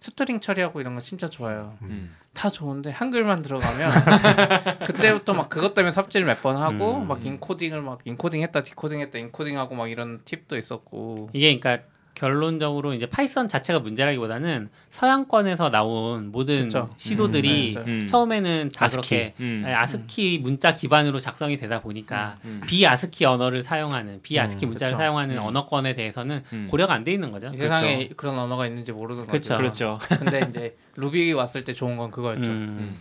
string 0.00 0.40
처리하고 0.40 0.80
이런 0.80 0.96
거 0.96 1.00
진짜 1.00 1.28
좋아요. 1.28 1.78
음. 1.82 2.12
다 2.34 2.50
좋은데 2.50 2.90
한글만 2.90 3.42
들어가면 3.42 3.88
그때부터 4.84 5.32
막 5.34 5.48
그것 5.48 5.74
때문에 5.74 5.92
삽질 5.92 6.24
몇 6.24 6.42
번 6.42 6.56
하고 6.56 6.96
음. 6.96 7.06
막 7.06 7.24
인코딩을 7.24 7.80
막 7.82 8.00
인코딩했다 8.04 8.64
디코딩했다 8.64 9.16
인코딩하고 9.16 9.76
막 9.76 9.88
이런 9.88 10.22
팁도 10.24 10.56
있었고 10.56 11.30
이게 11.34 11.56
그러니까 11.56 11.86
결론적으로 12.26 12.94
이제 12.94 13.06
파이썬 13.06 13.48
자체가 13.48 13.80
문제라기보다는 13.80 14.68
서양권에서 14.90 15.70
나온 15.70 16.30
모든 16.30 16.64
그쵸. 16.64 16.88
시도들이 16.96 17.74
음, 17.76 17.84
네, 17.84 17.92
음. 17.94 18.06
처음에는 18.06 18.70
다 18.72 18.84
아스키. 18.84 18.94
그렇게 19.08 19.34
음. 19.40 19.62
네, 19.64 19.74
아스키 19.74 20.38
문자 20.40 20.72
기반으로 20.72 21.18
작성이 21.18 21.56
되다 21.56 21.80
보니까 21.80 22.38
음. 22.44 22.60
비아스키 22.68 23.24
언어를 23.24 23.64
사용하는 23.64 24.20
비아스키 24.22 24.66
음, 24.66 24.68
문자를 24.68 24.92
그쵸. 24.92 24.98
사용하는 24.98 25.36
음. 25.38 25.42
언어권에 25.42 25.94
대해서는 25.94 26.44
음. 26.52 26.68
고려가 26.70 26.94
안 26.94 27.02
돼 27.02 27.12
있는 27.12 27.32
거죠. 27.32 27.50
이 27.52 27.56
세상에 27.56 28.08
그런 28.16 28.38
언어가 28.38 28.68
있는지 28.68 28.92
모르는 28.92 29.26
그쵸. 29.26 29.56
거죠. 29.56 29.96
그렇죠. 29.96 29.98
근데 30.20 30.46
이제 30.48 30.76
루비 30.94 31.32
왔을 31.32 31.64
때 31.64 31.72
좋은 31.72 31.96
건 31.96 32.12
그거였죠. 32.12 32.48
음. 32.48 32.96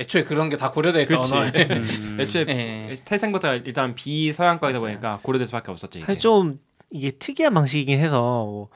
애초에 0.00 0.24
그런 0.24 0.48
게 0.48 0.56
다 0.56 0.72
고려돼 0.72 1.02
있어 1.02 1.20
그치. 1.20 1.32
언어에. 1.32 1.50
음. 1.70 2.16
애초에 2.20 2.44
예. 2.48 2.94
태생부터 3.04 3.54
일단 3.54 3.94
비서양과이다 3.94 4.80
보니까 4.80 5.20
고려될 5.22 5.46
수밖에 5.46 5.70
없었죠. 5.70 6.00
이게. 6.00 6.12
좀 6.14 6.58
이게 6.94 7.10
특이한 7.10 7.52
방식이긴 7.52 7.98
해서 7.98 8.20
뭐, 8.20 8.68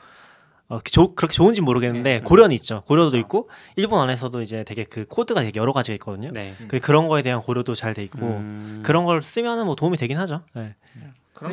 어, 0.67 0.79
조- 0.81 1.15
그렇게 1.15 1.33
좋은지 1.33 1.61
모르겠는데 1.61 2.19
네. 2.19 2.19
고려는 2.21 2.53
있죠. 2.55 2.83
고려도 2.85 3.17
있고 3.19 3.49
일본 3.75 4.01
안에서도 4.01 4.41
이제 4.41 4.63
되게 4.65 4.83
그 4.83 5.05
코드가 5.07 5.41
되게 5.41 5.59
여러 5.59 5.71
가지가 5.73 5.93
있거든요. 5.95 6.29
네. 6.33 6.53
그 6.67 6.79
그런 6.79 7.07
거에 7.07 7.21
대한 7.23 7.41
고려도 7.41 7.73
잘 7.75 7.93
돼 7.93 8.03
있고 8.03 8.19
음. 8.19 8.81
그런 8.83 9.05
걸 9.05 9.21
쓰면은 9.21 9.65
뭐 9.65 9.75
도움이 9.75 9.97
되긴 9.97 10.17
하죠. 10.19 10.41
네. 10.53 10.75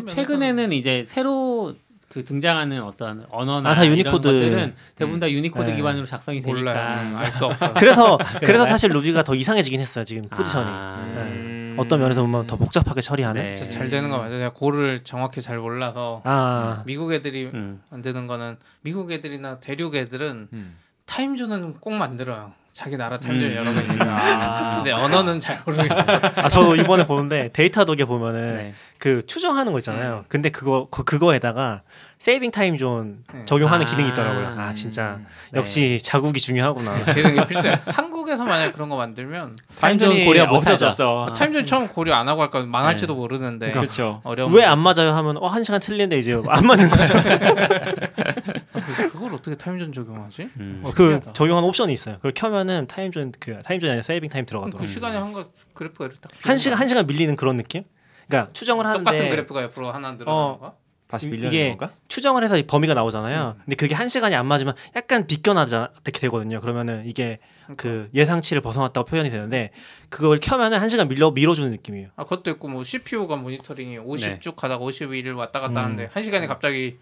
최근에는 0.09 0.73
이제 0.73 1.05
새로 1.07 1.73
그 2.09 2.25
등장하는 2.25 2.83
어떤 2.83 3.25
언어나 3.31 3.71
아, 3.71 3.75
다 3.75 3.85
이런 3.85 3.99
유니코드. 3.99 4.29
것들은 4.29 4.75
대부분 4.97 5.21
다 5.21 5.31
유니코드 5.31 5.71
네. 5.71 5.77
기반으로 5.77 6.05
작성이. 6.05 6.41
되니까 6.41 7.03
음, 7.03 7.17
알수 7.17 7.47
없어. 7.47 7.73
그래서 7.75 8.19
그래서 8.45 8.67
사실 8.67 8.91
루비가 8.91 9.23
더 9.23 9.35
이상해지긴 9.35 9.81
했어요. 9.81 10.05
지금 10.05 10.29
포지션이 10.29 10.67
아, 10.69 11.05
음. 11.05 11.56
어떤 11.79 12.01
면에서 12.01 12.23
보면 12.23 12.47
더 12.47 12.57
복잡하게 12.57 13.01
처리하는. 13.01 13.43
네. 13.43 13.55
잘 13.55 13.89
되는 13.91 14.11
거 14.11 14.19
맞아요. 14.19 14.39
제가 14.39 14.53
Go를 14.53 15.05
정확히 15.05 15.41
잘 15.41 15.59
몰라서 15.59 16.23
아 16.25 16.83
미국 16.87 17.13
애들이 17.13 17.51
음. 17.53 17.81
안 17.91 18.03
되는 18.03 18.27
거는 18.27 18.57
미국 18.83 19.13
애들이나 19.13 19.61
대륙 19.61 19.95
애들은 19.95 20.49
음. 20.53 20.77
time 21.07 21.32
zone은 21.32 21.75
꼭 21.81 21.95
만들어요. 21.95 22.53
자기 22.73 22.97
나라 22.97 23.19
time 23.19 23.35
zone 23.35 23.51
음. 23.51 23.57
여러 23.57 23.73
개 23.73 23.81
있으니까. 23.81 24.75
근데 24.77 24.93
언어는 24.93 25.39
잘 25.41 25.59
모르겠어요. 25.65 26.21
아 26.37 26.49
저도 26.49 26.77
이번에 26.77 27.07
보는데 27.07 27.51
Datadog에 27.53 28.05
보면은 28.05 28.57
네. 28.57 28.75
그 28.99 29.25
추정하는 29.27 29.73
거 29.73 29.79
있잖아요. 29.79 30.25
근데 30.29 30.51
그거 30.51 30.89
그, 30.91 31.03
그거에다가 31.05 31.83
saving 32.19 32.51
time 32.51 32.77
zone 32.77 33.23
네. 33.33 33.45
적용하는 33.45 33.87
아. 33.87 33.89
기능이 33.89 34.09
있더라고요. 34.09 34.61
아 34.61 34.75
진짜 34.75 35.21
네. 35.53 35.59
역시 35.61 35.99
자국이 36.03 36.41
중요하구나. 36.41 36.99
이런 37.17 37.35
게 37.35 37.47
필수야. 37.47 37.81
한국에서 37.87 38.45
만약 38.45 38.73
그런 38.73 38.89
거 38.89 38.97
만들면 38.97 39.57
time 39.81 40.03
zone 40.03 40.25
고려 40.25 40.47
못하죠. 40.47 40.87
없어졌어. 40.87 41.35
time 41.37 41.52
zone 41.52 41.67
처음 41.67 41.87
고려 41.87 42.15
안 42.15 42.27
하고 42.29 42.43
할까 42.43 42.63
망할지도 42.65 43.13
네. 43.15 43.19
모르는데 43.21 43.71
그러니까 43.71 43.81
그렇죠. 43.81 44.21
어려운 44.25 44.53
왜 44.53 44.65
안 44.65 44.83
맞아요 44.83 45.13
하면 45.15 45.37
어한 45.37 45.63
시간 45.63 45.79
틀리는데 45.81 46.19
이제 46.19 46.33
안 46.49 46.67
맞는 46.67 46.89
거죠. 46.89 47.15
그걸 49.13 49.35
어떻게 49.35 49.57
time 49.57 49.75
zone 49.75 49.93
적용하지? 49.93 50.49
음. 50.59 50.83
어, 50.85 50.91
그. 50.95 51.21
적용하는 51.33 51.69
옵션이 51.69 51.93
있어요. 51.93 52.17
그걸 52.17 52.33
켜면은 52.35 52.87
time 52.89 53.13
zone 53.13 53.33
그 53.39 53.61
time 53.63 53.81
zone이 53.81 53.91
아니라 53.91 54.03
saving 54.03 54.31
time 54.31 54.47
들어가더라고요. 54.47 54.81
그 54.87 54.93
시간에 54.93 55.17
한거 55.17 55.47
그래프가 55.75 56.07
이렇게 56.07 56.21
딱한 56.21 56.57
시간 56.57 56.79
한 56.79 56.89
시간 56.89 57.07
밀리는 57.07 57.35
그런 57.37 57.57
느낌? 57.57 57.85
그러니까 58.29 58.53
추정을 58.53 58.87
하는데 58.87 59.05
똑같은 59.05 59.31
그래프가 59.31 59.63
옆으로 59.65 59.93
하나 59.93 60.13
늘어나는 60.13 60.33
어. 60.33 60.59
거? 60.59 60.77
다시 61.09 61.27
이- 61.27 61.31
밀려는 61.31 61.49
이게 61.53 61.69
건가? 61.77 61.91
추정을 62.09 62.43
해서 62.45 62.57
이 62.57 62.65
범위가 62.67 62.95
나오잖아요. 62.95 63.57
근데 63.65 63.77
그게 63.77 63.95
한 63.95 64.09
시간이 64.09 64.35
안 64.35 64.47
맞으면 64.47 64.75
약간 64.97 65.27
비껴나자 65.27 65.91
이렇게 66.05 66.19
되거든요. 66.21 66.61
그러면은 66.61 67.05
이게 67.07 67.39
그 67.77 68.09
예상치를 68.15 68.63
벗어났다고 68.63 69.05
표현이 69.07 69.31
되는데 69.31 69.71
그걸 70.09 70.39
켜면은 70.41 70.79
한 70.79 70.89
시간 70.89 71.09
밀려 71.09 71.31
밀어주는 71.31 71.71
느낌이에요. 71.71 72.09
아 72.17 72.25
그것도 72.25 72.51
있고 72.53 72.69
뭐 72.69 72.83
CPU가 72.85 73.37
모니터링이 73.37 73.99
50쭉 73.99 74.45
네. 74.45 74.53
가다가 74.57 74.85
51을 74.85 75.37
왔다 75.37 75.61
갔다 75.61 75.81
음. 75.81 75.85
하는데 75.85 76.07
한 76.13 76.23
시간에 76.23 76.47
갑자기 76.47 76.99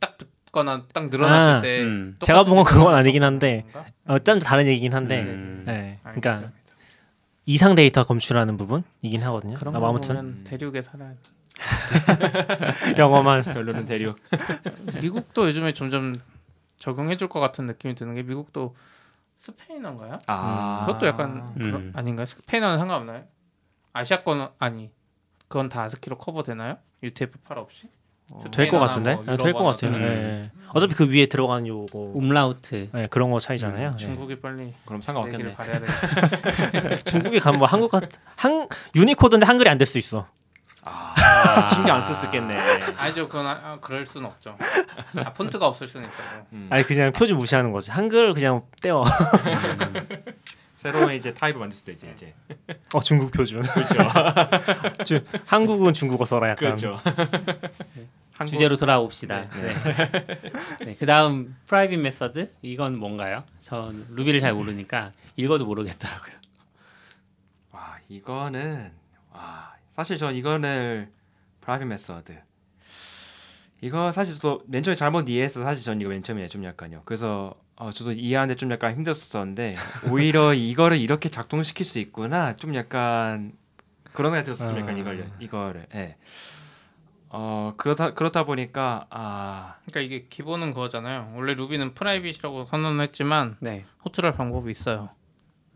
딱 0.00 0.16
붙거나 0.46 0.84
딱 0.92 1.10
늘어났을 1.10 1.54
아, 1.56 1.60
때 1.60 1.80
음. 1.82 2.16
제가 2.24 2.44
본 2.44 2.54
건 2.56 2.64
그건 2.64 2.94
아니긴 2.94 3.22
한데? 3.24 3.64
어, 4.06 4.18
딴 4.20 4.38
다른 4.38 4.66
얘기긴 4.66 4.94
한데 4.94 5.20
음. 5.22 5.64
네. 5.66 5.98
그러니까 6.02 6.30
알겠습니다. 6.30 6.52
이상 7.46 7.74
데이터 7.74 8.04
검출하는 8.04 8.56
부분이긴 8.56 9.22
하거든요. 9.24 9.54
그런 9.54 9.76
아, 9.76 9.80
거 9.80 9.88
아무튼 9.88 10.44
대륙에 10.44 10.80
살아야 10.82 11.10
돼. 11.12 11.18
영어만 12.98 13.44
별로는 13.44 13.84
대륙. 13.84 14.18
미국도 15.00 15.46
요즘에 15.46 15.72
점점 15.72 16.16
적용해 16.78 17.16
줄 17.16 17.28
것 17.28 17.40
같은 17.40 17.66
느낌이 17.66 17.94
드는 17.94 18.14
게 18.14 18.22
미국도 18.22 18.74
스페인어인가요? 19.38 20.18
아. 20.26 20.84
그것도 20.86 21.06
약간 21.06 21.52
음. 21.56 21.62
그런- 21.62 21.92
아닌가요? 21.94 22.26
스페인어는 22.26 22.78
상관없나요? 22.78 23.24
아시아권 23.92 24.48
아니 24.58 24.90
그건 25.48 25.68
다 25.68 25.82
아스키로 25.82 26.18
커버되나요? 26.18 26.76
UTF-8 27.02 27.56
없이? 27.58 27.88
될것 28.50 28.52
스페인어나 28.54 28.84
같은데 28.86 29.14
뭐 29.14 29.24
네, 29.24 29.36
될것 29.36 29.46
유럽어나 29.48 29.70
같아요. 29.70 29.90
음. 29.92 30.02
예. 30.02 30.50
어차피 30.72 30.94
그 30.94 31.06
위에 31.10 31.26
들어가는 31.26 31.66
요거 31.66 32.14
음라우트. 32.16 32.88
네, 32.92 33.06
그런 33.08 33.30
거 33.30 33.38
차이잖아요. 33.38 33.90
예. 33.92 33.96
중국이 33.96 34.40
빨리 34.40 34.72
그럼 34.86 35.00
상관없겠네. 35.02 35.56
중국에 37.04 37.38
가면 37.38 37.58
뭐 37.58 37.68
한국 37.68 37.90
같- 37.90 38.08
한 38.36 38.66
유니코드인데 38.96 39.44
한글이 39.46 39.68
안 39.68 39.76
될 39.78 39.86
수 39.86 39.98
있어. 39.98 40.26
아, 41.44 41.74
신경 41.74 41.96
안 41.96 42.00
썼었겠네. 42.00 42.56
아니죠, 42.96 43.28
그건 43.28 43.46
아, 43.46 43.50
아, 43.62 43.78
그럴 43.80 44.06
수는 44.06 44.26
없죠. 44.26 44.56
아, 45.24 45.32
폰트가 45.32 45.66
없을 45.66 45.86
수는 45.88 46.08
있어요. 46.08 46.46
음. 46.52 46.68
아니 46.70 46.82
그냥 46.84 47.12
표준 47.12 47.36
무시하는 47.36 47.72
거지. 47.72 47.90
한글 47.90 48.34
그냥 48.34 48.62
떼어. 48.80 49.04
새로운 50.74 51.12
이제 51.14 51.32
타입을 51.32 51.58
만들 51.60 51.76
수도 51.76 51.92
있지 51.92 52.10
이제. 52.14 52.34
어 52.92 53.00
중국 53.00 53.30
표준. 53.30 53.62
그렇죠. 53.62 53.94
주- 55.04 55.24
한국은 55.46 55.94
중국어 55.94 56.24
써라 56.24 56.50
약간. 56.50 56.74
그렇죠. 56.74 57.00
한국- 58.36 58.46
주제로 58.52 58.76
돌아옵시다. 58.76 59.42
네. 59.42 59.74
네. 60.84 60.94
그다음 60.96 61.56
private 61.68 61.98
method 62.00 62.50
이건 62.62 62.98
뭔가요? 62.98 63.44
전 63.60 64.06
Ruby를 64.10 64.40
잘 64.40 64.52
모르니까 64.52 65.12
읽어도 65.36 65.64
모르겠더라고요. 65.64 66.34
와 67.72 67.96
이거는 68.08 68.92
와 69.32 69.72
사실 69.90 70.18
저 70.18 70.32
이거는 70.32 71.08
private 71.64 71.88
method 71.88 72.38
이거 73.80 74.10
사실 74.10 74.34
저도 74.34 74.62
맨 74.66 74.82
처음에 74.82 74.94
잘못 74.94 75.28
이해해서 75.28 75.62
사실 75.62 75.82
전 75.82 76.00
이거 76.00 76.10
맨 76.10 76.22
처음에 76.22 76.46
좀 76.48 76.64
약간요 76.64 77.02
그래서 77.04 77.54
어, 77.76 77.90
저도 77.90 78.12
이해하는데 78.12 78.56
좀 78.56 78.70
약간 78.70 78.94
힘들었었는데 78.94 79.76
오히려 80.10 80.54
이거를 80.54 81.00
이렇게 81.00 81.28
작동시킬 81.28 81.84
수 81.84 81.98
있구나 81.98 82.54
좀 82.54 82.74
약간 82.74 83.52
그런 84.12 84.30
생각이 84.30 84.44
들었어요 84.44 84.68
좀 84.70 84.78
약간 84.78 84.94
아. 84.94 84.98
이걸 84.98 85.30
이거를 85.40 85.86
예. 85.94 86.16
어 87.36 87.72
그렇다 87.76 88.14
그렇다 88.14 88.44
보니까 88.44 89.06
아 89.10 89.74
그러니까 89.86 90.00
이게 90.02 90.26
기본은 90.28 90.72
그거잖아요. 90.72 91.32
원래 91.34 91.54
Ruby는 91.54 91.94
private이라고 91.94 92.66
선언했지만 92.66 93.56
네. 93.60 93.84
호출할 94.04 94.34
방법이 94.34 94.70
있어요. 94.70 95.10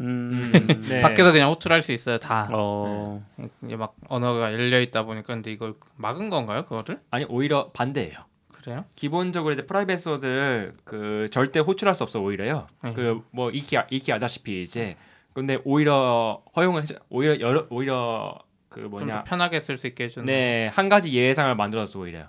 음. 0.00 0.52
네. 0.88 1.00
밖에서 1.02 1.32
그냥 1.32 1.50
호출할 1.50 1.82
수 1.82 1.92
있어요. 1.92 2.18
다. 2.18 2.48
어. 2.52 3.24
이제 3.64 3.76
막 3.76 3.94
언어가 4.08 4.52
열려 4.52 4.80
있다 4.80 5.02
보니까 5.04 5.34
근데 5.34 5.50
이걸 5.52 5.74
막은 5.96 6.30
건가요? 6.30 6.62
그거를? 6.62 7.00
아니 7.10 7.24
오히려 7.28 7.68
반대예요. 7.70 8.16
그래요? 8.52 8.84
기본적으로 8.96 9.52
이제 9.54 9.64
private 9.66 9.98
method를 9.98 10.74
그 10.84 11.26
절대 11.30 11.60
호출할 11.60 11.94
수 11.94 12.02
없어 12.02 12.20
오히려요. 12.20 12.66
네. 12.82 12.92
그뭐 12.92 13.50
익히 13.50 13.76
익히 13.90 14.12
아다시피 14.12 14.62
이제 14.62 14.96
근데 15.32 15.58
오히려 15.64 16.42
허용을 16.56 16.82
해줘- 16.82 16.98
오히려 17.08 17.40
여러 17.40 17.66
오히려 17.70 18.36
그 18.68 18.80
뭐냐 18.80 19.24
편하게 19.24 19.60
쓸 19.60 19.76
수 19.76 19.86
있게 19.86 20.04
해주는. 20.04 20.26
네한 20.26 20.88
가지 20.88 21.12
예상을 21.12 21.54
만들었어 21.54 22.00
오히려. 22.00 22.24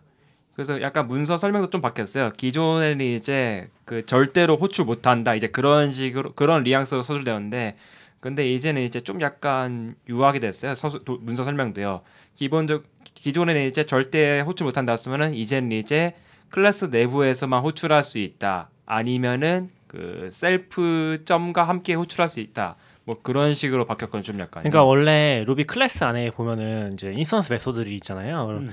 그래서 0.60 0.82
약간 0.82 1.08
문서 1.08 1.38
설명도 1.38 1.70
좀 1.70 1.80
바뀌었어요. 1.80 2.32
기존에는 2.36 3.00
이제 3.06 3.70
그 3.86 4.06
절대로 4.06 4.58
호출 4.58 4.84
못한다 4.84 5.34
이제 5.34 5.48
그런 5.48 5.94
식으로 5.94 6.34
그런 6.34 6.66
뉘앙스로 6.66 7.02
서술되었는데 7.02 7.78
근데 8.20 8.46
이제는 8.54 8.82
이제 8.82 9.00
좀 9.00 9.22
약간 9.22 9.96
유하게 10.10 10.40
됐어요. 10.42 10.76
서술 10.76 11.06
도- 11.06 11.18
문서 11.22 11.46
설명도요. 11.46 12.02
기본적 12.36 12.84
기존에는 13.14 13.68
이제 13.68 13.86
절대 13.86 14.42
호출 14.42 14.66
못한다 14.66 14.92
했으면은 14.92 15.34
이제는 15.34 15.72
이제 15.72 16.14
클래스 16.50 16.90
내부에서만 16.92 17.62
호출할 17.64 18.04
수 18.04 18.20
있다. 18.20 18.70
아니면은 18.86 19.70
그 19.88 20.28
셀프 20.30 21.22
점과 21.24 21.64
함께 21.64 21.94
호출할 21.94 22.28
수 22.28 22.42
있다. 22.42 22.76
뭐 23.06 23.18
그런 23.24 23.54
식으로 23.54 23.86
바뀌었거든요. 23.86 24.24
좀 24.24 24.40
약간. 24.42 24.62
그러니까 24.64 24.84
원래 24.84 25.44
루비 25.48 25.64
클래스 25.64 26.04
안에 26.04 26.32
보면은 26.32 26.92
이제 26.94 27.14
instance 27.16 27.52
method들이 27.54 27.96
있잖아요. 27.96 28.48
음. 28.50 28.72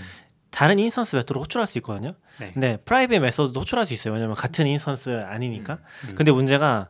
다른 0.57 0.79
instance 0.79 1.17
method로 1.17 1.43
호출할 1.43 1.67
수 1.67 1.77
있거든요. 1.79 2.09
네. 2.39 2.51
근데 2.55 2.79
private 2.79 3.21
method도 3.21 3.61
호출할 3.61 3.85
수 3.85 3.93
있어요. 3.93 4.15
왜냐면 4.15 4.35
같은 4.35 4.67
instance 4.67 5.25
안이니까. 5.27 5.81
음. 6.09 6.15
근데 6.15 6.33
문제가 6.33 6.89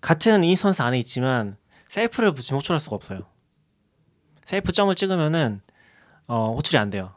같은 0.00 0.44
instance 0.44 0.80
안에 0.80 0.96
있지만 1.00 1.56
self를 1.88 2.30
붙이면 2.30 2.60
호출할 2.60 2.78
수가 2.78 2.94
없어요. 2.94 3.26
셀프 4.44 4.70
점을 4.70 4.94
찍으면은 4.94 5.60
어, 6.28 6.54
호출이 6.54 6.78
안 6.78 6.90
돼요. 6.90 7.12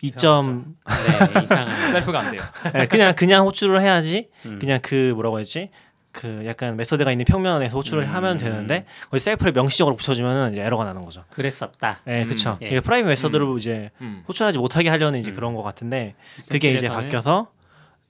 이점 0.00 0.76
네, 0.86 1.42
이상한. 1.42 1.90
self가 1.90 2.20
안 2.20 2.30
돼요. 2.30 2.40
네, 2.72 2.86
그냥 2.86 3.12
그냥 3.14 3.44
호출을 3.44 3.82
해야지. 3.82 4.30
음. 4.46 4.58
그냥 4.58 4.80
그 4.82 5.12
뭐라고 5.12 5.36
해야지? 5.36 5.68
그 6.14 6.44
약간 6.46 6.76
method가 6.76 7.10
있는 7.10 7.24
평면에서 7.24 7.76
호출을 7.76 8.04
음. 8.04 8.14
하면 8.14 8.38
되는데 8.38 8.86
거기 9.10 9.20
self를 9.20 9.52
명시적으로 9.52 9.96
붙여주면은 9.96 10.52
이제 10.52 10.62
에러가 10.62 10.84
나는 10.84 11.02
거죠. 11.02 11.24
그랬었다. 11.30 12.00
네, 12.04 12.22
음, 12.22 12.28
그렇죠. 12.28 12.56
예. 12.62 12.68
이게 12.68 12.80
private 12.80 13.08
method로 13.08 13.58
이제 13.58 13.90
음. 14.00 14.22
호출하지 14.28 14.58
못하게 14.58 14.88
하려는 14.88 15.18
이제 15.18 15.32
음. 15.32 15.34
그런 15.34 15.54
것 15.54 15.62
같은데 15.62 16.14
그게 16.50 16.72
이제 16.72 16.88
2.7에서는 16.88 16.92
바뀌어서 16.92 17.48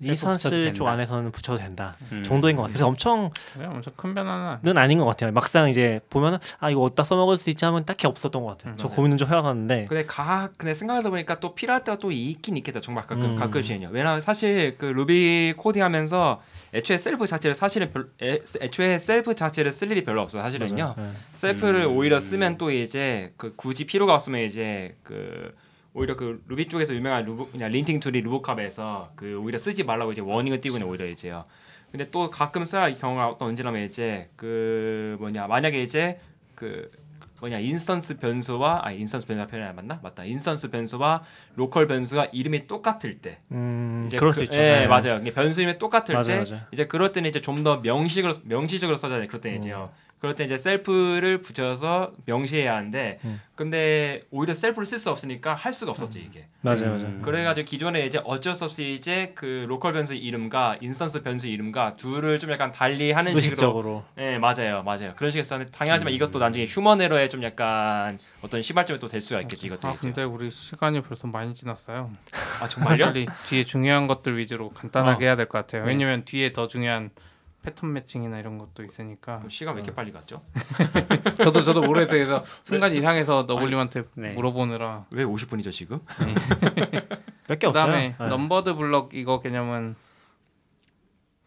instance 0.01 0.51
된다. 0.51 0.73
쪽 0.73 0.89
안에서는 0.89 1.31
붙여도 1.31 1.59
된다 1.59 1.97
음. 2.13 2.23
정도인 2.23 2.57
것 2.57 2.63
같아요. 2.63 2.73
그래서 2.75 2.87
엄청 2.89 3.31
그래 3.55 3.67
엄청 3.67 3.93
큰 3.97 4.15
변화는 4.15 4.77
아닌 4.77 4.99
것 4.99 5.05
같아요. 5.05 5.31
막상 5.33 5.69
이제 5.69 6.01
보면은 6.11 6.39
아 6.59 6.71
이거 6.71 6.81
어디다 6.83 7.05
써먹을 7.05 7.39
수 7.39 7.49
있지 7.51 7.65
하면 7.65 7.85
딱히 7.85 8.07
없었던 8.07 8.43
것 8.43 8.49
같아요. 8.51 8.75
음, 8.75 8.77
저 8.77 8.87
맞아요. 8.87 8.97
고민은 8.97 9.17
좀 9.17 9.29
해왔는데 9.29 9.87
근데 9.89 10.05
가 10.05 10.51
근데 10.57 10.75
생각하다 10.75 11.11
보니까 11.11 11.39
또 11.41 11.55
필요할 11.55 11.85
때가 11.85 11.99
또 11.99 12.11
있긴 12.11 12.57
있겠다 12.57 12.81
정말 12.81 13.07
가끔 13.07 13.25
음. 13.33 13.37
가끔씩은요. 13.37 13.91
왜냐면 13.93 14.21
사실 14.21 14.77
그 14.79 14.87
루비 14.87 15.55
코딩하면서 15.57 16.43
애초에 16.75 16.99
셀프 16.99 17.27
자체를 17.27 17.55
사실은 17.55 17.93
별, 17.93 18.09
애, 18.21 18.41
애초에 18.61 18.99
셀프 18.99 19.35
자체를 19.35 19.71
쓸 19.71 19.91
일이 19.93 20.05
별로 20.05 20.23
없어 20.23 20.39
요 20.39 20.43
사실은요. 20.43 20.95
네. 20.97 21.11
self를 21.35 21.85
음. 21.85 21.97
오히려 21.97 22.19
쓰면 22.19 22.59
또 22.59 22.71
이제 22.71 23.33
그 23.37 23.55
굳이 23.55 23.87
필요가 23.87 24.15
없으면 24.15 24.41
이제 24.41 24.97
그 25.05 25.55
오히려 25.95 26.17
그 26.17 26.43
루비 26.49 26.67
쪽에서 26.69 26.95
유명한 26.95 27.25
루브 27.25 27.53
그냥 27.53 27.71
linting 27.71 28.01
tool인 28.01 28.21
RuboCop에서 28.23 29.13
그 29.15 29.39
오히려 29.39 29.57
쓰지 29.59 29.85
말라고 29.85 30.13
이제 30.13 30.21
warning을 30.21 30.61
띄고는 30.61 30.87
오히려 30.87 31.07
이제요. 31.07 31.45
근데 31.93 32.11
또 32.11 32.29
가끔 32.31 32.65
써야 32.65 32.83
할 32.83 32.99
경우가 32.99 33.29
어떤 33.29 33.49
언제라면 33.51 33.83
이제 33.85 34.29
그 34.35 35.17
뭐냐 35.21 35.47
만약에 35.47 35.81
이제 35.81 36.19
그 36.57 36.91
뭐냐 37.41 37.61
instance 37.61 38.19
변수와 38.19 38.81
아 38.83 38.91
instance 38.91 39.29
변수가 39.29 39.47
표현이 39.47 39.69
안 39.69 39.77
맞나 39.77 40.01
맞다 40.03 40.25
instance 40.25 40.71
변수와 40.71 41.23
local 41.55 41.87
변수가 41.87 42.27
이름이 42.33 42.67
똑같을 42.67 43.19
때 43.19 43.39
음, 43.53 44.05
이제 44.09 44.17
그럴 44.17 44.33
그, 44.33 44.39
수 44.39 44.45
있죠. 44.45 44.59
예 44.59 44.63
네. 44.63 44.87
맞아요 44.89 45.23
변수 45.33 45.61
이름이 45.61 45.79
똑같을 45.79 46.15
맞아요, 46.15 46.27
때 46.45 46.51
맞아요. 46.51 46.67
이제 46.73 46.87
그럴 46.87 47.13
때는 47.13 47.31
이제 47.31 47.41
좀 47.41 47.63
더 47.63 47.77
명시적으로 47.79 48.33
명시적으로 48.45 48.97
써줘야 48.97 49.21
돼 49.21 49.29
그럴 49.29 49.41
때는 49.41 49.59
이제요 49.59 49.93
그럴 50.25 50.35
때 50.35 50.45
이제 50.45 50.57
self를 50.57 51.43
붙여서 51.43 52.13
명시해야 52.25 52.75
하는데 52.77 53.19
음. 53.27 53.43
근데 53.55 54.23
오히려 54.31 54.55
self를 54.55 54.87
쓸 54.87 54.97
수 54.99 55.11
없으니까 55.11 55.53
할 55.55 55.75
수가 55.75 55.91
없었지 55.91 56.19
이게. 56.19 56.47
맞아요, 56.63 56.95
음. 56.95 56.97
맞아요. 57.03 57.21
그래가지고 57.21 57.67
기존에 57.67 58.07
이제 58.07 58.19
어쩔 58.25 58.55
수 58.55 58.65
없이 58.65 58.95
이제 58.95 59.33
그 59.35 59.67
local 59.69 59.93
변수 59.93 60.15
이름과 60.15 60.79
instance 60.81 61.23
변수 61.23 61.49
이름과 61.51 61.97
둘을 61.97 62.39
좀 62.39 62.51
약간 62.53 62.73
달리 62.73 63.13
하는 63.13 63.33
식으로 63.33 63.39
의식적으로. 63.53 64.05
네 64.17 64.39
맞아요 64.39 64.83
맞아요 64.83 65.13
그런 65.15 65.31
식으로 65.31 65.43
썼는데 65.43 65.73
당연하지만 65.73 66.13
음. 66.13 66.17
이것도 66.17 66.39
나중에 66.39 66.65
human 66.67 67.03
error에 67.03 67.29
좀 67.29 67.43
약간 67.43 68.19
어떤 68.43 68.63
시발점이 68.63 68.99
또 68.99 69.09
될 69.09 69.21
수가 69.21 69.43
있겠지 69.43 69.67
이것도 69.67 69.87
아 69.89 69.91
이제 69.93 70.01
근데 70.09 70.23
우리 70.23 70.51
시간이 70.51 71.03
벌써 71.03 71.29
많이 71.29 71.55
지났어요. 71.55 72.11
아 72.63 72.67
정말요? 72.67 73.05
빨리 73.05 73.27
뒤에 73.47 73.63
중요한 73.63 74.07
것들 74.07 74.39
위주로 74.39 74.71
간단하게 74.71 75.27
해야 75.27 75.37
될 75.37 75.45
것 75.49 75.59
같아요. 75.59 75.85
왜냐면 75.85 76.25
뒤에 76.25 76.55
더 76.55 76.67
중요한 76.67 77.11
pattern 77.65 77.93
matching이나 77.95 78.39
이런 78.39 78.59
것도 78.59 78.85
있으니까 78.85 79.43
시간 79.49 79.75
왜 79.75 79.81
이렇게 79.81 79.95
빨리 79.95 80.13
갔죠? 80.13 80.43
저도 81.43 81.63
저도 81.63 81.81
모르겠어요. 81.83 82.43
순간 82.63 82.93
이상해서 82.93 83.45
너블님한테 83.49 84.05
네. 84.15 84.33
물어보느라 84.35 85.07
왜 85.11 85.25
50분이죠 85.25 85.73
지금? 85.73 85.99
몇 87.49 87.59
개 87.59 87.67
없어요. 87.67 87.85
그다음에 87.87 88.15
네. 88.19 88.29
넘버드 88.29 88.75
블럭 88.75 89.11
이거 89.15 89.41
개념은 89.41 89.97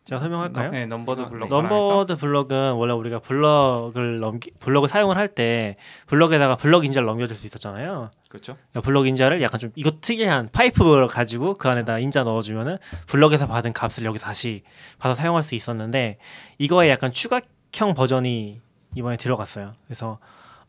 제가 0.08 0.22
설명할까요? 0.22 0.72
네, 0.72 0.86
numbered 0.86 1.20
이거, 1.22 1.30
블럭 1.30 1.50
네. 1.50 1.56
numbered 1.56 2.16
block은 2.16 2.74
원래 2.76 2.94
우리가 2.94 3.20
블럭을 3.20 4.20
넘기 4.22 4.52
블럭을 4.60 4.88
사용을 4.88 5.18
할 5.18 5.28
때 5.28 5.76
블럭에다가 6.08 6.56
블럭 6.56 6.86
인자를 6.86 7.06
넘겨줄 7.06 7.36
수 7.36 7.46
있었잖아요. 7.46 8.08
그렇죠? 8.30 8.54
그러니까 8.54 8.82
블럭 8.82 9.06
인자를 9.08 9.42
약간 9.42 9.60
좀 9.60 9.72
이거 9.76 9.92
특이한 10.00 10.48
파이프를 10.54 11.08
가지고 11.08 11.56
그 11.56 11.68
안에다 11.68 12.00
인자 12.00 12.24
넣어주면은 12.24 12.78
블럭에서 13.08 13.48
받은 13.48 13.74
값을 13.74 14.06
여기 14.06 14.18
다시 14.18 14.64
받아 14.98 15.14
사용할 15.14 15.44
수 15.44 15.54
있었는데 15.56 16.20
이거에 16.58 16.90
약간 16.90 17.12
추가형 17.12 17.94
버전이 17.94 18.62
이번에 18.96 19.18
들어갔어요. 19.18 19.72
그래서 19.88 20.20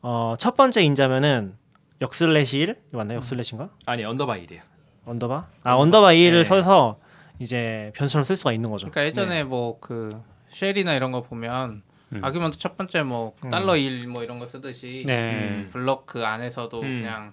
어, 0.02 0.34
첫 0.38 0.56
번째 0.56 0.82
인자면은 0.82 1.54
역슬래시 2.00 2.58
1 2.58 2.76
이거 2.88 2.98
맞나요? 2.98 3.18
역슬래시인가? 3.18 3.68
아니 3.86 4.04
underbar 4.04 4.36
일이에요. 4.38 4.62
underbar? 5.06 5.46
아 5.62 5.74
underbar 5.76 6.08
1을 6.14 6.32
네. 6.38 6.44
써서 6.44 6.98
이제 7.38 7.92
변수로 7.94 8.24
쓸 8.24 8.36
수가 8.36 8.52
있는 8.52 8.70
거죠. 8.70 8.90
그러니까 8.90 9.06
예전에 9.06 9.44
뭐 9.44 9.78
그 9.80 10.08
shell이나 10.48 10.94
이런 10.94 11.12
거 11.12 11.22
보면 11.22 11.82
음. 12.12 12.24
argument 12.24 12.58
첫 12.58 12.76
번째 12.76 13.02
뭐 13.02 13.34
음. 13.44 13.50
달러 13.50 13.74
1뭐 13.74 14.22
이런 14.22 14.38
거 14.38 14.46
쓰듯이 14.46 15.04
네. 15.06 15.32
음. 15.32 15.68
블럭 15.72 16.06
그 16.06 16.24
안에서도 16.24 16.80
음. 16.80 17.00
그냥 17.00 17.32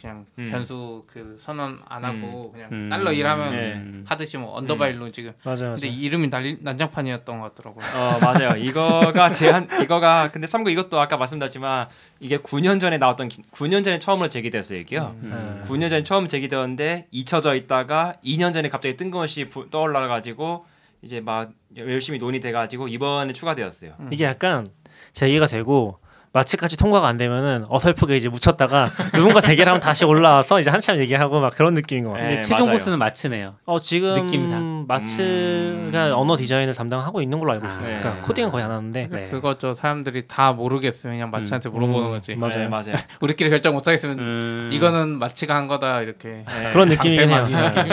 그냥 0.00 0.26
음. 0.38 0.48
변수 0.50 1.02
그 1.08 1.36
선언 1.40 1.80
안 1.88 2.04
하고 2.04 2.52
그냥 2.52 2.68
음. 2.70 2.88
달러 2.88 3.12
1 3.12 3.26
하면 3.26 3.50
네. 3.52 4.02
하듯이 4.06 4.38
뭐 4.38 4.54
underbar 4.56 4.88
음. 4.88 4.92
1로 5.00 5.12
지금 5.12 5.32
맞아요, 5.42 5.58
맞아요. 5.60 5.74
근데 5.74 5.88
이름이 5.88 6.30
난, 6.30 6.56
난장판이었던 6.60 7.40
것 7.40 7.54
같더라고요. 7.54 7.84
어 7.96 8.18
맞아요. 8.20 8.56
이거가 8.56 9.30
제한 9.30 9.68
이거가 9.82 10.30
근데 10.32 10.46
참고 10.46 10.70
이것도 10.70 11.00
아까 11.00 11.16
말씀드렸지만 11.16 11.88
이게 12.20 12.38
9년 12.38 12.80
전에 12.80 12.98
나왔던 12.98 13.28
기- 13.28 13.42
9년 13.50 13.82
전에 13.82 13.98
처음으로 13.98 14.28
제기됐어요 14.28 14.78
이게요. 14.80 15.14
음. 15.16 15.62
9년 15.66 15.88
전에 15.90 16.04
처음 16.04 16.28
제기되었는데 16.28 17.08
잊혀져 17.10 17.54
있다가 17.56 18.14
2년 18.24 18.52
전에 18.54 18.68
갑자기 18.68 18.96
뜬금없이 18.96 19.46
부- 19.46 19.68
떠올라 19.70 20.06
가지고 20.06 20.64
이제 21.02 21.20
막 21.20 21.50
열심히 21.76 22.18
논의돼 22.18 22.52
가지고 22.52 22.88
이번에 22.88 23.32
추가되었어요. 23.32 23.94
이게 24.10 24.24
약간 24.24 24.64
제기가 25.12 25.46
되고 25.46 25.98
마츠까지 26.32 26.76
통과가 26.76 27.08
안 27.08 27.16
되면은 27.16 27.66
어설프게 27.68 28.16
이제 28.16 28.28
묻혔다가 28.28 28.90
누군가 29.14 29.40
제기를 29.40 29.66
하면 29.68 29.80
다시 29.80 30.04
올라와서 30.04 30.60
이제 30.60 30.70
한참 30.70 30.98
얘기하고 30.98 31.40
막 31.40 31.54
그런 31.54 31.74
느낌인 31.74 32.04
것 32.04 32.10
같아요. 32.10 32.28
네, 32.28 32.34
근데 32.36 32.48
최종 32.48 32.66
맞아요. 32.66 32.76
보스는 32.76 32.98
마츠네요. 32.98 33.54
어 33.64 33.78
지금 33.78 34.26
느낌상. 34.26 34.84
마츠가 34.88 36.08
음. 36.08 36.12
언어 36.14 36.36
디자인을 36.36 36.74
담당하고 36.74 37.20
있는 37.22 37.38
걸로 37.38 37.52
알고 37.52 37.66
있어요. 37.66 37.84
아, 37.84 37.86
그러니까 37.86 38.14
네. 38.14 38.20
코딩은 38.22 38.50
거의 38.50 38.64
안 38.64 38.70
하는데 38.70 39.08
네. 39.10 39.28
그거 39.30 39.58
저 39.58 39.74
사람들이 39.74 40.26
다 40.26 40.52
모르겠어요. 40.52 41.12
그냥 41.12 41.30
마츠한테 41.30 41.68
물어보는 41.68 42.08
음, 42.08 42.10
거지. 42.10 42.34
맞아요. 42.36 42.58
네, 42.58 42.68
맞아요. 42.68 42.94
우리끼리 43.20 43.50
결정 43.50 43.74
못 43.74 43.86
하겠으면 43.86 44.18
음. 44.18 44.70
이거는 44.72 45.18
마츠가 45.18 45.54
한 45.56 45.66
거다 45.66 46.02
이렇게. 46.02 46.44
네. 46.46 46.70
그런 46.70 46.88
느낌이긴 46.88 47.30
해요. 47.30 47.46
방패막이. 47.50 47.90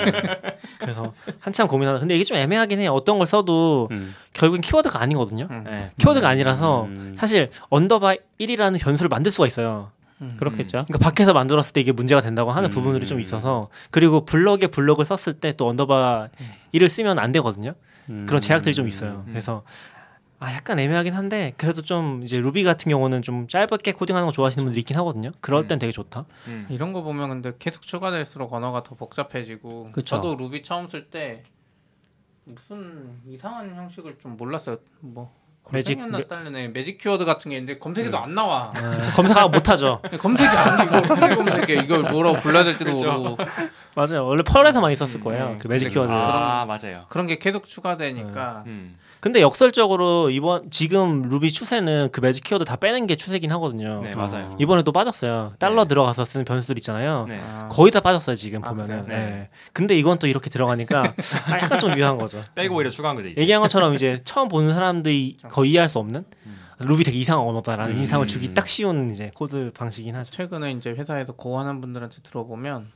그래서 0.78 1.12
한참 1.40 1.66
고민하다. 1.68 2.00
근데 2.00 2.14
이게 2.14 2.24
좀 2.24 2.36
애매하긴 2.36 2.80
해요. 2.80 2.92
어떤 2.92 3.18
걸 3.18 3.26
써도 3.26 3.88
음. 3.90 4.14
결국엔 4.32 4.60
키워드가 4.60 5.00
아니거든요. 5.00 5.48
음. 5.50 5.64
네. 5.66 5.90
키워드가 5.98 6.28
아니라서 6.28 6.84
음. 6.84 7.14
사실 7.16 7.50
underbar 7.70 8.16
1이라는 8.40 8.80
변수를 8.80 9.08
만들 9.08 9.30
수가 9.32 9.46
있어요. 9.46 9.90
그렇겠죠. 10.38 10.86
그러니까 10.86 10.98
밖에서 10.98 11.34
만들었을 11.34 11.74
때 11.74 11.80
이게 11.82 11.92
문제가 11.92 12.22
된다고 12.22 12.50
하는 12.50 12.70
음. 12.70 12.72
부분들이 12.72 13.06
좀 13.06 13.20
있어서 13.20 13.68
그리고 13.90 14.24
블럭에 14.24 14.68
블럭을 14.68 15.04
썼을 15.04 15.38
때 15.40 15.52
또 15.52 15.68
underbar 15.68 16.28
1을 16.74 16.88
쓰면 16.88 17.18
안 17.18 17.32
되거든요. 17.32 17.74
음. 18.08 18.24
그런 18.26 18.40
제약들이 18.40 18.74
좀 18.74 18.88
있어요. 18.88 19.24
음. 19.26 19.32
그래서 19.32 19.62
아 20.38 20.52
약간 20.54 20.78
애매하긴 20.78 21.12
한데 21.12 21.52
그래도 21.58 21.82
좀 21.82 22.22
이제 22.22 22.38
루비 22.40 22.62
같은 22.64 22.88
경우는 22.90 23.20
좀 23.22 23.46
짧게 23.48 23.92
코딩하는 23.92 24.26
거 24.26 24.32
좋아하시는 24.32 24.64
분들이 24.64 24.80
있긴 24.80 24.96
하거든요. 24.98 25.32
그럴 25.40 25.66
땐 25.66 25.78
되게 25.78 25.92
좋다. 25.92 26.24
음. 26.48 26.66
이런 26.70 26.92
거 26.94 27.02
보면 27.02 27.28
근데 27.28 27.52
계속 27.58 27.82
추가될수록 27.82 28.52
언어가 28.54 28.80
더 28.82 28.94
복잡해지고 28.94 29.88
그쵸. 29.92 30.16
저도 30.16 30.36
루비 30.36 30.62
처음 30.62 30.88
쓸 30.88 31.10
때 31.10 31.42
무슨 32.44 33.18
이상한 33.26 33.74
형식을 33.74 34.18
좀 34.18 34.36
몰랐어요. 34.36 34.78
뭐 35.00 35.30
매직- 35.72 36.28
딸려네 36.28 36.68
매직 36.68 36.98
키워드 36.98 37.24
같은 37.24 37.50
게 37.50 37.56
있는데 37.58 37.78
검색해도 37.78 38.16
안 38.18 38.34
나와. 38.34 38.70
아, 38.74 39.12
검색하고 39.16 39.48
못하죠. 39.50 40.00
검색이 40.20 40.48
안 40.48 40.76
돼. 40.78 40.84
이거 40.84 40.98
어떻게 41.14 41.34
검색해? 41.34 41.74
이걸 41.82 42.02
뭐라고 42.10 42.36
불러야 42.38 42.64
될지도 42.64 42.92
모르고 42.92 43.36
맞아요. 43.96 44.26
원래 44.26 44.42
펄에서 44.44 44.80
많이 44.80 44.94
썼을 44.94 45.20
거예요. 45.20 45.46
음, 45.52 45.58
그 45.58 45.66
매직 45.68 45.88
키워드. 45.90 46.10
아 46.12 46.64
맞아요. 46.66 47.04
그런 47.08 47.26
게 47.26 47.36
계속 47.38 47.64
추가되니까 47.66 48.62
음. 48.66 48.96
근데 49.26 49.40
역설적으로 49.40 50.30
이번 50.30 50.70
지금 50.70 51.22
루비 51.22 51.52
추세는 51.52 52.10
그 52.12 52.20
매직 52.20 52.44
키워드 52.44 52.64
다 52.64 52.76
빼는 52.76 53.08
게 53.08 53.16
추세긴 53.16 53.50
하거든요. 53.50 54.00
네 54.04 54.14
맞아요. 54.14 54.54
이번에 54.60 54.84
또 54.84 54.92
빠졌어요. 54.92 55.54
달러 55.58 55.82
네. 55.82 55.88
들어가서 55.88 56.24
쓰는 56.24 56.44
변수들 56.44 56.78
있잖아요. 56.78 57.26
네. 57.28 57.40
아, 57.42 57.66
거의 57.68 57.90
다 57.90 57.98
빠졌어요 57.98 58.36
지금 58.36 58.64
아, 58.64 58.68
보면은. 58.68 59.06
네. 59.08 59.16
네. 59.16 59.48
근데 59.72 59.98
이건 59.98 60.20
또 60.20 60.28
이렇게 60.28 60.48
들어가니까 60.48 61.02
아, 61.50 61.58
약간 61.60 61.76
좀 61.80 61.98
묘한 61.98 62.18
거죠. 62.18 62.40
빼고 62.54 62.76
오히려 62.76 62.88
추가한 62.88 63.16
거죠 63.16 63.26
이제. 63.26 63.40
얘기한 63.40 63.60
것처럼 63.62 63.94
이제 63.94 64.20
처음 64.22 64.46
보는 64.46 64.72
사람들이 64.72 65.38
거의 65.48 65.72
이해할 65.72 65.88
수 65.88 65.98
없는 65.98 66.24
루비 66.78 67.02
되게 67.02 67.18
이상한 67.18 67.44
언어다라는 67.48 67.96
음. 67.96 68.00
인상을 68.02 68.24
주기 68.28 68.54
딱 68.54 68.68
쉬운 68.68 69.10
이제 69.10 69.32
코드 69.34 69.72
방식이긴 69.76 70.14
하죠. 70.14 70.30
최근에 70.30 70.70
이제 70.70 70.90
회사에서 70.90 71.32
Go 71.32 71.58
하는 71.58 71.80
분들한테 71.80 72.18
들어보면 72.22 72.92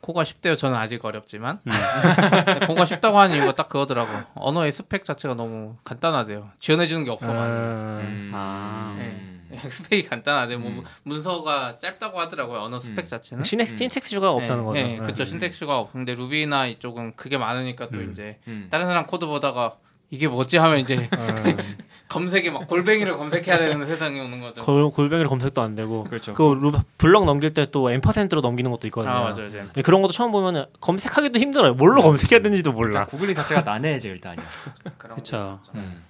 Go가 0.00 0.24
쉽대요. 0.24 0.54
저는 0.54 0.76
아직 0.76 1.04
어렵지만 1.04 1.60
음. 1.66 2.66
Go가 2.66 2.86
쉽다고 2.86 3.18
하는 3.18 3.36
이유가 3.36 3.54
딱 3.54 3.68
그거더라고. 3.68 4.10
언어의 4.34 4.72
스펙 4.72 5.04
자체가 5.04 5.34
너무 5.34 5.76
간단하대요. 5.84 6.50
지원해 6.58 6.86
주는 6.86 7.04
게 7.04 7.10
없어. 7.10 7.26
많이. 7.32 7.50
음. 7.50 7.98
음. 8.00 8.30
아. 8.34 8.96
음. 8.98 9.46
네. 9.50 9.58
스펙이 9.58 10.04
간단하대. 10.04 10.56
뭐 10.56 10.70
음. 10.70 10.82
문서가 11.02 11.78
짧다고 11.78 12.18
하더라고요. 12.20 12.60
언어 12.60 12.78
스펙 12.78 12.98
음. 13.00 13.04
자체는. 13.04 13.44
시넥 13.44 13.70
음. 13.72 13.76
syntax가 13.76 14.30
없다는 14.30 14.58
네, 14.58 14.64
거죠. 14.64 14.80
네, 14.80 14.96
그렇죠. 14.96 15.22
음. 15.24 15.26
syntax가 15.26 15.78
없. 15.78 15.92
근데 15.92 16.14
루비나 16.14 16.66
이쪽은 16.68 17.16
그게 17.16 17.36
많으니까 17.36 17.88
또 17.90 17.98
음. 17.98 18.10
이제 18.10 18.38
음. 18.48 18.68
다른 18.70 18.86
사람 18.86 19.06
코드 19.06 19.26
보다가 19.26 19.76
이게 20.10 20.26
뭐지 20.28 20.56
하면 20.58 20.78
이제 20.80 20.96
음. 20.96 21.56
검색에 22.08 22.50
막 22.50 22.66
골뱅이를 22.66 23.12
검색해야 23.12 23.58
되는 23.58 23.84
세상이 23.86 24.18
오는 24.20 24.40
거죠. 24.40 24.60
골, 24.62 24.90
골뱅이로 24.90 25.28
검색도 25.28 25.62
안 25.62 25.76
되고 25.76 26.02
그렇죠. 26.04 26.34
그 26.34 26.42
루, 26.42 26.72
블럭 26.98 27.24
넘길 27.24 27.54
때 27.54 27.66
또 27.70 27.88
m%로 27.90 28.40
넘기는 28.40 28.68
것도 28.70 28.88
있거든요. 28.88 29.12
아 29.12 29.20
맞아요, 29.22 29.46
이제. 29.46 29.58
근데 29.58 29.82
그런 29.82 30.02
것도 30.02 30.12
처음 30.12 30.32
보면은 30.32 30.64
검색하기도 30.80 31.38
힘들어요. 31.38 31.74
뭘로 31.74 32.02
검색해야 32.02 32.40
되는지도 32.42 32.72
몰라. 32.72 33.06
구글링 33.06 33.34
자체가 33.34 33.60
난해해져 33.62 34.08
일단요. 34.08 34.42
있었죠. 35.18 35.60
음. 35.76 36.02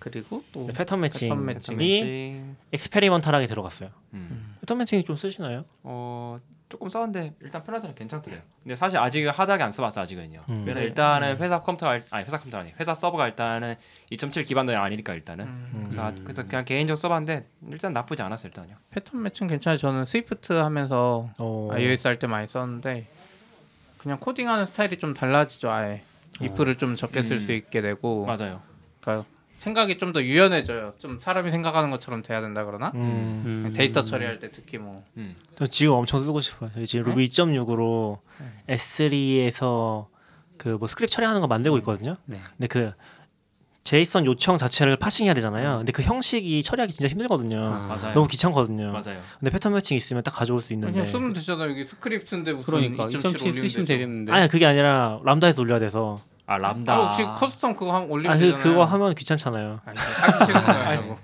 그리고 0.00 0.42
또 0.52 0.66
패턴 0.68 1.00
매칭이 1.00 1.30
패턴. 1.46 1.76
매칭. 1.76 2.56
experimental하게 2.72 3.46
들어갔어요. 3.46 3.90
음. 4.14 4.56
패턴 4.60 4.78
매칭이 4.78 5.04
좀 5.04 5.14
쓰시나요? 5.16 5.64
어 5.84 6.38
조금 6.68 6.88
썼는데 6.88 7.32
일단 7.40 7.62
편하더라 7.62 7.94
괜찮더래요. 7.94 8.40
근데 8.62 8.74
사실 8.74 8.98
아직 8.98 9.24
hard하게 9.26 9.62
안 9.62 9.70
써봤어 9.70 10.00
아직은요. 10.00 10.42
음. 10.48 10.64
왜냐면 10.66 10.82
일단은 10.82 11.36
회사 11.38 11.60
컴퓨터가 11.60 11.96
일- 11.96 12.04
아니 12.10 12.24
회사 12.24 12.38
컴퓨터 12.38 12.58
아니 12.58 12.72
회사 12.80 12.92
서버가 12.92 13.26
일단은 13.28 13.76
2.7 14.10 14.44
기반도 14.44 14.76
아니니까 14.76 15.14
일단은. 15.14 15.44
음, 15.44 15.80
그래서, 15.84 16.02
아- 16.06 16.12
그래서 16.24 16.42
그냥 16.44 16.64
개인적으로 16.64 16.96
써봤는데 16.96 17.46
일단 17.70 17.92
나쁘지 17.92 18.22
않았어요 18.22 18.48
일단요. 18.48 18.74
패턴 18.90 19.22
매칭 19.22 19.46
괜찮아요. 19.46 19.76
저는 19.78 20.04
Swift 20.04 20.54
하면서 20.54 21.30
어. 21.38 21.68
iOS 21.72 22.06
할 22.08 22.18
때 22.18 22.26
많이 22.26 22.48
썼는데 22.48 23.06
그냥 23.98 24.18
코딩하는 24.18 24.66
스타일이 24.66 24.98
좀 24.98 25.14
달라지죠. 25.14 25.70
아예 25.70 26.02
if를 26.40 26.76
좀 26.78 26.96
적게 26.96 27.22
쓸 27.22 27.36
음. 27.36 27.38
수 27.40 27.52
있게 27.52 27.80
되고 27.80 28.26
맞아요. 28.26 28.60
그러니까 29.00 29.26
생각이 29.56 29.98
좀 29.98 30.12
더 30.12 30.22
유연해져요. 30.22 30.92
좀 30.98 31.18
사람이 31.18 31.50
생각하는 31.50 31.90
것처럼 31.90 32.22
돼야 32.22 32.40
된다 32.40 32.64
그러나 32.64 32.92
음. 32.94 33.64
음. 33.66 33.72
데이터 33.74 34.04
처리할 34.04 34.38
때 34.38 34.50
특히 34.50 34.78
뭐 34.78 34.94
음. 35.16 35.34
저 35.56 35.66
지금 35.66 35.94
엄청 35.94 36.20
쓰고 36.20 36.40
싶어요. 36.40 36.70
저희 36.74 36.86
지금 36.86 37.06
루비 37.10 37.24
2.6으로 37.24 38.18
S3에서 38.68 40.06
그 40.58 40.76
뭐 40.78 40.88
스크립트 40.88 41.12
처리하는 41.14 41.40
거 41.40 41.46
만들고 41.46 41.76
있거든요. 41.78 42.16
네. 42.26 42.40
근데 42.56 42.66
그 42.66 42.92
JSON 43.84 44.24
요청 44.26 44.58
자체를 44.58 44.96
parsing해야 44.96 45.32
되잖아요. 45.34 45.76
근데 45.78 45.92
그 45.92 46.02
형식이 46.02 46.62
처리하기 46.62 46.92
진짜 46.92 47.08
힘들거든요. 47.08 47.58
아. 47.60 47.86
맞아요. 47.86 48.14
너무 48.14 48.26
귀찮거든요. 48.26 48.90
맞아요. 48.92 49.20
근데 49.38 49.50
패턴 49.50 49.74
매칭 49.74 49.96
있으면 49.96 50.22
딱 50.22 50.32
가져올 50.32 50.60
수 50.60 50.72
있는데. 50.72 50.92
그냥 50.92 51.06
쓰면 51.06 51.32
되잖아. 51.34 51.64
여기 51.68 51.84
스크립트인데 51.84 52.52
무슨 52.54 52.66
그러니까 52.66 53.06
2.7 53.06 53.18
2.7 53.20 53.40
올리면 53.46 53.52
쓰시면. 53.52 53.86
되겠는데. 53.86 54.32
아니 54.32 54.48
그게 54.48 54.66
아니라 54.66 55.20
Lambda에서 55.24 55.62
올려야 55.62 55.78
돼서 55.78 56.18
아 56.48 56.58
람다. 56.58 56.94
아, 56.94 57.06
혹시 57.06 57.22
custom 57.24 57.76
그거 57.76 57.92
하면 57.94 58.08
올리면 58.08 58.32
아, 58.36 58.38
그, 58.38 58.44
되잖아요. 58.44 58.62
그거 58.62 58.84
하면 58.84 59.14
귀찮잖아요. 59.14 59.80
아, 59.84 60.44
싫은 60.44 60.62
거예요. 60.62 61.18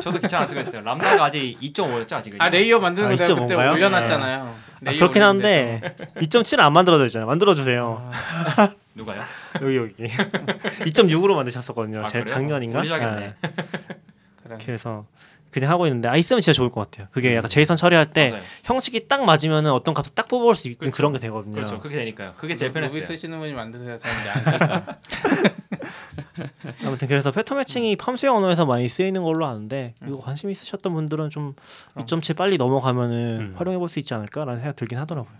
저도 0.00 0.20
귀찮아 0.20 0.46
쓰고 0.46 0.60
있어요. 0.60 0.82
Lambda가 0.82 1.24
아직 1.24 1.58
2.5였죠 1.60 2.12
아직. 2.12 2.34
아 2.38 2.48
layer 2.48 2.78
만드는 2.78 3.08
아, 3.10 3.16
거 3.16 3.16
내가 3.24 3.40
그때 3.40 3.54
2.5인가요? 3.56 3.72
올려놨잖아요. 3.72 4.42
아, 4.44 4.54
layer 4.82 4.98
그렇긴. 5.00 5.22
한데 5.24 5.96
2.7은 6.16 6.60
안 6.60 6.72
만들어져 6.72 7.06
있잖아요. 7.06 7.26
만들어 7.26 7.56
주세요. 7.56 8.08
누가요? 8.94 9.20
여기 9.62 9.76
여기 9.76 9.94
2.6으로 10.04 11.34
만드셨었거든요. 11.34 12.02
아, 12.02 12.04
제? 12.04 12.20
작년인가? 12.22 12.82
네. 12.82 13.34
그래. 14.44 14.58
그래서 14.64 15.06
그냥 15.60 15.72
하고 15.72 15.86
있는데 15.86 16.08
아 16.08 16.16
있으면 16.16 16.40
진짜 16.40 16.54
좋을 16.54 16.70
것 16.70 16.90
같아요. 16.90 17.08
그게 17.12 17.34
약간 17.36 17.48
JSON 17.48 17.76
처리할 17.76 18.06
때 18.06 18.30
맞아요. 18.30 18.42
형식이 18.64 19.08
딱 19.08 19.24
맞으면은 19.24 19.70
어떤 19.72 19.94
값을 19.94 20.14
딱 20.14 20.28
뽑아올 20.28 20.54
수 20.54 20.68
있는 20.68 20.78
그렇죠. 20.78 20.96
그런 20.96 21.12
게 21.12 21.18
되거든요. 21.18 21.54
그렇죠. 21.54 21.78
그게 21.78 21.96
되니까요. 21.96 22.34
그게 22.36 22.56
제일 22.56 22.70
루비 22.70 22.74
편했어요. 22.80 23.04
쓰시는 23.06 23.38
분이 23.38 23.52
만드세요. 23.54 23.98
아무튼 26.84 27.08
그래서 27.08 27.30
패턴 27.30 27.58
매칭이 27.58 27.96
함수형 27.96 28.36
언어에서 28.36 28.66
많이 28.66 28.88
쓰이는 28.88 29.22
걸로 29.22 29.46
아는데 29.46 29.94
이거 30.06 30.18
관심 30.18 30.50
있으셨던 30.50 30.92
분들은 30.92 31.30
좀 31.30 31.54
2.7 31.96 32.36
빨리 32.36 32.56
넘어가면은 32.56 33.38
음. 33.40 33.54
활용해 33.56 33.78
볼 33.78 33.88
수 33.88 33.98
있지 33.98 34.12
않을까라는 34.12 34.60
생각 34.60 34.76
들긴 34.76 34.98
하더라고요. 34.98 35.32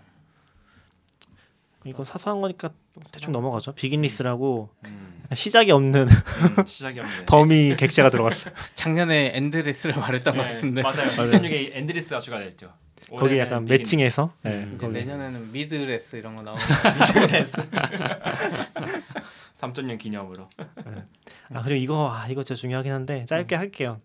이거 1.85 2.03
사소한 2.03 2.41
거니까 2.41 2.71
대충 3.11 3.31
넘어가죠. 3.31 3.71
beginless라고 3.73 4.69
음, 4.85 5.23
시작이 5.33 5.71
없는 5.71 6.07
음, 6.09 6.65
시작이 6.67 6.99
없네. 6.99 7.25
범위 7.25 7.75
객체가 7.77 8.09
들어갔어요. 8.09 8.53
작년에 8.75 9.31
endless를 9.35 9.95
말했던 9.95 10.35
것 10.35 10.41
네, 10.43 10.47
같은데 10.49 10.81
맞아요. 10.81 11.07
2.6에 11.09 11.69
endless가 11.73 12.19
추가됐죠. 12.19 12.73
거기 13.17 13.39
약간 13.39 13.63
beginless. 13.65 13.95
매칭해서 13.95 14.33
네, 14.43 14.51
음. 14.57 14.91
내년에는 14.91 15.51
midless 15.51 16.17
이런 16.17 16.35
거 16.35 16.43
나오고 16.43 16.59
3.0 19.53 19.97
기념으로. 19.99 20.47
아 21.53 21.63
그리고 21.63 21.75
이거 21.81 22.11
아 22.13 22.27
이거 22.27 22.43
진짜 22.43 22.59
중요하긴 22.59 22.91
한데 22.91 23.25
짧게 23.25 23.55
할게요. 23.55 23.97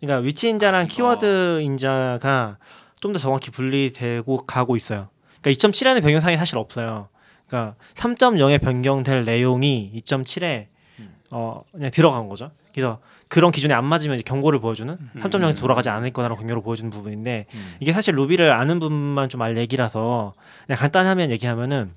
그러니까 0.00 0.18
위치 0.24 0.48
인자랑 0.48 0.84
이거. 0.84 0.94
키워드 0.94 1.60
인자가 1.62 2.58
좀 3.00 3.12
더 3.12 3.18
정확히 3.18 3.50
분리되고 3.50 4.46
가고 4.46 4.76
있어요. 4.76 5.08
그러니까 5.44 5.68
2.7에는 5.68 6.00
변경사항이 6.02 6.38
사실 6.38 6.56
없어요. 6.56 7.08
그러니까 7.46 7.76
3.0에 7.94 8.60
변경될 8.60 9.24
내용이 9.26 9.92
2.7에 9.96 10.68
어 11.30 11.62
그냥 11.72 11.90
들어간 11.90 12.28
거죠. 12.28 12.50
그래서 12.72 13.00
그런 13.28 13.52
기준에 13.52 13.74
안 13.74 13.84
맞으면 13.84 14.16
이제 14.16 14.22
경고를 14.24 14.58
보여주는 14.60 14.96
3.0에서 15.18 15.58
돌아가지 15.60 15.88
않을 15.90 16.10
거라는 16.12 16.36
경고를 16.36 16.62
보여주는 16.62 16.90
부분인데 16.90 17.46
음. 17.52 17.74
이게 17.80 17.92
사실 17.92 18.14
루비를 18.14 18.52
아는 18.52 18.80
분만 18.80 19.28
좀 19.28 19.42
알 19.42 19.56
얘기라서 19.56 20.32
그냥 20.66 20.78
간단하면 20.78 21.30
얘기하면은 21.32 21.90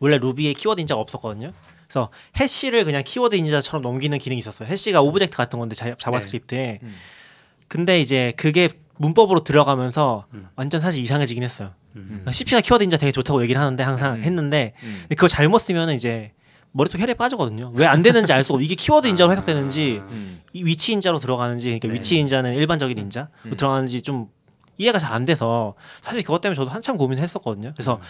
원래 0.00 0.18
루비에 0.18 0.54
키워드 0.54 0.80
인자가 0.80 1.00
없었거든요. 1.00 1.52
그래서 1.86 2.10
hash를 2.40 2.84
그냥 2.84 3.02
키워드 3.04 3.36
인자처럼 3.36 3.82
넘기는 3.82 4.16
기능이 4.16 4.38
있었어요. 4.40 4.68
hash가 4.68 5.02
object 5.02 5.36
같은 5.36 5.58
건데 5.58 5.74
자, 5.74 5.94
JavaScript에. 5.98 6.78
음. 6.82 6.94
근데 7.68 8.00
이제 8.00 8.32
그게 8.36 8.68
문법으로 8.96 9.44
들어가면서 9.44 10.26
음. 10.34 10.48
완전 10.56 10.80
사실 10.80 11.02
이상해지긴 11.02 11.42
했어요. 11.42 11.72
음. 11.96 12.24
CP가 12.30 12.60
키워드 12.60 12.82
인자 12.84 12.96
되게 12.96 13.12
좋다고 13.12 13.42
얘기를 13.42 13.60
하는데 13.60 13.82
항상 13.82 14.14
음. 14.16 14.22
했는데 14.22 14.74
음. 14.82 15.04
그거 15.10 15.28
잘못 15.28 15.58
쓰면 15.58 15.90
이제 15.90 16.32
머릿속 16.72 16.98
혈에 17.00 17.14
빠지거든요. 17.14 17.72
왜 17.74 17.86
안 17.86 18.02
되는지 18.02 18.32
알 18.32 18.42
수가 18.44 18.54
없고 18.54 18.64
이게 18.64 18.74
키워드 18.74 19.06
인자로 19.08 19.30
해석되는지 19.32 20.02
음. 20.08 20.40
이 20.52 20.64
위치 20.64 20.92
인자로 20.92 21.18
들어가는지 21.18 21.66
그러니까 21.66 21.88
네. 21.88 21.94
위치 21.94 22.18
인자는 22.18 22.54
일반적인 22.54 22.96
인자로 22.96 23.26
음. 23.46 23.56
들어가는지 23.56 24.00
좀 24.02 24.28
이해가 24.78 24.98
잘 24.98 25.12
안 25.12 25.24
돼서 25.26 25.74
사실 26.00 26.22
그것 26.22 26.40
때문에 26.40 26.56
저도 26.56 26.70
한참 26.70 26.96
고민했었거든요. 26.96 27.72
그래서 27.74 28.00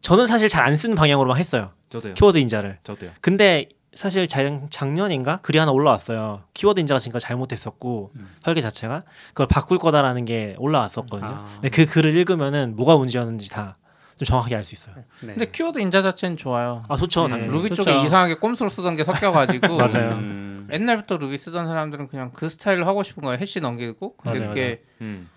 저는 0.00 0.26
사실 0.26 0.48
잘 0.48 0.66
안 0.66 0.76
쓰는 0.76 0.96
방향으로만 0.96 1.38
했어요. 1.38 1.70
저도요. 1.90 2.14
키워드 2.14 2.38
인자를. 2.38 2.78
저도요. 2.82 3.10
근데 3.20 3.68
사실 3.94 4.26
작, 4.26 4.42
작년인가 4.70 5.38
글이 5.38 5.58
하나 5.58 5.70
올라왔어요. 5.72 6.44
키워드 6.54 6.80
인자가 6.80 6.98
지금까지 6.98 7.26
잘못됐었고 7.26 8.12
음. 8.16 8.28
설계 8.42 8.60
자체가 8.60 9.02
그걸 9.28 9.46
바꿀 9.46 9.78
거다라는 9.78 10.24
게 10.24 10.56
올라왔었거든요. 10.58 11.30
아. 11.30 11.48
근데 11.60 11.68
그 11.68 11.86
글을 11.86 12.16
읽으면은 12.16 12.74
뭐가 12.76 12.96
문제였는지 12.96 13.50
다 13.50 13.76
좀 14.16 14.26
정확하게 14.26 14.56
알 14.56 14.64
수 14.64 14.74
있어요. 14.74 14.94
네. 15.22 15.34
근데 15.34 15.50
키워드 15.50 15.78
인자 15.78 16.02
자체는 16.02 16.36
좋아요. 16.36 16.84
아 16.88 16.96
좋죠, 16.96 17.24
음, 17.24 17.28
당연히. 17.28 17.50
루비 17.50 17.70
그렇죠. 17.70 17.82
쪽에 17.82 18.02
이상하게 18.02 18.34
꼼수로 18.34 18.68
쓰던 18.70 18.94
게 18.94 19.04
섞여가지고 19.04 19.66
맞아요. 19.76 20.12
음. 20.12 20.68
옛날부터 20.70 21.16
루비 21.16 21.36
쓰던 21.38 21.66
사람들은 21.66 22.06
그냥 22.08 22.30
그 22.32 22.48
스타일을 22.48 22.86
하고 22.86 23.02
싶은 23.02 23.22
거예요. 23.22 23.38
hash 23.40 23.60
넘기고 23.60 24.16
근데 24.16 24.38
맞아요, 24.40 24.50
그게 24.54 24.82
음. 25.00 25.28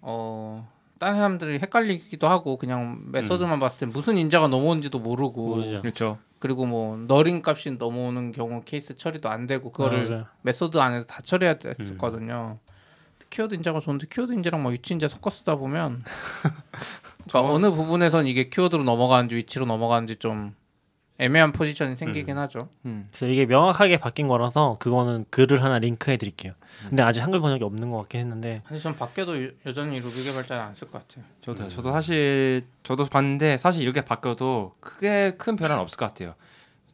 어 0.00 0.68
다른 1.02 1.16
사람들이 1.16 1.58
헷갈리기도 1.58 2.28
하고 2.28 2.56
그냥 2.56 3.02
method만 3.06 3.58
봤을 3.58 3.80
때 3.88 3.92
무슨 3.92 4.16
인자가 4.16 4.46
넘어온지도 4.46 5.00
모르고 5.00 5.48
모르죠. 5.48 5.80
그렇죠. 5.80 6.18
그리고 6.38 6.64
뭐 6.64 6.96
nil인 6.96 7.42
값이 7.44 7.72
넘어오는 7.72 8.30
경우 8.30 8.62
케이스 8.64 8.96
처리도 8.96 9.28
안 9.28 9.48
되고 9.48 9.72
그거를 9.72 10.08
맞아요. 10.08 10.26
method 10.42 10.78
안에서 10.78 11.04
다 11.08 11.20
처리해야 11.20 11.58
됐었거든요. 11.58 12.60
키워드 13.30 13.56
인자가 13.56 13.80
좋은데 13.80 14.06
키워드 14.08 14.32
인자랑 14.32 14.62
막 14.62 14.68
위치 14.68 14.94
인자 14.94 15.08
섞어 15.08 15.28
쓰다 15.28 15.56
보면 15.56 16.04
그러니까 17.28 17.52
어느 17.52 17.72
부분에선 17.72 18.28
이게 18.28 18.48
키워드로 18.48 18.84
넘어가는지 18.84 19.34
위치로 19.34 19.66
넘어가는지 19.66 20.16
좀 20.16 20.54
애매한 21.22 21.52
포지션이 21.52 21.96
생기긴 21.96 22.36
하죠. 22.38 22.58
음. 22.84 23.08
그래서 23.10 23.26
이게 23.26 23.46
명확하게 23.46 23.98
바뀐 23.98 24.28
거라서 24.28 24.74
그거는 24.80 25.24
글을 25.30 25.62
하나 25.62 25.78
링크해 25.78 26.16
드릴게요. 26.16 26.52
근데 26.88 27.02
아직 27.02 27.20
한글 27.20 27.40
번역이 27.40 27.62
없는 27.64 27.90
것 27.90 27.98
같긴 27.98 28.20
했는데 28.20 28.62
사실 28.68 28.82
전 28.82 28.96
바뀌어도 28.96 29.44
여- 29.44 29.50
여전히 29.66 29.98
루비 30.00 30.24
개발자는 30.24 30.62
안 30.62 30.74
쓸 30.74 30.88
것 30.90 31.06
같아요. 31.06 31.24
저도 31.40 31.68
저도 31.68 31.92
사실 31.92 32.62
저도 32.82 33.04
봤는데 33.06 33.56
사실 33.56 33.82
이렇게 33.82 34.00
바뀌어도 34.02 34.74
크게 34.80 35.36
큰 35.38 35.56
변화는 35.56 35.80
없을 35.82 35.96
것 35.98 36.08
같아요. 36.08 36.34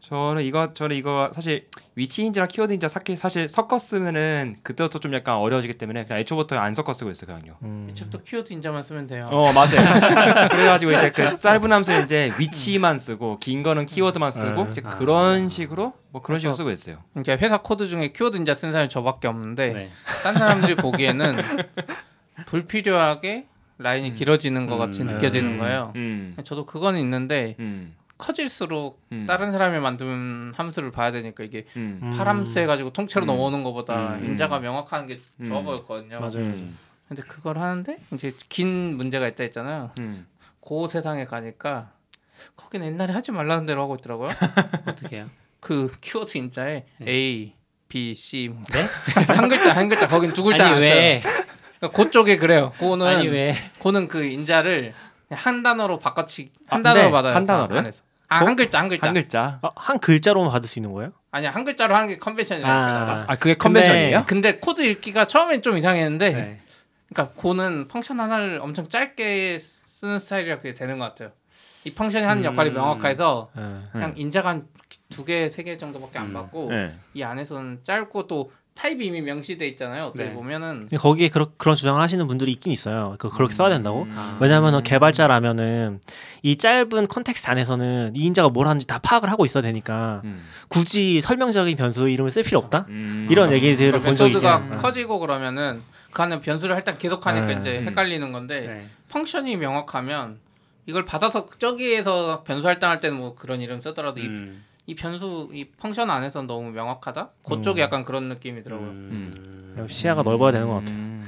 저는 0.09 0.43
이거 0.43 0.73
저는 0.73 0.97
이거 0.97 1.31
사실 1.35 1.67
위치 1.95 2.23
인자랑 2.25 2.49
키워드 2.49 2.73
인자 2.73 2.89
사실 2.89 3.15
사실 3.19 3.47
섞어 3.47 3.79
쓰면은 3.79 4.57
그때부터 4.63 5.01
좀 5.01 5.13
약간 5.13 5.35
어려워지기 5.37 5.75
때문에 5.75 6.05
그냥 6.05 6.21
애초부터 6.21 6.57
안 6.57 6.73
섞어 6.73 6.95
쓰고 6.95 7.11
있어요 7.11 7.27
그냥요. 7.27 7.57
음, 7.61 7.89
이쪽도 7.91 8.23
키워드 8.23 8.51
인자만 8.55 8.83
쓰면 8.83 9.07
돼요. 9.07 9.27
어 9.31 9.53
맞아요. 9.53 9.69
그래가지고 10.49 10.93
이제 10.93 11.13
그 11.13 11.39
짧은 11.39 11.71
함수 11.71 11.93
이제 12.03 12.33
위치만 12.39 12.99
쓰고 12.99 13.39
긴 13.39 13.63
거는 13.63 13.85
키워드만 13.85 14.33
쓰고 14.33 14.63
음. 14.63 14.71
이제 14.71 14.81
아. 14.83 14.89
그런 14.89 15.51
식으로 15.51 15.93
뭐 16.11 16.23
그런 16.23 16.41
식으로 16.41 16.55
쓰고 16.55 16.71
있어요. 16.71 17.05
그러니까 17.13 17.37
회사 17.37 17.59
코드 17.59 17.85
중에 17.85 18.13
키워드 18.13 18.39
인자 18.39 18.55
쓴 18.55 18.73
사람이 18.73 18.89
저밖에 18.89 19.29
없는데 19.29 19.73
네. 19.75 19.89
딴 20.23 20.35
사람들이 20.35 20.77
보기에는 20.77 21.37
불필요하게 22.47 23.45
라인이 23.77 24.15
길어지는 24.15 24.67
것 24.69 24.79
같이 24.79 25.03
음. 25.03 25.09
느껴지는 25.09 25.53
음. 25.53 25.59
거예요. 25.59 25.93
음. 25.97 26.35
저도 26.45 26.65
그건 26.65 26.97
있는데 26.97 27.57
음. 27.59 27.95
커질수록 28.19 29.01
음. 29.13 29.25
다른 29.27 29.53
사람이 29.53 29.79
만든 29.79 30.53
함수를 30.55 30.91
봐야 30.91 31.13
되니까 31.13 31.45
이게 31.45 31.65
음. 31.77 32.01
음. 32.03 32.11
params 32.11 32.59
해가지고 32.61 32.91
통째로 32.91 33.25
음. 33.25 33.29
넘어오는 33.29 33.63
것보다 33.63 34.15
음. 34.17 34.25
인자가 34.27 34.59
명확한 34.59 35.07
게 35.07 35.17
좋아 35.47 35.61
음. 35.61 35.65
보였거든요. 35.65 36.19
맞아요. 36.19 36.39
음. 36.39 36.77
근데 37.07 37.23
그걸 37.23 37.59
하는데 37.59 37.97
이제 38.13 38.33
긴 38.49 38.97
문제가 38.97 39.27
있다 39.29 39.45
했잖아요. 39.45 39.91
음. 40.01 40.27
Go 40.61 40.89
세상에 40.89 41.25
가니까 41.25 41.93
거긴 42.57 42.85
옛날에 42.85 43.13
하지 43.15 43.33
말라는 43.33 43.65
대로 43.67 43.83
하고 43.83 43.95
있더라고요. 43.95 44.29
어떻게 44.87 45.17
해요? 45.17 45.29
그 45.61 45.91
키워드 46.01 46.37
인자에 46.37 46.85
네. 46.99 47.11
A, 47.11 47.53
B, 47.89 48.15
C 48.15 48.49
뭐한 48.49 49.49
글자 49.49 49.75
한 49.75 49.89
글자 49.89 50.07
거긴 50.07 50.33
두 50.33 50.43
글자 50.43 50.67
아니 50.67 50.75
안 50.75 50.81
왜? 50.81 51.21
써요. 51.21 51.33
그러니까 51.79 52.03
그쪽에 52.03 52.37
그래요. 52.37 52.73
그거는 52.79 53.07
아니 53.07 53.29
왜? 53.29 53.55
그거는 53.79 54.09
그 54.09 54.25
인자를 54.25 54.93
한 55.31 55.63
단어로 55.63 55.99
바꿔치 55.99 56.51
한 56.67 56.81
아, 56.81 56.83
단어로 56.83 57.07
네. 57.07 57.11
받아요. 57.11 57.35
한 57.35 57.47
단어로요? 57.47 57.79
안에서. 57.79 58.05
아, 58.29 58.45
한 58.45 58.55
글자 58.57 58.79
한 58.81 58.89
글자. 58.89 59.07
한 59.07 59.15
글자. 59.15 59.59
아, 59.63 59.71
한 59.77 59.99
글자로만 59.99 60.51
받을 60.51 60.69
수 60.69 60.79
있는 60.79 60.93
거예요? 60.93 61.13
아니야 61.31 61.51
한 61.51 61.65
글자로 61.65 61.95
하는 61.95 62.09
게 62.09 62.17
convention이라니까. 62.19 62.73
아, 62.79 63.25
아 63.29 63.37
그게 63.37 63.55
근데- 63.55 63.81
convention이에요? 63.81 64.25
근데 64.27 64.57
코드 64.57 64.83
읽기가 64.83 65.27
처음엔 65.27 65.63
좀 65.63 65.79
이상했는데 65.79 66.31
네. 66.31 66.61
그러니까 67.13 67.35
Go는 67.37 67.89
function 67.89 68.21
하나를 68.21 68.59
엄청 68.63 68.87
짧게 68.89 69.59
쓰는 69.59 70.19
스타일이라 70.19 70.57
그게 70.59 70.75
되는 70.75 70.99
것 70.99 71.05
같아요. 71.07 71.31
이 71.85 71.93
function이 71.95 72.25
하는 72.25 72.45
역할이 72.45 72.71
음. 72.71 72.75
명확해서 72.75 73.51
네. 73.57 73.63
그냥 73.93 74.13
인자가 74.17 74.51
한두 74.51 75.25
개, 75.25 75.49
세 75.49 75.63
개 75.63 75.77
정도밖에 75.77 76.19
안 76.19 76.27
음. 76.27 76.33
받고 76.35 76.69
네. 76.71 76.93
이 77.15 77.23
안에서는 77.23 77.81
짧고 77.83 78.27
또 78.27 78.53
타입이 78.79 79.07
이미 79.07 79.21
명시돼 79.21 79.67
있잖아요. 79.71 80.05
어떻게 80.07 80.29
네. 80.29 80.33
보면은 80.33 80.89
거기에 80.97 81.31
그런 81.31 81.49
그런 81.57 81.75
주장을 81.75 82.01
하시는 82.01 82.25
분들이 82.29 82.53
있긴 82.53 82.71
있어요. 82.71 83.17
그 83.19 83.29
그렇게 83.29 83.53
써야 83.53 83.71
된다고. 83.71 84.07
아. 84.15 84.39
왜냐하면 84.41 84.85
개발자라면은 84.85 86.01
이 86.45 86.57
짧은 86.57 87.09
context 87.09 87.51
안에서는 87.51 88.13
이 88.15 88.21
인자가 88.21 88.51
뭘 88.51 88.69
하는지 88.69 88.87
다 88.87 89.01
파악을 89.01 89.33
하고 89.33 89.45
있어야 89.45 89.65
되니까 89.65 90.23
음. 90.23 90.41
굳이 90.69 91.21
설명적인 91.21 91.77
변수 91.77 92.09
이름을 92.09 92.31
쓸 92.31 92.45
필요 92.45 92.61
없다. 92.61 92.87
음. 92.89 93.27
이런 93.29 93.51
얘기들을 93.51 93.91
그러니까 93.91 94.07
본 94.07 94.15
적이 94.15 94.37
있어요. 94.37 94.77
커지고 94.77 95.19
그러면은 95.19 95.83
그 96.13 96.23
안에 96.23 96.39
변수를 96.39 96.77
할때 96.77 96.95
계속 96.97 97.27
하니까 97.27 97.47
네. 97.47 97.57
이제 97.59 97.79
음. 97.81 97.89
헷갈리는 97.89 98.31
건데 98.31 98.61
네. 98.61 98.87
function이 99.11 99.57
명확하면 99.57 100.39
이걸 100.87 101.05
받아서 101.05 101.47
저기에서 101.47 102.45
변수 102.45 102.69
할당할 102.69 102.99
때는 102.99 103.19
뭐 103.19 103.35
그런 103.35 103.61
이름 103.61 103.83
쓰더라도 103.83 104.21
이, 104.21 104.27
음. 104.27 104.65
이 104.89 104.95
변수 104.95 105.51
이 105.53 105.67
펑션 105.69 106.09
안에서 106.11 106.41
너무 106.43 106.71
명확하다. 106.71 107.33
그쪽에 107.47 107.83
음. 107.83 107.85
약간 107.85 108.05
그런 108.07 108.31
느낌이더라고요. 108.31 108.89
음. 108.89 109.87
시야가 109.87 110.23
넓어야 110.23 110.51
되는 110.51 110.67
것 110.67 110.77
같아. 110.77 110.93
음. 110.93 111.23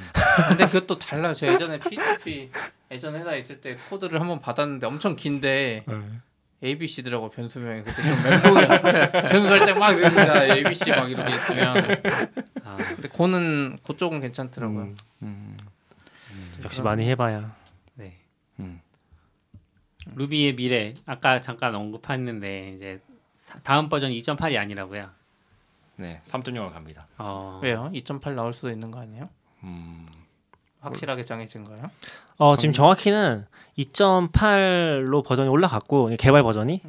근데 0.48 0.64
그것도 0.64 0.98
달라요. 0.98 1.34
저 1.34 1.46
예전에 1.46 1.78
PHP 1.78 2.50
예전 2.90 3.14
회사에 3.14 3.38
있을 3.38 3.60
때 3.60 3.76
코드를 3.90 4.18
한번 4.18 4.40
받았는데 4.40 4.86
엄청 4.86 5.14
긴데 5.14 5.84
A, 6.64 6.78
B, 6.78 6.86
C더라고 6.88 7.28
변수명이 7.28 7.82
그때 7.82 8.02
좀 8.02 8.22
멘붕이었어요. 8.22 9.10
변수 9.28 9.46
살짝 9.48 9.78
막 9.78 9.90
이러니까 9.92 10.44
A, 10.46 10.64
B, 10.64 10.74
C 10.74 10.90
막 10.92 11.10
이렇게 11.10 11.34
있으면 11.34 11.76
아, 12.64 12.76
근데 12.76 13.08
고는 13.10 13.78
그쪽은 13.82 14.20
괜찮더라고요. 14.20 14.84
음, 14.84 14.96
음. 15.22 15.52
역시 16.64 16.80
많이 16.80 17.06
해봐야. 17.10 17.54
네. 17.92 18.16
음. 18.58 18.80
루비의 20.14 20.56
미래 20.56 20.94
아까 21.04 21.38
잠깐 21.38 21.74
언급했는데 21.74 22.72
이제 22.74 22.98
사- 23.04 23.10
다음 23.62 23.88
버전 23.88 24.10
2.8이 24.10 24.58
아니라고요. 24.58 25.04
네, 25.96 26.20
3.0을 26.24 26.72
갑니다. 26.72 27.06
어, 27.18 27.60
왜요? 27.62 27.90
2.8 27.92 28.34
나올 28.34 28.52
수도 28.52 28.70
있는 28.70 28.90
거 28.90 29.00
아니에요? 29.00 29.28
음. 29.64 30.06
확실하게 30.80 31.24
정해진 31.24 31.64
거예요? 31.64 31.90
어 32.38 32.56
지금 32.56 32.72
정확히는 32.72 33.46
2.8로 33.78 35.24
버전이 35.24 35.48
올라갔고 35.48 36.10
개발 36.18 36.42
버전이 36.42 36.80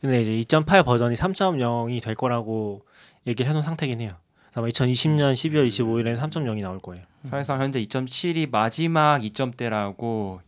근데 0.00 0.20
이제 0.20 0.32
2.8 0.32 0.84
버전이 0.84 1.14
3.0이 1.14 2.02
될 2.02 2.14
거라고 2.14 2.86
얘기를 3.26 3.48
해놓은 3.48 3.62
상태긴 3.62 4.00
해요. 4.00 4.10
아마 4.54 4.68
2020년 4.68 5.32
12월 5.32 5.66
25일에는 5.66 6.16
3.0이 6.18 6.62
나올 6.62 6.78
거예요. 6.78 7.04
사실상 7.24 7.60
현재 7.60 7.82
2.7이 7.82 8.50
마지막 8.50 9.20
2점대라고 9.20 10.40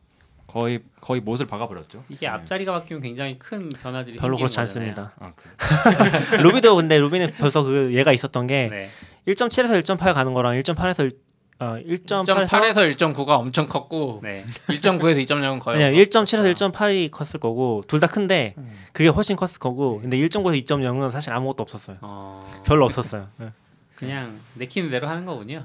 거의 0.47 0.80
거의 1.01 1.20
못을 1.20 1.47
박아버렸죠. 1.47 2.05
이게 2.09 2.26
네. 2.26 2.26
앞자리가 2.28 2.72
바뀌면 2.72 3.03
굉장히 3.03 3.38
큰 3.38 3.68
변화들이 3.68 4.16
별로 4.16 4.36
그렇지 4.36 4.57
거잖아요. 4.57 4.90
않습니다. 4.90 5.12
아, 5.20 5.32
그래. 5.36 6.38
루비도 6.42 6.76
근데 6.76 6.99
루비는 6.99 7.32
벌써 7.38 7.62
그 7.62 7.92
얘가 7.94 8.12
있었던 8.12 8.47
게 8.47 8.68
네. 8.70 8.88
1.7에서 9.28 9.82
1.8 9.82 10.14
가는 10.14 10.32
거랑 10.34 10.55
1.8에서 10.55 11.12
어 11.59 11.76
1.8에서 11.86 12.47
1.8에서 12.47 12.97
1.9가 12.97 13.30
엄청 13.30 13.66
컸고 13.66 14.20
네. 14.22 14.44
1.9에서 14.68 15.24
2.0은 15.26 15.59
거의 15.59 15.82
아니야 15.84 16.03
없었- 16.05 16.11
1.7에서 16.11 16.55
1.8이 16.72 17.11
컸을 17.11 17.40
거고 17.40 17.82
둘 17.88 17.99
다 17.99 18.07
큰데 18.07 18.55
음. 18.59 18.70
그게 18.92 19.09
훨씬 19.09 19.36
컸을 19.36 19.59
거고 19.59 20.01
근데 20.03 20.16
1.9에서 20.18 20.62
2.0은 20.64 21.11
사실 21.11 21.32
아무것도 21.32 21.62
없었어요. 21.62 21.97
어, 22.03 22.47
별로 22.66 22.84
없었어요. 22.84 23.28
네. 23.38 23.49
그냥 23.94 24.38
내키는 24.55 24.90
대로 24.90 25.09
하는 25.09 25.24
거군요. 25.24 25.64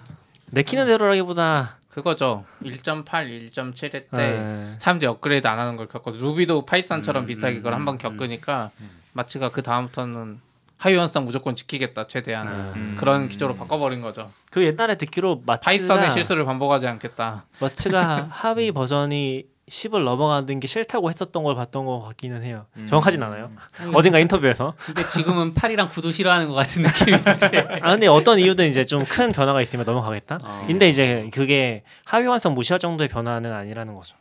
내키는 0.51 0.86
대로라기보다 0.86 1.77
그거죠. 1.91 2.45
1.8, 2.63 3.05
1.7회 3.51 3.91
때 3.91 4.07
네. 4.11 4.75
사람들이 4.79 5.07
업그레이드 5.07 5.47
안 5.47 5.59
하는 5.59 5.75
걸 5.75 5.87
겪어서 5.87 6.17
루비도 6.19 6.65
파이썬처럼 6.65 7.23
음, 7.23 7.27
비슷하게 7.27 7.57
그걸 7.57 7.73
음, 7.73 7.77
한번 7.79 7.95
음, 7.95 7.97
겪으니까 7.97 8.71
마츠가 9.13 9.49
그 9.49 9.61
다음부터는 9.61 10.39
하위호환성 10.78 11.26
무조건 11.25 11.55
지키겠다 11.55 12.07
최대한 12.07 12.47
음. 12.47 12.95
그런 12.97 13.29
기조로 13.29 13.55
바꿔버린 13.55 14.01
거죠. 14.01 14.31
그 14.49 14.65
옛날에 14.65 14.95
듣기로 14.95 15.43
마츠가 15.45 15.69
파이썬의 15.69 16.09
실수를 16.09 16.45
반복하지 16.45 16.87
않겠다. 16.87 17.45
마츠가 17.61 18.27
하위 18.31 18.71
버전이 18.71 19.51
10을 19.70 20.03
넘어가는 20.03 20.59
게 20.59 20.68
싫다고 20.68 21.09
했었던 21.09 21.43
걸 21.43 21.55
봤던 21.55 21.86
것 21.86 22.01
같기는 22.01 22.43
해요. 22.43 22.66
음. 22.78 22.88
정확하진 22.88 23.22
않아요. 23.24 23.51
어딘가 23.93 24.20
인터뷰에서. 24.20 24.74
근데 24.78 25.07
지금은 25.07 25.53
8이랑 25.53 25.89
9도 25.89 26.12
싫어하는 26.12 26.49
것 26.49 26.55
같은 26.55 26.82
느낌인데. 26.84 27.80
아 27.82 27.91
근데 27.91 28.07
어떤 28.07 28.39
이유든 28.39 28.68
이제 28.68 28.84
좀 28.84 29.05
큰 29.05 29.32
변화가 29.32 29.62
있으면 29.62 29.86
넘어가겠다. 29.86 30.39
어. 30.43 30.64
근데 30.68 30.89
이제 30.89 31.30
그게 31.34 31.84
하위호환성 32.05 32.53
무시할 32.53 32.80
정도의 32.80 33.07
변화는 33.07 33.51
아니라는 33.53 33.95
거죠. 33.95 34.18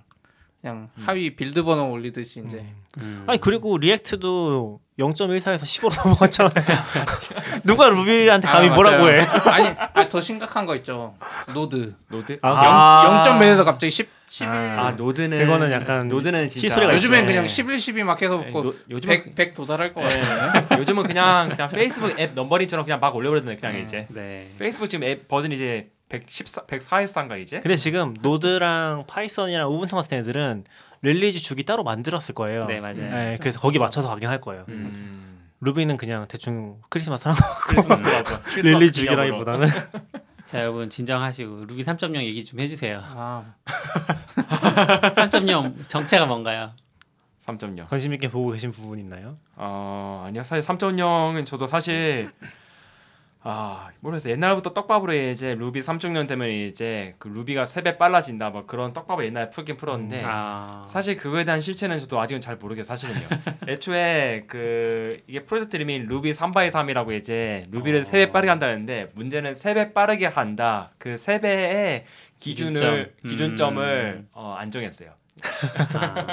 그냥 0.62 0.90
하위 1.06 1.36
빌드 1.36 1.64
번호 1.64 1.92
올리듯이 1.92 2.42
이제 2.46 2.66
음. 2.98 3.26
아니 3.28 3.40
그리고 3.40 3.78
React도 3.78 4.80
0.14에서 4.98 5.64
10으로 5.64 6.06
넘어갔잖아요. 6.06 6.66
누가 7.66 7.90
루비한테 7.90 8.48
감히 8.48 8.70
아, 8.70 8.74
뭐라고 8.74 9.04
맞아요. 9.04 9.22
해? 9.22 9.26
아니, 9.52 9.68
아니 9.94 10.10
더 10.10 10.22
심각한 10.22 10.66
거 10.66 10.78
있죠. 10.78 11.16
Node 11.54 11.94
Node 12.08 12.40
아, 12.42 13.24
0. 13.26 13.38
0점 13.38 13.40
몇에서 13.40 13.66
갑자기 13.66 13.92
10 13.92 14.19
11 14.30 14.80
아 14.80 14.92
Node는 14.92 15.40
그거는 15.40 15.72
약간 15.72 16.08
Node는 16.08 16.48
진짜 16.48 16.68
희소리가 16.68 16.96
요즘엔. 16.96 17.26
그냥 17.26 17.48
11, 17.48 17.80
12 17.80 18.04
막 18.04 18.22
해서 18.22 18.38
네, 18.44 18.52
그 18.52 18.58
노- 18.60 18.74
요즘은 18.90 19.24
100, 19.26 19.36
100 19.36 19.54
도달할 19.56 19.94
것 19.94 20.02
같아요. 20.02 20.80
요즘은 20.80 21.04
그냥 21.04 21.50
그냥 21.50 21.70
페이스북 21.70 22.18
앱 22.20 22.32
numbering처럼 22.34 22.86
그냥 22.86 23.00
막 23.00 23.16
올려버리는 23.16 23.58
그냥 23.58 23.80
이제 23.80 24.06
네. 24.10 24.50
페이스북 24.60 24.88
지금 24.90 25.08
앱 25.08 25.28
버전 25.28 25.52
이제 25.52 25.90
114 26.10 26.64
104일산가 26.68 27.40
이제 27.42 27.60
근데 27.60 27.76
지금 27.76 28.16
Node랑 28.22 29.06
파이썬이랑 29.08 29.68
우분투 29.70 29.96
같은 29.96 30.18
애들은 30.20 30.64
release 31.02 31.40
주기 31.40 31.64
따로 31.64 31.84
만들었을 31.84 32.36
거예요. 32.36 32.66
네 32.66 32.80
맞아요. 32.82 32.96
네, 33.10 33.38
그래서 33.40 33.60
거기 33.60 33.80
맞춰서 33.80 34.10
가긴 34.10 34.28
할 34.30 34.40
거예요. 34.42 34.66
음. 34.70 35.40
루비는 35.62 35.98
그냥 35.98 36.26
대충 36.28 36.78
크리스마스 36.90 37.28
하는 37.28 37.40
크리스마스라서 37.68 38.42
거 38.42 38.56
release 38.62 39.02
주기라기보다는 39.02 39.68
자 40.50 40.62
여러분 40.62 40.90
진정하시고 40.90 41.66
루비 41.66 41.84
3.0 41.84 42.16
얘기 42.24 42.44
좀 42.44 42.60
해주세요. 42.60 43.04
아, 43.04 43.54
3.0 45.14 45.88
정체가 45.88 46.26
뭔가요? 46.26 46.72
3.0 47.46 47.88
관심 47.88 48.14
있게 48.14 48.30
보고 48.30 48.50
계신 48.50 48.72
부분 48.72 48.98
있나요? 48.98 49.36
어 49.56 50.20
아니요 50.24 50.42
사실 50.44 50.68
3.0은 50.68 51.46
저도 51.46 51.68
사실 51.68 52.32
아 53.42 53.90
모르겠어요 54.02 54.34
옛날부터 54.34 54.74
떡밥으로 54.74 55.14
이제 55.14 55.56
루비 55.56 55.80
3.0 55.80 56.28
되면 56.28 56.50
이제 56.50 57.16
그 57.20 57.30
루비가 57.30 57.64
세배 57.64 57.98
빨라진다 57.98 58.50
뭐 58.50 58.66
그런 58.66 58.92
떡밥을 58.92 59.26
옛날에 59.26 59.50
풀긴 59.50 59.78
풀었는데 59.78 60.24
아 60.26 60.84
사실 60.86 61.16
그거에 61.16 61.46
대한 61.46 61.62
실체는 61.62 62.00
저도 62.00 62.20
아직은 62.20 62.42
잘 62.42 62.58
모르게 62.58 62.84
사실은요. 62.84 63.28
애초에 63.70 64.44
그 64.48 65.22
이게 65.28 65.46
프로젝트 65.46 65.78
이름이 65.78 66.00
루비 66.00 66.32
3 66.32 66.44
by 66.44 66.70
3이라고 66.70 67.14
이제 67.18 67.64
루비를 67.72 68.02
어. 68.02 68.04
세배 68.04 68.34
빠르게 68.34 68.50
한다는데 68.50 69.12
문제는 69.16 69.56
세배 69.56 69.94
빠르게 69.94 70.26
한다. 70.26 70.92
그세 70.98 71.40
배의 71.40 72.04
기준을 72.40 73.14
기준점. 73.22 73.56
기준점을 73.56 74.16
음. 74.20 74.28
어, 74.34 74.56
안 74.60 74.70
정했어요. 74.70 75.12
아, 75.94 76.26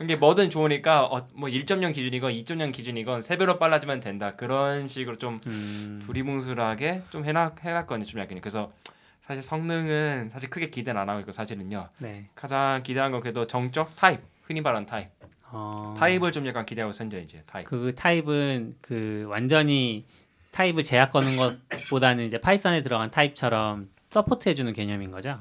이게 0.00 0.16
뭐든 0.16 0.50
좋으니까 0.50 1.04
어, 1.04 1.28
뭐 1.34 1.48
1.0 1.48 1.92
기준이건 1.94 2.32
2.0 2.32 2.72
기준이건 2.72 3.22
세 3.22 3.36
배로 3.36 3.58
빨라지면 3.58 4.00
된다. 4.00 4.36
그런 4.36 4.88
식으로 4.88 5.16
좀 5.16 5.40
음, 5.46 6.02
두리뭉술하게 6.04 7.02
좀 7.10 7.24
해놨 7.24 7.54
해놨거든요. 7.60 8.04
좀 8.04 8.20
약간 8.20 8.40
그래서 8.40 8.70
사실 9.20 9.42
성능은 9.42 10.30
사실 10.30 10.50
크게 10.50 10.70
기대는 10.70 11.00
안 11.00 11.08
하고 11.08 11.20
있고 11.20 11.32
사실은요. 11.32 11.88
네. 11.98 12.28
가장 12.34 12.82
기대한 12.82 13.12
건 13.12 13.20
그래도 13.20 13.46
정적 13.46 13.94
타입 13.96 14.20
흔히 14.42 14.60
말하는 14.60 14.86
타입. 14.86 15.08
어, 15.52 15.94
타입을 15.96 16.32
좀 16.32 16.46
약간 16.46 16.64
기대하고 16.64 16.90
있어 16.90 17.04
이제 17.04 17.42
타입. 17.46 17.66
그 17.66 17.94
타입은 17.94 18.76
그 18.80 19.26
완전히 19.28 20.04
타입을 20.52 20.84
제약 20.84 21.12
거는 21.12 21.36
것보다는 21.36 22.26
이제 22.26 22.38
파이썬에 22.40 22.82
들어간 22.82 23.10
타입처럼 23.10 23.88
support해주는 24.08 24.72
개념인 24.72 25.10
거죠. 25.10 25.38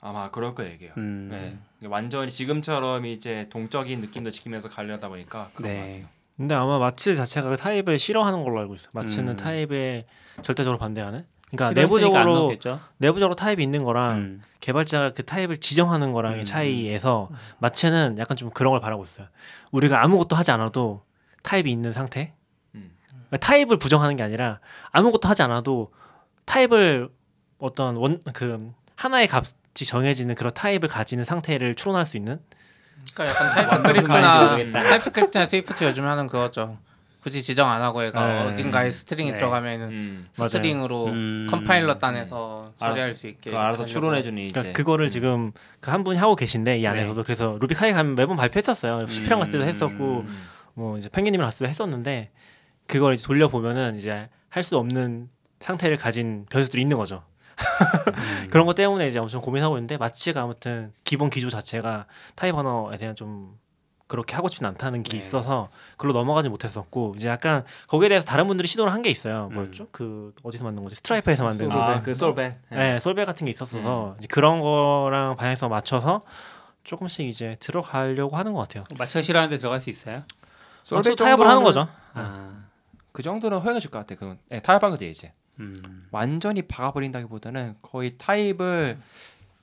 아마 0.00 0.30
그럴 0.30 0.54
거예요 0.54 0.74
이게요. 0.74 0.92
음, 0.98 1.28
네. 1.30 1.86
완전히 1.88 2.30
지금처럼 2.30 3.06
이제 3.06 3.48
동적인 3.50 4.00
느낌도 4.00 4.30
지키면서 4.30 4.68
가려다 4.68 5.08
보니까 5.08 5.50
그런 5.54 5.70
것 5.72 5.74
네. 5.74 5.86
같아요. 5.88 6.04
근데 6.36 6.54
아마 6.54 6.78
마츠 6.78 7.14
자체가 7.14 7.48
그 7.48 7.56
타입을 7.56 7.98
싫어하는 7.98 8.44
걸로 8.44 8.60
알고 8.60 8.74
있어요. 8.74 8.90
마츠는 8.92 9.28
음. 9.32 9.36
타입에 9.36 10.06
절대적으로 10.42 10.78
반대하는. 10.78 11.24
그러니까 11.50 11.80
내부적으로. 11.80 12.52
내부적으로 12.98 13.34
타입이 13.34 13.62
있는 13.62 13.84
거랑 13.84 14.16
음, 14.16 14.42
개발자가 14.60 15.12
그 15.12 15.24
타입을 15.24 15.58
지정하는 15.58 16.12
거랑의 16.12 16.40
음. 16.40 16.44
차이에서 16.44 17.30
마츠는 17.58 18.16
약간 18.18 18.36
좀 18.36 18.50
그런 18.50 18.72
걸 18.72 18.80
바라고 18.80 19.02
있어요. 19.04 19.28
우리가 19.70 20.02
아무것도 20.02 20.36
하지 20.36 20.50
않아도 20.50 21.04
타입이 21.42 21.70
있는 21.70 21.92
상태. 21.94 22.34
음. 22.74 22.90
그러니까 23.10 23.36
타입을 23.38 23.78
부정하는 23.78 24.16
게 24.16 24.22
아니라 24.22 24.60
아무것도 24.90 25.28
하지 25.28 25.42
않아도 25.42 25.92
타입을 26.44 27.08
어떤 27.58 27.96
원 27.96 28.20
그 28.34 28.72
하나의 28.96 29.28
값 29.28 29.44
정해지는 29.84 30.34
그런 30.34 30.52
타입을 30.54 30.88
가지는 30.88 31.24
상태를 31.24 31.74
추론할 31.74 32.06
수 32.06 32.16
있는 32.16 32.38
그러니까 33.14 33.62
약간 33.62 33.82
모르겠다. 33.82 34.80
TypeScript나 34.82 35.46
Swift 35.46 35.84
요즘 35.84 36.06
하는 36.06 36.26
그거죠. 36.26 36.78
굳이 37.22 37.42
지정 37.42 37.68
안 37.68 37.82
하고 37.82 38.04
얘가 38.04 38.24
네. 38.44 38.52
어딘가에 38.52 38.90
string이 38.90 39.32
네. 39.32 39.36
들어가면은 39.36 39.90
음. 39.90 40.28
string으로 40.32 41.06
음. 41.06 41.46
컴파일러 41.50 41.98
단에서 41.98 42.62
처리할 42.78 43.14
수 43.14 43.26
있게 43.26 43.50
알아서. 43.56 43.84
추론해주는 43.84 44.40
이제 44.42 44.52
그러니까 44.52 44.72
그거를 44.76 45.10
지금 45.10 45.50
그 45.80 45.90
한 45.90 46.04
분이 46.04 46.18
하고 46.18 46.36
계신데 46.36 46.78
이 46.78 46.86
안에서도 46.86 47.22
그래서 47.24 47.58
루비카이기 47.60 47.92
가면 47.92 48.14
매번 48.14 48.36
발표했었어요. 48.36 49.06
시피랑 49.08 49.40
갔을 49.40 49.52
때도 49.58 49.64
했었고 49.64 50.20
음. 50.20 50.46
뭐 50.74 50.98
이제 50.98 51.08
펭귄님이랑 51.08 51.46
갔을 51.48 51.58
때도 51.60 51.70
했었는데 51.70 52.30
그걸 52.86 53.14
이제 53.14 53.26
돌려 53.26 53.48
보면은 53.48 53.96
이제 53.96 54.28
할 54.48 54.62
수 54.62 54.78
없는 54.78 55.28
상태를 55.60 55.96
가진 55.96 56.46
변수들이 56.50 56.80
있는 56.80 56.96
거죠. 56.96 57.22
그런 58.50 58.66
것 58.66 58.74
때문에 58.74 59.08
이제 59.08 59.18
엄청 59.18 59.40
고민하고 59.40 59.76
있는데 59.78 59.96
마츠가 59.96 60.42
아무튼 60.42 60.92
기본 61.04 61.30
기조 61.30 61.50
자체가 61.50 62.06
타입 62.34 62.54
언어에 62.54 62.96
대한 62.98 63.14
좀 63.16 63.58
그렇게 64.08 64.36
하고 64.36 64.48
싶진 64.48 64.64
않다는 64.66 65.02
게 65.02 65.10
네. 65.12 65.18
있어서 65.18 65.68
그걸로 65.96 66.12
넘어가지 66.14 66.48
못했었고 66.48 67.14
이제 67.16 67.26
약간 67.28 67.64
거기에 67.88 68.08
대해서 68.08 68.24
다른 68.24 68.46
분들이 68.46 68.68
시도를 68.68 68.92
한 68.92 69.02
게 69.02 69.10
있어요. 69.10 69.48
음. 69.50 69.54
뭐였죠? 69.54 69.88
그 69.90 70.32
어디서 70.44 70.62
만든 70.64 70.84
거지? 70.84 70.94
Stripe에서 70.96 71.42
만든 71.44 71.68
거. 71.68 71.80
아, 71.80 72.00
그 72.02 72.14
솔벤. 72.14 72.56
네, 72.70 73.00
솔베 73.00 73.24
같은 73.24 73.44
게 73.46 73.50
있었어서 73.50 74.14
이제 74.18 74.28
그런 74.30 74.60
거랑 74.60 75.34
방향성 75.36 75.70
맞춰서 75.70 76.22
조금씩 76.84 77.26
이제 77.26 77.56
들어가려고 77.58 78.36
하는 78.36 78.52
것 78.52 78.60
같아요. 78.68 78.84
마츠가 78.96 79.20
싫어하는데 79.22 79.56
들어갈 79.56 79.80
수 79.80 79.90
있어요? 79.90 80.22
어차피 80.92 81.16
타협을 81.16 81.44
하는 81.44 81.64
거죠. 81.64 81.88
아, 82.14 82.62
그 83.10 83.22
정도는 83.24 83.58
허용해 83.58 83.80
줄 83.80 83.90
것 83.90 83.98
같아. 83.98 84.14
그건 84.14 84.38
네, 84.48 84.60
타협한 84.60 84.90
거지 84.92 85.10
이제. 85.10 85.32
음. 85.60 86.06
완전히 86.10 86.62
박아버린다기보다는 86.62 87.76
거의 87.82 88.16
타입을 88.18 88.98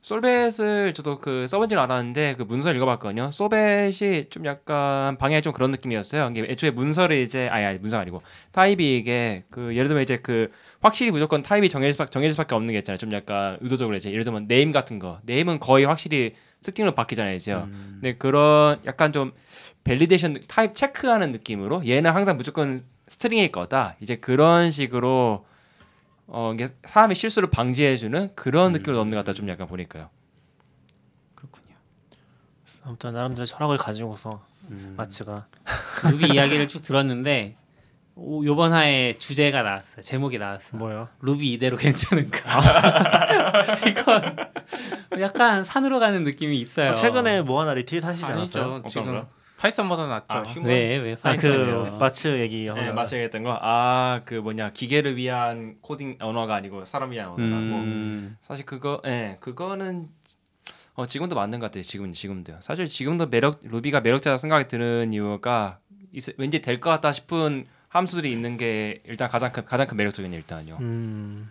Sorbet을 0.04 0.92
저도 0.94 1.18
그 1.20 1.48
써본지는 1.48 1.82
않았는데 1.82 2.36
그 2.38 2.44
문서를 2.44 2.76
읽어봤거든요. 2.76 3.32
Sorbet이 3.32 4.26
좀 4.30 4.46
약간 4.46 5.18
방향이 5.18 5.42
좀 5.42 5.54
그런 5.54 5.72
느낌이었어요. 5.72 6.30
이게 6.32 6.46
애초에 6.50 6.72
문서를 6.72 7.16
이제 7.16 7.48
아니 7.48 7.64
아니 7.64 7.78
문서가 7.78 8.02
아니고 8.02 8.22
타입이 8.52 8.98
이게 8.98 9.46
그 9.50 9.74
예를 9.74 9.88
들면 9.88 10.04
이제 10.04 10.18
그 10.18 10.50
확실히 10.82 11.10
무조건 11.12 11.42
타입이 11.42 11.70
정해질 11.70 11.94
수밖에 11.94 12.12
정해질 12.12 12.34
수밖에 12.34 12.54
없는 12.54 12.74
게 12.74 12.80
있잖아요. 12.80 12.98
좀 12.98 13.14
약간 13.14 13.58
의도적으로 13.62 13.96
이제 13.96 14.12
예를 14.12 14.26
들면 14.26 14.50
name 14.50 14.74
같은 14.74 15.00
거 15.00 15.20
name은 15.24 15.62
거의 15.62 15.86
확실히 15.86 16.36
string으로 16.62 16.94
바뀌잖아요. 16.96 17.36
이제 17.36 17.54
음. 17.54 18.00
근데 18.02 18.18
그런 18.18 18.80
약간 18.86 19.14
좀 19.14 19.32
validation 19.86 20.42
타입 20.50 20.74
체크하는 20.74 21.32
느낌으로 21.32 21.88
얘는 21.88 22.12
항상 22.12 22.36
무조건 22.36 22.82
string일 23.08 23.54
거다. 23.54 23.96
이제 24.02 24.18
그런 24.18 24.70
식으로 24.70 25.46
어 26.28 26.52
이게 26.54 26.68
사람의 26.86 27.16
실수를 27.16 27.50
방지해주는 27.50 28.36
그런 28.36 28.72
느낌을 28.72 28.96
넣는 28.98 29.12
것 29.12 29.18
같다. 29.18 29.34
좀 29.34 29.50
약간 29.50 29.68
보니까요. 29.68 30.10
그렇군요. 31.36 31.76
아무튼 32.84 33.14
나름대로 33.14 33.46
철학을 33.46 33.78
가지고서 33.78 34.44
음. 34.70 34.94
마츠가 34.98 35.48
루비 36.10 36.34
이야기를 36.34 36.68
쭉 36.70 36.82
들었는데 36.82 37.56
오, 38.16 38.46
요번 38.46 38.72
화에 38.74 39.14
주제가 39.14 39.64
나왔어요. 39.64 40.02
제목이 40.02 40.38
나왔어. 40.38 40.78
뭐요? 40.78 41.10
루비 41.22 41.54
이대로 41.54 41.78
괜찮은가? 41.78 42.60
이건 43.90 44.38
약간 45.20 45.64
산으로 45.64 46.00
가는 46.00 46.24
느낌이 46.24 46.60
있어요. 46.60 46.92
아, 46.92 46.94
최근에 46.94 47.42
뭐 47.42 47.62
하나 47.62 47.74
리트윗 47.74 48.04
하시지. 48.04 48.32
않았어요? 48.32 48.84
지금? 48.88 49.24
Python보다 49.68 50.08
낫죠. 50.08 50.26
아, 50.28 50.40
흉- 50.42 50.66
왜왜 50.66 51.14
아, 51.24 51.36
그 51.38 51.48
Python이요? 51.48 51.98
마츠 51.98 52.40
얘기 52.42 52.66
네, 52.66 52.92
마츠가 52.92 53.14
했던 53.14 53.44
거. 53.44 53.58
아 53.62 54.20
그 54.26 54.36
뭐냐 54.36 54.72
기계를 54.72 55.16
위한 55.16 55.78
코딩 55.82 56.18
언어가 56.20 56.56
아니고 56.56 56.84
사람 56.86 57.12
위한 57.12 57.30
언어라고. 57.30 57.62
음, 57.62 58.38
사실 58.42 58.66
그거 58.66 59.02
예 59.06 59.38
그거는 59.40 60.10
어 60.96 61.06
지금도 61.08 61.36
맞는 61.36 61.60
것 61.60 61.68
같아요. 61.68 61.82
지금 61.84 62.12
지금도요. 62.12 62.58
사실 62.62 62.88
지금도 62.90 63.28
매력 63.28 63.60
Ruby가 63.64 64.02
매력적이다 64.02 64.38
생각이 64.38 64.68
드는 64.68 65.14
이유가 65.14 65.80
있- 66.12 66.38
왠지 66.38 66.60
될 66.62 66.80
것 66.82 66.90
같다 66.90 67.12
싶은 67.14 67.66
함수들이 67.88 68.32
있는 68.32 68.58
게 68.58 69.02
일단 69.06 69.30
가장 69.30 69.52
큰 69.54 69.64
가장 69.66 69.88
큰 69.88 69.96
매력적인 69.98 70.34
일단요. 70.34 70.78
음, 70.82 71.50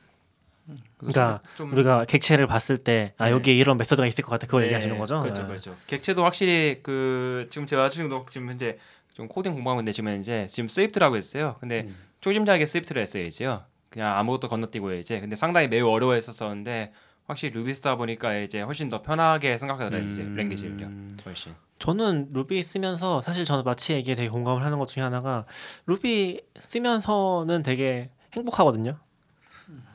그러니까 0.97 1.41
좀 1.57 1.73
우리가 1.73 2.05
객체를 2.05 2.47
봤을 2.47 2.79
때아 2.79 3.27
네. 3.27 3.31
여기에 3.31 3.55
이런 3.55 3.77
method가 3.77 4.07
있을 4.07 4.23
것 4.25 4.31
같다 4.31 4.47
그걸 4.47 4.63
네, 4.63 4.67
얘기하시는 4.67 4.97
거죠? 4.99 5.21
그렇죠, 5.21 5.43
네. 5.43 5.49
그렇죠. 5.49 5.77
객체도 5.87 6.25
확실히 6.25 6.81
그 6.83 7.47
지금 7.51 7.67
제가 7.67 7.89
지금도 7.89 8.27
지금 8.31 8.49
현재 8.49 8.79
좀 9.15 9.29
코딩 9.29 9.53
공부하고 9.53 9.81
있는데 9.81 9.93
지금 9.93 10.19
이제 10.19 10.47
지금 10.49 10.69
Swift라고 10.69 11.17
했어요. 11.17 11.57
근데 11.61 11.83
음. 11.89 11.97
초심자에게 12.21 12.65
Swift를 12.67 13.03
했어요, 13.03 13.25
이제요. 13.25 13.65
그냥 13.91 14.17
아무것도 14.17 14.49
건너뛰고 14.49 14.95
이제 14.95 15.21
근데 15.21 15.37
상당히 15.37 15.69
매우 15.69 15.89
어려워했었었는데 15.89 16.93
확실히 17.27 17.53
루비 17.53 17.75
쓰다 17.75 17.97
보니까 17.97 18.35
이제 18.39 18.61
훨씬 18.63 18.89
더 18.89 19.03
편하게 19.03 19.59
생각하더라고요, 19.59 20.11
이제 20.13 20.23
음. 20.23 20.35
language를요. 20.35 20.91
훨씬. 21.27 21.53
저는 21.79 22.29
루비 22.33 22.63
쓰면서 22.63 23.21
사실 23.21 23.45
저는 23.45 23.65
마츠 23.65 23.93
얘기에 23.93 24.15
되게 24.15 24.29
공감을 24.29 24.65
하는 24.65 24.79
것 24.79 24.87
중에 24.87 25.03
하나가 25.03 25.45
루비 25.87 26.41
쓰면서는 26.59 27.63
되게 27.63 28.11
행복하거든요. 28.35 28.99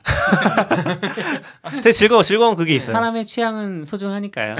되게 1.82 1.92
즐거워 1.92 2.22
즐거운 2.22 2.56
그게 2.56 2.74
있어요. 2.74 2.92
사람의 2.92 3.24
취향은 3.24 3.84
소중하니까요. 3.84 4.56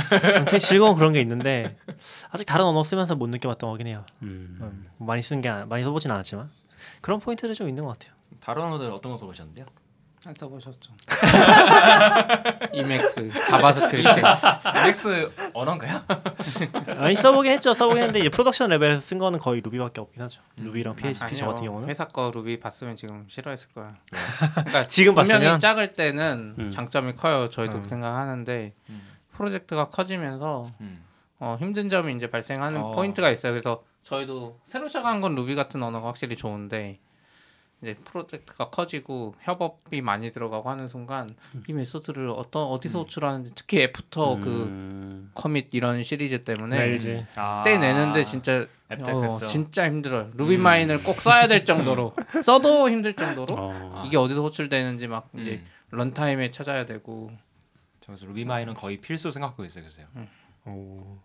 되게 0.47 0.59
즐거운 0.59 0.97
그런 0.97 1.13
게 1.13 1.21
있는데 1.21 1.77
아직 2.31 2.45
다른 2.45 2.65
언어 2.65 2.83
쓰면서 2.83 3.15
못 3.15 3.29
느껴봤던 3.29 3.71
거긴 3.71 3.87
해요. 3.87 4.05
음. 4.23 4.59
음, 4.61 4.87
많이 4.99 5.23
쓰는 5.23 5.41
게 5.43 5.51
많이 5.51 5.83
써보진 5.83 6.11
않았지만 6.11 6.51
그런 7.01 7.21
포인트들 7.21 7.55
좀 7.55 7.69
있는 7.69 7.85
것 7.85 7.99
같아요. 7.99 8.13
다른 8.41 8.63
언어들 8.63 8.91
어떤 8.91 9.13
거 9.13 9.19
써보셨는데요? 9.19 9.67
안 10.27 10.35
써보셨죠? 10.35 10.93
Emacs, 12.75 13.31
JavaScript. 13.47 14.21
Emacs 14.87 15.31
언어인가요? 15.55 16.03
많이 16.99 17.15
써보긴 17.15 17.53
했죠. 17.53 17.73
써보긴 17.73 17.99
했는데 18.03 18.21
이제 18.21 18.29
production 18.29 18.71
level에서 18.71 19.01
쓴 19.01 19.19
거는 19.19 19.39
거의 19.39 19.61
Ruby밖에 19.61 20.01
없긴 20.01 20.23
하죠. 20.23 20.43
Ruby랑 20.57 20.97
PHP 20.97 21.37
저 21.37 21.45
아니요. 21.45 21.55
같은 21.55 21.67
경우는 21.67 21.89
회사 21.89 22.05
거 22.05 22.33
루비 22.35 22.59
봤으면 22.59 22.97
지금 22.97 23.27
싫어했을 23.29 23.71
거야. 23.75 23.93
그러니까 24.55 24.89
지금 24.89 25.15
분명히 25.15 25.45
봤으면 25.45 25.59
작을 25.61 25.93
때는 25.93 26.55
음. 26.59 26.71
장점이 26.71 27.15
커요. 27.15 27.49
저희도 27.49 27.79
음. 27.79 27.85
생각하는데 27.85 28.75
프로젝트가 29.33 29.89
커지면서 29.91 30.65
음. 30.81 31.05
어, 31.39 31.57
힘든 31.61 31.89
점이 31.89 32.13
이제 32.15 32.29
발생하는 32.29 32.81
어. 32.81 32.91
포인트가 32.91 33.31
있어요. 33.31 33.53
그래서 33.53 33.85
저희도 34.03 34.59
새로 34.67 34.87
시작한 34.89 35.21
건 35.21 35.37
루비 35.37 35.55
같은 35.55 35.81
언어가 35.83 36.09
확실히 36.09 36.35
좋은데 36.37 36.99
이제 37.83 37.95
프로젝트가 37.95 38.71
커지고 38.71 39.35
협업이 39.41 40.01
많이 40.01 40.33
들어가고 40.33 40.69
하는 40.69 40.89
순간 40.89 41.29
이 41.69 41.73
method를 41.73 42.29
어떤 42.31 42.65
어디서 42.65 43.01
호출하는지 43.01 43.53
특히 43.55 43.83
after 43.83 44.41
그 44.41 44.65
음. 44.65 45.31
commit 45.35 45.69
이런 45.73 46.03
시리즈 46.03 46.43
때문에 46.43 46.77
멜지 46.77 47.25
아. 47.37 47.63
떼내는데 47.65 48.25
진짜 48.25 48.67
앱텍스에서. 48.91 49.45
어, 49.45 49.49
진짜 49.49 49.87
힘들어요. 49.87 50.31
RubyMine을 50.35 51.05
꼭 51.05 51.15
써야 51.17 51.47
될 51.47 51.65
정도로 51.65 52.15
써도 52.43 52.91
힘들 52.91 53.15
정도로 53.15 53.55
어. 53.57 54.03
이게 54.07 54.17
어디서 54.17 54.43
호출되는지 54.43 55.07
막 55.07 55.29
이제 55.35 55.63
음. 55.63 55.67
runtime에 55.91 56.51
찾아야 56.51 56.85
되고 56.85 57.31
저기서 58.01 58.27
RubyMine은 58.27 58.75
거의 58.75 58.97
필수 58.97 59.31
생각하고 59.31 59.65
있어요, 59.65 59.85
그래서요. 59.85 60.07
오. 60.65 61.19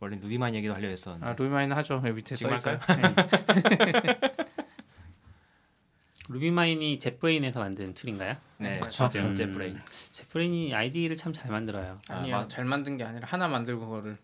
원래 0.00 0.16
RubyMine 0.20 0.54
얘기도 0.54 0.74
하려 0.74 0.88
했었는데. 0.88 1.26
아, 1.26 1.34
RubyMine 1.38 1.72
하죠. 1.72 1.94
여기 1.94 2.12
밑에 2.12 2.34
써 2.34 2.52
있어요. 2.54 2.78
RubyMine이 6.28 6.98
JetBrains에서 6.98 7.60
만든 7.60 7.94
툴인가요? 7.94 8.34
네, 8.58 8.78
그렇죠. 8.80 9.08
맞아요. 9.12 9.28
음. 9.30 9.34
JetBrains. 9.34 9.78
JetBrains이 10.12 10.74
IDE를 10.74 11.16
참 11.16 11.32
잘 11.32 11.50
만들어요. 11.50 11.96
아, 12.08 12.14
아니요, 12.16 12.36
맞- 12.36 12.50
잘 12.50 12.64
만든 12.64 12.96
게 12.96 13.04
아니라 13.04 13.26
하나 13.30 13.48
만들고 13.48 13.86
그거를 13.86 14.16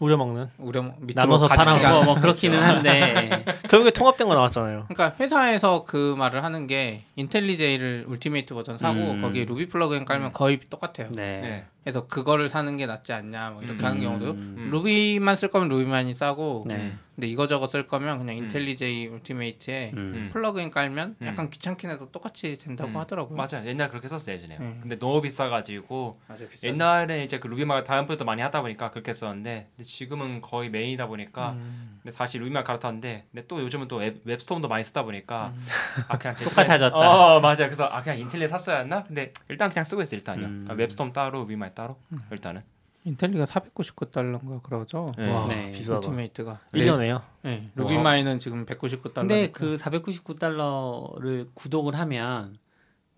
우려 0.00 0.16
먹는 0.16 0.48
우려 0.58 0.82
밑으로 0.98 1.14
나눠서 1.26 1.46
같이 1.48 1.70
팔아 1.78 1.82
가- 1.82 1.94
뭐, 1.96 2.04
뭐 2.04 2.14
그렇기는 2.14 2.56
한데 2.60 2.90
결국에 3.68 3.90
통합된 3.90 4.28
거 4.28 4.34
나왔잖아요. 4.34 4.86
그러니까 4.88 5.16
회사에서 5.18 5.82
그 5.84 6.14
말을 6.16 6.44
하는 6.44 6.66
게 6.68 7.02
IntelliJ를 7.16 8.04
Ultimate 8.06 8.54
버전 8.54 8.78
사고 8.78 8.98
음. 9.12 9.20
거기에 9.22 9.44
Ruby 9.44 9.66
plugin 9.68 10.04
깔면 10.04 10.32
거의 10.32 10.60
똑같아요. 10.60 11.10
네. 11.10 11.40
네. 11.40 11.64
그래서 11.88 12.06
그거를 12.06 12.50
사는 12.50 12.76
게 12.76 12.84
낫지 12.84 13.14
않냐 13.14 13.48
뭐 13.48 13.62
이렇게 13.62 13.82
음. 13.82 13.86
하는 13.86 14.00
경우도 14.02 14.30
음. 14.32 14.68
Ruby만 14.70 15.36
쓸 15.36 15.48
거면 15.48 15.70
RubyMine이 15.70 16.14
싸고 16.14 16.66
네. 16.68 16.92
근데 17.14 17.28
이거저거 17.28 17.66
쓸 17.66 17.86
거면 17.86 18.18
그냥 18.18 18.36
음. 18.36 18.42
IntelliJ 18.42 19.06
Ultimate에 19.06 19.92
음. 19.94 19.98
음. 19.98 20.28
plugin 20.30 20.70
깔면 20.70 21.16
음. 21.18 21.26
약간 21.26 21.48
귀찮긴 21.48 21.88
해도 21.88 22.12
똑같이 22.12 22.58
된다고 22.58 22.90
음. 22.90 22.96
하더라고요. 22.98 23.38
맞아. 23.38 23.64
옛날 23.64 23.88
그렇게 23.88 24.06
썼어요, 24.06 24.34
예전에. 24.34 24.58
음. 24.60 24.80
근데 24.82 24.96
너무 24.96 25.22
비싸가지고. 25.22 26.18
옛날에 26.62 27.24
이제 27.24 27.38
그 27.38 27.46
RubyMine가 27.46 27.84
다른 27.84 28.04
프로젝트 28.04 28.22
많이 28.24 28.42
하다 28.42 28.60
보니까 28.60 28.90
그렇게 28.90 29.14
썼는데 29.14 29.68
근데 29.74 29.84
지금은 29.84 30.42
거의 30.42 30.68
메인이다 30.68 31.06
보니까 31.06 31.52
음. 31.52 32.00
근데 32.02 32.14
다시 32.14 32.38
RubyMine 32.38 32.64
갈아탔는데 32.64 33.24
근데 33.32 33.46
또 33.46 33.62
요즘은 33.62 33.88
또 33.88 33.96
Web, 33.96 34.20
WebStorm도 34.24 34.68
많이 34.68 34.84
쓰다 34.84 35.04
보니까 35.04 35.54
아 36.08 36.18
그냥 36.18 36.36
제 36.36 36.44
똑같아졌다. 36.44 36.94
어 36.96 37.40
맞아. 37.40 37.64
그래서 37.64 37.86
아 37.86 38.02
그냥 38.02 38.18
IntelliJ 38.18 38.46
샀어야 38.46 38.80
했나? 38.80 39.04
근데 39.04 39.32
일단 39.48 39.70
그냥 39.70 39.84
쓰고 39.84 40.02
있어 40.02 40.14
일단요. 40.14 40.44
음. 40.44 40.64
그러니까 40.64 40.74
WebStorm 40.74 41.14
따로 41.14 41.40
RubyMine 41.40 41.64
따로 41.78 41.96
일단은. 42.32 42.62
IntelliJ가 43.04 43.44
499달러인가 43.44 44.60
그러죠. 44.62 45.12
네. 45.16 45.30
와 45.32 45.46
네. 45.46 45.70
비싸다. 45.70 45.98
Ultimate가 45.98 46.60
1년에요. 46.74 47.22
네. 47.42 47.70
RubyMine은 47.76 48.40
지금 48.40 48.66
199달러. 48.66 49.14
근데 49.14 49.50
그 49.52 49.76
499달러를 49.76 51.48
구독을 51.54 51.94
하면 51.94 52.58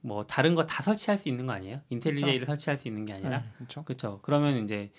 뭐 0.03 0.23
다른 0.25 0.55
거 0.55 0.65
다 0.67 0.83
설치할 0.83 1.17
수 1.17 1.29
있는 1.31 1.47
거 1.47 1.53
아니에요? 1.53 1.81
IntelliJ를 1.89 2.45
설치할 2.47 2.77
수 2.77 2.89
있는 2.89 3.07
게 3.07 3.15
아니라 3.15 3.43
그렇죠. 3.57 3.83
그렇죠. 3.85 4.19
그러면 4.23 4.63
이제 4.63 4.91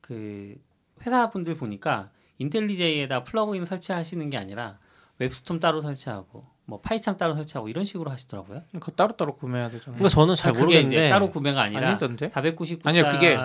그 0.00 0.54
회사분들 1.02 1.56
보니까 1.56 2.10
IntelliJ에다 2.38 3.24
plugin 3.24 3.66
설치하시는 3.66 4.30
게 4.30 4.38
아니라 4.38 4.78
WebStorm 5.18 5.60
따로 5.60 5.82
설치하고 5.82 6.44
뭐 6.70 6.80
PyCharm 6.80 7.16
따로 7.16 7.34
설치하고 7.34 7.68
이런 7.68 7.84
식으로 7.84 8.12
하시더라고요. 8.12 8.60
그거 8.74 8.92
따로 8.92 9.16
따로 9.16 9.34
구매해야 9.34 9.68
되잖아요. 9.70 9.98
그러니까 9.98 10.08
저는 10.08 10.36
잘 10.36 10.54
아, 10.54 10.58
모르겠는데 10.58 11.10
따로 11.10 11.28
구매가 11.28 11.60
아니라 11.60 11.88
아니던데? 11.90 12.28
499달이 12.28 12.86
아니요, 12.86 13.04
그게 13.10 13.36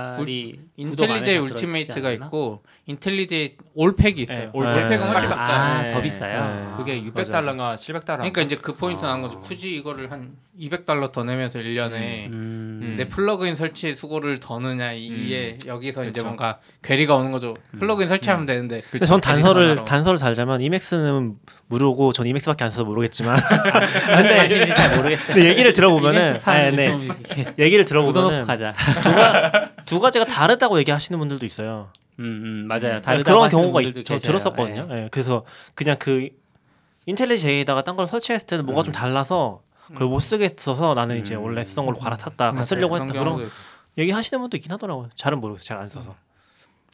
IntelliJ 0.78 1.38
Ultimate가 1.40 2.12
있고 2.12 2.62
IntelliJ 2.86 3.58
All 3.74 3.92
Pack이 3.92 4.22
있어요. 4.22 4.38
네, 4.38 4.50
All 4.54 4.61
Pack. 4.61 4.74
All 4.76 4.80
Pack은 4.80 4.90
네. 5.00 5.06
훨씬. 5.08 5.32
아, 5.32 5.82
네. 5.82 5.94
더 5.94 6.02
비싸요. 6.02 6.70
네. 6.70 6.78
그게 6.78 7.02
맞아, 7.14 7.42
600달러인가 7.42 7.76
700달러. 7.76 8.18
그러니까 8.18 8.42
이제 8.44 8.56
그 8.58 8.76
포인트 8.76 9.04
아. 9.04 9.08
나온 9.10 9.24
거죠. 9.24 9.40
굳이 9.40 9.74
이거를 9.76 10.12
한 10.12 10.36
200달러 10.60 11.12
더 11.12 11.24
내면서 11.24 11.60
1년에 11.60 12.28
음. 12.28 12.80
음. 12.82 12.96
내 12.98 13.08
plugin 13.08 13.56
설치 13.56 13.94
수고를 13.96 14.40
더 14.40 14.60
넣냐 14.60 14.94
이에 14.94 15.56
여기서 15.68 16.04
이제 16.04 16.12
그쵸. 16.14 16.24
뭔가 16.26 16.60
괴리가 16.84 17.16
오는 17.16 17.32
거죠. 17.32 17.56
plugin 17.80 18.08
설치하면 18.08 18.46
되는데 18.46 18.82
근데 18.92 19.06
전 19.06 19.20
단서를. 19.20 19.84
단서를 19.84 20.20
달자면 20.20 20.62
Emacs는 20.62 21.36
무료고 21.68 22.14
전 22.14 22.28
Emacs밖에 22.28 22.64
안 22.64 22.72
써서 22.72 22.86
모르겠 22.86 23.12
지만 23.16 23.38
근데 24.06 24.36
사실인지 24.38 24.74
잘 24.74 24.98
모르겠어요. 24.98 25.36
근데 25.36 25.50
얘기를 25.50 25.74
들어보면은 25.74 26.40
아, 26.44 26.72
네. 26.72 26.90
좀 26.92 27.02
이렇게 27.02 27.54
얘기를 27.58 27.86
들어보면은 27.86 28.44
가자. 28.46 28.74
두 29.86 30.00
가지가 30.00 30.26
다르다고 30.26 30.78
얘기하시는 30.80 31.18
분들도 31.18 31.46
있어요. 31.46 31.90
음, 32.20 32.24
음 32.24 32.68
맞아요. 32.68 32.96
네, 32.96 33.02
다르다고 33.02 33.24
그런 33.24 33.44
하시는 33.46 33.62
경우가 33.64 33.82
있, 33.82 34.06
저. 34.06 34.18
들었었거든요. 34.18 34.88
예. 34.92 35.04
예, 35.04 35.08
그래서 35.12 35.46
그냥 35.74 35.96
그 36.00 36.30
인텔리제이에다가 37.06 37.84
딴 37.84 37.96
걸 37.96 38.08
설치했을 38.08 38.48
때는 38.48 38.66
뭔가 38.66 38.84
좀 38.84 38.92
달라서 38.94 39.62
그걸 39.88 40.08
못 40.08 40.20
쓰겠어서 40.20 40.94
나는 40.96 41.18
이제 41.20 41.36
음. 41.36 41.44
원래 41.44 41.64
쓰던 41.64 41.86
걸로 41.86 41.98
갈아탔다 41.98 42.52
맞아요. 42.52 42.66
쓰려고 42.66 42.96
했다 42.96 43.14
그런 43.14 43.50
얘기 43.98 44.12
하시는 44.12 44.42
분도 44.42 44.58
있긴 44.58 44.72
하더라고요. 44.72 45.10
잘은 45.16 45.40
모르겠어요. 45.40 45.66
잘 45.66 45.78
안 45.78 45.90
써서. 45.90 46.16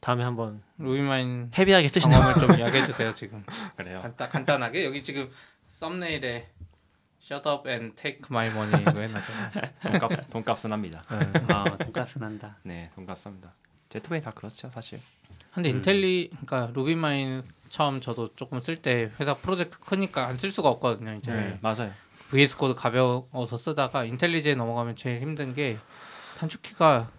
다음에 0.01 0.23
한번 0.23 0.61
루이마인 0.79 1.51
헤비하게 1.55 1.87
쓰시는 1.87 2.17
경험을 2.17 2.41
좀 2.47 2.59
이야기해 2.59 2.85
주세요 2.87 3.13
지금. 3.13 3.43
그래요. 3.77 3.99
간단 4.01 4.29
간단하게 4.29 4.83
여기 4.85 5.03
지금 5.03 5.29
썸네일에 5.81 6.47
Shut 7.23 7.47
up 7.49 7.67
and 7.67 7.95
take 7.95 8.21
my 8.29 8.47
money 8.49 8.81
이거 8.81 8.99
해놨잖아요. 9.01 9.51
돈값 9.99 10.29
돈값은 10.29 10.71
합니다. 10.71 11.01
아, 11.49 11.63
돈값은 11.77 12.19
한다. 12.19 12.57
네, 12.63 12.91
돈값 12.95 13.25
합니다. 13.25 13.53
제트웨이 13.89 14.21
다 14.21 14.29
그렇죠, 14.31 14.69
사실. 14.69 14.99
근데 15.53 15.69
IntelliJ 15.69 16.29
그러니까 16.45 16.71
RubyMine 16.73 17.43
처음 17.69 17.99
저도 17.99 18.31
조금 18.33 18.59
쓸 18.61 18.75
때 18.75 19.09
회사 19.19 19.33
프로젝트 19.33 19.79
크니까 19.79 20.27
안 20.27 20.37
쓸 20.37 20.51
수가 20.51 20.69
없거든요. 20.69 21.13
이제 21.15 21.31
네, 21.31 21.57
맞아요. 21.61 21.91
VS 22.29 22.57
Code 22.57 22.73
가벼워서 22.75 23.57
쓰다가 23.57 24.03
IntelliJ에 24.03 24.53
넘어가면 24.55 24.95
제일 24.95 25.21
힘든 25.21 25.51
게 25.53 25.77
단축키가 26.37 27.09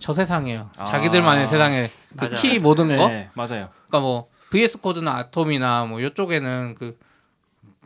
저 0.00 0.12
세상이에요. 0.12 0.70
아. 0.76 0.84
자기들만의 0.84 1.46
세상에 1.46 1.86
그. 2.18 2.28
키 2.34 2.58
모든 2.58 2.96
거. 2.96 3.08
네, 3.08 3.30
맞아요. 3.34 3.68
그러니까 3.86 4.00
뭐 4.00 4.28
VS 4.50 4.78
코드나 4.78 5.16
아톰이나 5.16 5.84
뭐 5.84 6.00
이쪽에는 6.00 6.74
그, 6.78 6.98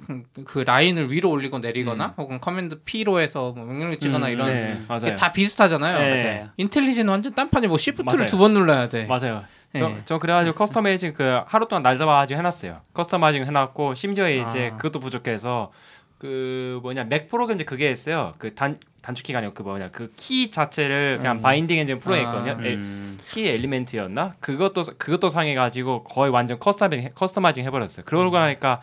그, 0.06 0.44
그 0.44 0.58
라인을 0.60 1.10
위로 1.12 1.30
올리고 1.30 1.58
내리거나 1.60 2.14
혹은 2.16 2.40
command 2.40 2.82
P로 2.84 3.20
해서 3.20 3.52
뭐 3.56 3.64
명령을 3.64 3.98
치거나 3.98 4.26
음, 4.26 4.32
이런 4.32 4.64
네. 4.64 5.14
다 5.16 5.32
비슷하잖아요. 5.32 5.98
네. 5.98 6.24
맞아요. 6.24 6.48
IntelliJ는 6.56 7.10
완전 7.12 7.34
딴판이 7.34 7.66
뭐 7.68 7.76
shift를. 7.78 8.26
두 8.26 8.38
번 8.38 8.54
눌러야 8.54 8.88
돼. 8.88 9.04
맞아요. 9.06 9.42
네. 9.72 9.78
저, 9.80 9.90
저 10.04 10.18
그래가지고 10.18 10.54
customizing 10.54 11.14
그 11.14 11.40
하루 11.46 11.66
동안 11.68 11.82
날 11.82 11.96
잡아가지고 11.96 12.36
해놨어요. 12.38 12.80
customizing 12.92 13.46
해놨고 13.46 13.94
심지어 13.94 14.28
이제 14.30 14.70
아. 14.72 14.76
그것도 14.76 15.00
부족해서 15.00 15.70
그 16.18 16.78
뭐냐 16.82 17.04
Mac 17.04 17.28
프로그램 17.28 17.56
이제 17.56 17.64
그게 17.64 17.90
있어요. 17.90 18.32
그 18.38 18.54
단 18.54 18.78
단축키가 19.02 19.38
아니고 19.40 19.54
그 19.54 19.62
뭐냐 19.62 19.90
그 19.90 20.12
키 20.14 20.50
자체를 20.52 21.16
그냥 21.18 21.38
음. 21.38 21.42
binding 21.42 21.78
엔진 21.78 21.98
프로에 21.98 22.18
아. 22.20 22.22
있거든요. 22.22 22.52
에- 22.64 22.74
음, 22.74 23.18
key 23.24 23.48
element였나? 23.48 24.34
그것도 24.40 24.82
그것도 24.98 25.28
상해가지고 25.28 26.04
거의 26.04 26.30
완전 26.30 26.58
customizing 26.58 27.10
customizing 27.14 27.64
해버렸어요. 27.64 28.04
그러고 28.04 28.38
나니까 28.38 28.80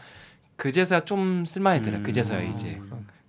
그제서야 0.60 1.00
좀 1.02 1.46
쓸만해더라. 1.46 2.00
음. 2.00 2.04
그제서야 2.04 2.42
이제 2.42 2.80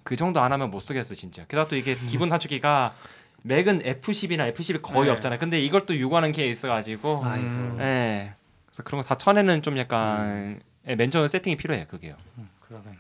그 0.02 0.16
정도 0.16 0.40
안 0.40 0.52
하면 0.52 0.70
못 0.70 0.80
쓰겠어 0.80 1.14
진짜. 1.14 1.44
게다가 1.46 1.68
또 1.68 1.76
이게 1.76 1.94
기본 1.94 2.28
단축키가 2.28 2.94
맥은 3.42 3.82
F10이나 3.82 4.52
F11 4.52 4.82
거의 4.82 5.04
네. 5.06 5.10
없잖아요. 5.12 5.38
근데 5.38 5.60
이걸 5.60 5.86
또 5.86 5.98
요구하는 5.98 6.32
게 6.32 6.46
있어가지고. 6.48 7.22
음. 7.22 7.76
예. 7.80 8.34
그래서 8.66 8.82
그런 8.82 9.00
거 9.00 9.06
다 9.08 9.14
쳐내는 9.14 9.62
좀 9.62 9.78
약간 9.78 10.60
예, 10.88 10.94
맨 10.96 11.10
처음 11.10 11.26
세팅이 11.28 11.56
필요해요. 11.56 11.86
그게요. 11.86 12.16
그러면 12.66 12.96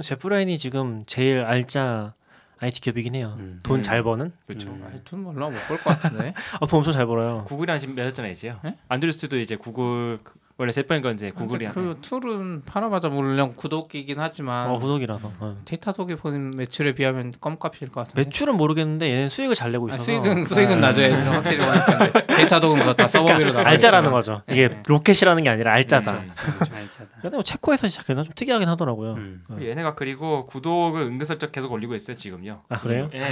제프라인이 0.00 0.56
지금 0.58 1.04
제일 1.06 1.40
알짜 1.40 2.14
IT 2.58 2.80
기업이긴 2.82 3.14
해요. 3.16 3.34
음. 3.38 3.60
돈 3.62 3.80
음. 3.80 3.82
잘 3.82 4.02
버는? 4.02 4.30
그렇죠. 4.46 4.68
음. 4.68 5.02
돈 5.04 5.22
몰라 5.24 5.46
못볼것 5.50 5.84
같은데. 5.84 6.34
아, 6.60 6.66
돈 6.66 6.78
엄청 6.78 6.92
잘 6.92 7.06
벌어요. 7.06 7.44
구글이랑 7.44 7.78
지금 7.78 7.94
맺었잖아요, 7.96 8.30
이제요. 8.32 8.60
예? 8.64 8.76
안드로스도 8.88 9.38
이제 9.38 9.56
구글 9.56 10.20
그- 10.22 10.34
원래 10.58 10.72
제프인 10.72 11.02
건 11.02 11.12
이제 11.12 11.30
구글이 11.32 11.68
그 11.68 11.98
tool은 12.00 12.62
팔아봤자 12.64 13.10
물론 13.10 13.52
구독이긴 13.54 14.18
하지만 14.18 14.70
어, 14.70 14.76
구독이라서. 14.76 15.32
어. 15.38 15.56
Datadog에 15.66 16.16
보는 16.16 16.52
매출에 16.56 16.94
비하면 16.94 17.34
껌값일 17.38 17.90
것 17.90 18.00
같은데. 18.00 18.22
매출은 18.22 18.56
모르겠는데 18.56 19.10
얘는 19.10 19.28
수익을 19.28 19.54
잘 19.54 19.70
내고 19.72 19.84
아, 19.84 19.88
있어서. 19.94 20.04
수익은 20.04 20.46
수익은 20.46 20.76
네. 20.76 20.80
나중에 20.80 21.08
확실히 21.10 21.58
Datadog은 22.36 22.78
그거 22.78 22.94
다 22.94 23.06
서버비로 23.06 23.52
나가. 23.52 23.68
알짜라는 23.68 24.10
거죠. 24.10 24.40
이게 24.48 24.68
네. 24.68 24.82
로켓이라는 24.86 25.44
게 25.44 25.50
아니라 25.50 25.74
알짜다. 25.74 26.12
음. 26.12 26.30
알짜다. 26.72 27.10
근데 27.20 27.36
뭐 27.36 27.42
체코에서 27.42 27.86
시작해서 27.88 28.22
좀 28.22 28.32
특이하긴 28.34 28.66
하더라고요. 28.70 29.12
음. 29.12 29.44
얘네가 29.60 29.94
그리고 29.94 30.46
구독을 30.46 31.02
은근슬쩍 31.02 31.52
계속 31.52 31.70
올리고 31.72 31.94
있어요, 31.94 32.16
지금요. 32.16 32.62
아 32.70 32.78
그래요? 32.78 33.10
예. 33.12 33.22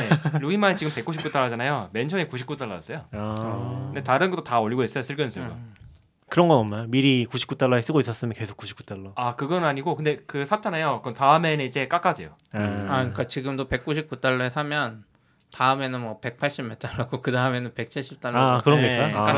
루이만 0.40 0.76
지금 0.76 0.92
199달러잖아요. 0.92 1.88
맨 1.92 2.06
처음에 2.06 2.26
99달러였어요. 2.28 3.04
아, 3.12 3.82
근데 3.86 4.02
다른 4.02 4.28
것도 4.30 4.44
다 4.44 4.60
올리고 4.60 4.82
있어요, 4.82 5.02
슬근슬근. 5.02 5.83
음. 6.24 6.30
그런 6.30 6.48
건 6.48 6.58
없나요? 6.58 6.86
미리 6.88 7.26
99달러에 7.26 7.82
쓰고 7.82 8.00
있었으면 8.00 8.34
계속 8.34 8.56
99달러. 8.56 9.12
아, 9.16 9.36
그건 9.36 9.64
아니고 9.64 9.94
근데 9.96 10.16
그 10.26 10.44
샀잖아요. 10.44 10.98
그건 10.98 11.14
다음에는 11.14 11.64
이제 11.64 11.86
깎아줘요. 11.88 12.30
아, 12.52 12.58
아, 12.58 12.96
그러니까 12.98 13.24
지금도 13.24 13.68
199달러에 13.68 14.50
사면 14.50 15.04
다음에는 15.52 16.00
뭐 16.00 16.18
180 16.20 16.66
몇 16.66 16.78
달러고 16.78 17.20
그 17.20 17.30
다음에는 17.30 17.74
170 17.74 18.20
달러. 18.20 18.40
아, 18.40 18.58
그런 18.58 18.80
게 18.80 18.86
네. 18.88 18.92
있어요? 18.92 19.08
그러니까 19.12 19.30
아. 19.30 19.34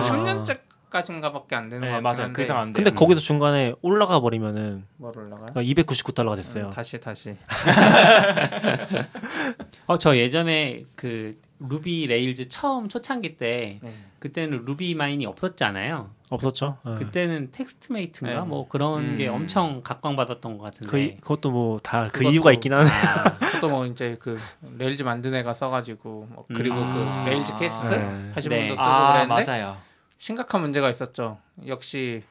3년째까지인가밖에 0.91 1.55
안 1.55 1.69
되는 1.69 1.87
거 1.87 1.95
네, 1.95 2.01
맞아요. 2.01 2.33
그 2.33 2.41
이상 2.41 2.59
안 2.59 2.73
돼. 2.73 2.83
근데 2.83 2.91
거기서 2.91 3.21
중간에 3.21 3.75
올라가 3.83 4.21
버리면은 4.21 4.87
뭘 4.97 5.13
올라가요? 5.19 5.49
299달러가 5.53 6.37
됐어요. 6.37 6.67
음, 6.67 6.71
다시 6.71 6.99
다시. 6.99 7.37
어, 9.87 9.99
저 9.99 10.17
예전에 10.17 10.85
그 10.97 11.39
Ruby 11.59 12.07
Rails 12.07 12.49
처음 12.49 12.89
초창기 12.89 13.37
때 13.37 13.81
네. 13.83 13.93
그때는 14.19 14.65
RubyMine이 14.65 15.27
없었잖아요. 15.27 16.16
없었죠? 16.31 16.79
어. 16.83 16.95
그때는 16.99 17.51
TextMate인가 17.53 18.41
네. 18.41 18.47
뭐 18.47 18.67
그런 18.69 19.15
게 19.17 19.29
음. 19.29 19.35
엄청 19.35 19.83
각광받았던 19.83 20.59
것그 20.59 20.65
같은데. 20.65 21.03
이- 21.05 21.17
그것도 21.21 21.51
뭐 21.51 21.79
다그 21.79 22.21
그것도- 22.21 22.33
이유가 22.33 22.53
있긴 22.53 22.73
하네. 22.73 22.89
아, 22.91 23.61
또뭐 23.61 23.87
이제 23.87 24.17
그 24.21 24.39
Rails 24.77 25.03
만든 25.05 25.35
애가 25.35 25.53
써가지고 25.55 26.29
뭐 26.31 26.47
그리고 26.55 26.77
음. 26.77 26.91
그 27.25 27.29
RailsCasts 27.31 27.95
네. 27.95 28.31
하신 28.35 28.51
네. 28.51 28.59
분도 28.61 28.75
쓰고 28.75 28.83
아, 28.85 29.13
그랬는데 29.27 29.51
맞아요. 29.51 29.77
심각한 30.19 30.61
문제가 30.63 30.91
있었죠. 30.91 31.39
역시 31.67 32.23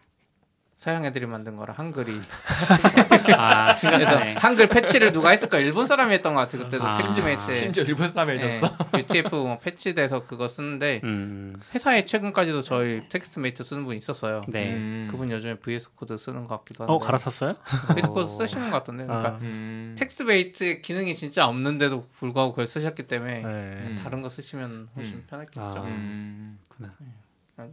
서양 0.86 1.04
애들이 1.04 1.26
만든 1.26 1.56
거라 1.56 1.74
한글이. 1.74 2.12
아 3.36 3.74
그래서. 3.74 4.20
한글 4.38 4.70
패치를 4.70 5.12
누가 5.12 5.32
했을까? 5.32 5.58
일본 5.58 5.88
사람이 5.88 6.14
했던 6.14 6.36
것 6.36 6.42
같아 6.42 6.60
그때도 6.60 6.86
아. 6.86 6.92
TextMate에. 6.92 7.54
심지어 7.54 7.84
일본 7.84 8.08
사람이 8.08 8.34
해줬어. 8.34 8.78
네, 8.92 9.00
UTF 9.00 9.34
뭐 9.36 9.58
패치돼서 9.58 10.26
그거 10.26 10.48
쓰는데 10.48 11.02
음, 11.04 11.60
회사에 11.74 12.06
최근까지도 12.06 12.62
저희 12.62 13.02
TextMate 13.10 13.64
쓰는 13.64 13.84
분 13.84 13.96
있었어요. 13.96 14.44
네. 14.48 14.74
음. 14.74 15.08
그분 15.10 15.32
요즘에 15.32 15.56
VS 15.56 15.90
Code 15.96 16.16
쓰는 16.18 16.44
것 16.44 16.58
같기도 16.60 16.84
한데. 16.84 16.94
어 16.94 17.00
갈아탔어요? 17.00 17.56
VS 17.96 18.10
Code 18.10 18.28
쓰시는 18.38 18.70
것 18.70 18.78
같던데. 18.78 19.06
그러니까 19.08 19.30
아, 19.30 19.38
음. 19.42 19.96
TextMate 19.98 20.82
기능이 20.82 21.16
진짜 21.16 21.48
없는데도 21.48 22.06
불구하고 22.12 22.52
그걸 22.52 22.68
쓰셨기 22.68 23.08
때문에 23.08 23.40
네. 23.40 23.48
음. 23.48 24.00
다른 24.04 24.22
거 24.22 24.30
쓰시면 24.30 24.90
훨씬 24.96 25.16
음. 25.16 25.24
편했겠죠. 25.28 25.62
아. 25.62 25.82
음. 25.82 26.60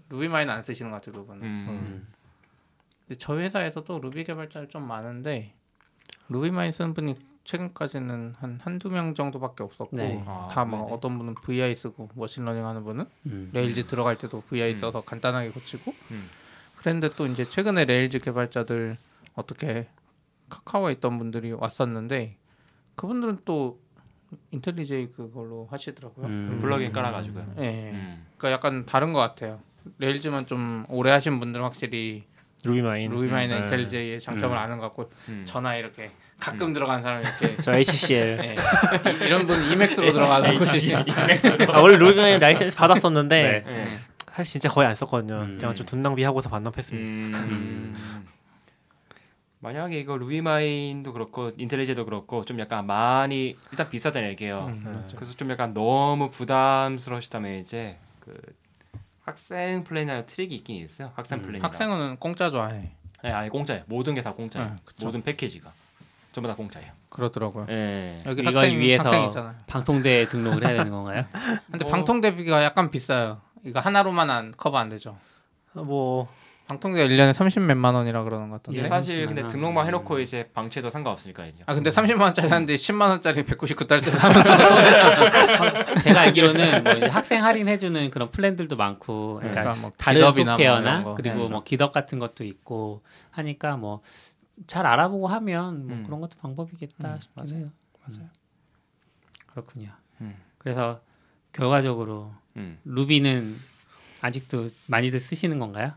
RubyMine은 0.09 0.55
안 0.55 0.63
쓰시는 0.63 0.91
것 0.91 1.03
같아요, 1.03 1.21
그분은. 1.21 2.22
음. 3.03 3.09
근데 3.09 3.19
저희 3.19 3.43
회사에서도 3.45 3.99
루비 4.01 4.25
개발자를 4.25 4.69
좀 4.69 4.87
많은데 4.87 5.55
RubyMine 6.29 6.73
쓰는 6.73 6.95
분이 6.95 7.17
최근까지는 7.45 8.35
한 8.39 8.61
한두 8.63 8.89
명 8.89 9.15
정도밖에 9.15 9.65
없었고 9.65 9.97
네. 9.97 10.23
아, 10.27 10.49
다막 10.51 10.83
네네. 10.83 10.93
어떤 10.93 11.19
분은 11.19 11.35
VI 11.35 11.75
쓰고 11.75 12.09
machine 12.15 12.38
learning 12.38 12.65
하는 12.65 12.85
분은 12.85 13.05
음. 13.27 13.51
Rails 13.53 13.87
들어갈 13.87 14.17
때도 14.17 14.43
VI 14.43 14.71
음. 14.71 14.75
써서 14.77 15.01
간단하게 15.01 15.51
고치고 15.51 15.93
음. 16.13 16.29
그랬는데 16.77 17.15
또 17.17 17.27
이제 17.27 17.45
최근에 17.45 17.85
레일즈 17.85 18.21
개발자들 18.21 18.97
어떻게 19.35 19.89
카카오에 20.49 20.93
있던 20.93 21.19
분들이 21.19 21.53
왔었는데 21.53 22.37
그분들은 22.95 23.41
또 23.45 23.81
인텔리제이 24.51 25.11
그걸로 25.11 25.67
하시더라고요. 25.71 26.27
음. 26.27 26.59
플러그인 26.61 26.93
깔아가지고요. 26.93 27.55
예. 27.59 27.91
음. 27.91 28.27
그러니까 28.37 28.53
약간 28.53 28.87
다른 28.87 29.13
것 29.13 29.19
같아요. 29.19 29.61
레일즈만 29.99 30.47
좀 30.47 30.85
오래 30.89 31.11
하신 31.11 31.41
분들은 31.41 31.65
확실히 31.65 32.25
루비마인. 32.65 33.11
루비마인 33.11 33.51
음, 33.51 33.59
인텔리제이의 33.59 34.21
장점을 34.21 34.57
음. 34.57 34.59
아는 34.63 34.79
것 34.79 34.85
같고 34.87 35.11
음. 35.29 35.43
전화 35.45 35.75
이렇게 35.77 36.09
가끔 36.39 36.73
들어간 36.73 37.03
사람 37.03 37.21
이렇게 37.23 37.57
저 37.57 37.73
HCL. 37.73 38.39
예. 38.45 38.55
이- 39.11 39.27
이런 39.27 39.47
분 39.47 39.61
이맥스로 39.73 40.13
들어가서 40.13 40.53
굳이 40.55 40.95
아, 41.69 41.79
원래 41.81 41.97
루비는 41.97 42.39
라이센스 42.39 42.77
받았었는데 42.77 43.63
네. 43.67 43.73
네. 43.73 43.99
사실 44.33 44.53
진짜 44.61 44.69
거의 44.73 44.89
안 44.89 44.95
썼거든요. 44.95 45.41
음. 45.43 45.59
그냥 45.59 45.75
좀 45.75 45.87
돈 45.87 46.03
낭비하고서 46.03 46.49
반납했습니다. 46.51 47.39
음. 47.39 47.95
만약에 49.61 50.01
이거 50.01 50.17
RubyMine도 50.17 51.13
그렇고 51.13 51.53
IntelliJ도 51.57 52.05
그렇고 52.05 52.45
좀 52.45 52.59
약간 52.59 52.85
많이 52.87 53.57
일단 53.71 53.89
비싸잖아요 53.89 54.33
이게요. 54.33 54.67
음. 54.69 55.07
그래서 55.15 55.35
좀 55.37 55.51
약간 55.51 55.73
너무 55.73 56.31
부담스러우시다면 56.31 57.59
이제 57.61 57.97
그 58.19 58.35
학생 59.25 59.85
플랜이나 59.85 60.25
트릭이 60.27 60.55
있긴 60.57 60.77
있어요. 60.85 61.13
학생 61.15 61.39
음. 61.39 61.43
플랜이. 61.43 61.61
학생은 61.63 62.17
공짜 62.19 62.51
좋아해. 62.51 62.91
네, 63.23 63.31
아예 63.31 63.49
공짜예요. 63.49 63.85
모든 63.87 64.15
게 64.15 64.23
다 64.23 64.33
공짜예요. 64.33 64.71
네. 64.71 65.05
모든 65.05 65.23
패키지가 65.23 65.73
전부 66.33 66.49
다 66.49 66.57
공짜예요. 66.57 66.91
그러더라고요. 67.09 67.67
예. 67.69 68.17
여기 68.27 68.41
이걸 68.43 68.57
학생 68.57 68.79
위해서 68.81 69.09
학생. 69.27 69.55
방통대에 69.67 70.27
등록을 70.29 70.67
해야 70.67 70.77
되는 70.79 70.91
건가요? 70.91 71.25
근데 71.71 71.85
뭐- 71.85 71.93
방통대비가 71.93 72.65
약간 72.65 72.91
비싸요. 72.91 73.41
이거 73.65 73.79
하나로만 73.81 74.29
안 74.31 74.51
커버 74.57 74.79
안 74.79 74.89
되죠. 74.89 75.17
뭐 75.73 76.29
방통대가 76.69 77.07
1년에 77.09 77.33
30 77.33 77.63
몇만 77.63 77.95
원이라 77.95 78.23
그러는 78.25 78.49
것 78.51 78.57
같던데. 78.63 78.79
이게 78.79 78.85
예, 78.85 78.89
사실 78.89 79.27
근데 79.27 79.43
은- 79.43 79.49
등록만 79.49 79.85
음. 79.85 79.89
해놓고 79.89 80.21
이제 80.21 80.49
방치해도 80.55 80.89
상관없으니까 80.91 81.45
이제. 81.47 81.63
아 81.67 81.75
근데 81.75 81.91
30만 81.91 82.21
원짜리 82.21 82.49
샀는데 82.49 82.75
10만 82.75 83.09
원짜리 83.09 83.43
199달러짜리 83.43 84.11
사면서. 84.11 85.95
제가 86.01 86.21
알기로는 86.23 86.85
뭐 86.85 86.93
이제 86.95 87.07
학생 87.07 87.45
할인 87.45 87.69
해주는 87.69 88.11
그런 88.11 88.31
플랜들도 88.31 88.77
많고, 88.77 89.35
그러니까 89.37 89.61
그러니까 89.63 89.83
뭐 89.83 89.91
다른 89.99 90.21
뭐 90.23 90.33
소프트웨어나 90.33 91.03
거. 91.05 91.15
그리고 91.15 91.45
네. 91.45 91.49
뭐 91.51 91.63
기덕 91.63 91.93
같은 91.93 92.19
것도 92.19 92.45
있고 92.45 93.03
하니까 93.31 93.77
뭐 93.77 94.01
잘 94.67 94.87
알아보고 94.87 95.27
하면 95.27 95.87
뭐 95.89 95.97
음. 95.97 96.03
그런 96.05 96.21
것도 96.21 96.37
방법이겠다 96.39 97.15
음, 97.15 97.19
싶긴 97.21 97.43
맞아요. 97.45 97.57
해요. 97.65 97.71
맞아요. 98.07 98.29
그렇군요. 99.47 99.91
음. 100.21 100.37
그래서 100.59 101.01
결과적으로 101.53 102.33
음. 102.57 102.79
Ruby는 102.85 103.59
아직도 104.21 104.69
많이들 104.87 105.19
쓰시는 105.19 105.59
건가요? 105.59 105.93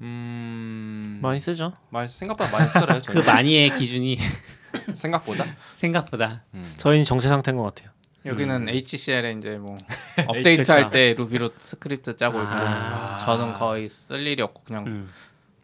음. 0.00 1.18
많이 1.22 1.40
쓰죠. 1.40 1.72
많이 1.90 2.06
생각보다 2.08 2.50
많이 2.56 2.68
쓰더라요. 2.68 3.00
그. 3.06 3.18
많이의 3.18 3.70
기준이 3.76 4.16
생각보다. 4.94 5.44
생각보다 5.74 6.44
음. 6.54 6.62
저희는 6.76 7.04
정체 7.04 7.28
상태인 7.28 7.56
것 7.56 7.64
같아요. 7.64 7.90
여기는 8.26 8.68
HCL에 8.68 9.32
이제 9.38 9.56
뭐 9.58 9.78
업데이트. 10.26 10.70
할 10.70 10.90
때 10.90 11.14
Ruby로 11.14 11.50
스크립트 11.56 12.16
짜고 12.16 12.38
있고 12.38 12.50
아. 12.50 13.16
저는 13.18 13.54
거의 13.54 13.88
쓸 13.88 14.26
일이 14.26 14.42
없고 14.42 14.62
그냥 14.64 14.86
음. 14.86 15.08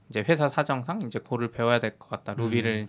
이제 0.09 0.24
회사 0.28 0.48
사정상 0.48 1.02
이제 1.02 1.19
Go를 1.19 1.51
배워야 1.51 1.78
될 1.81 1.98
것 1.98 2.09
같다. 2.09 2.35
Ruby를 2.35 2.89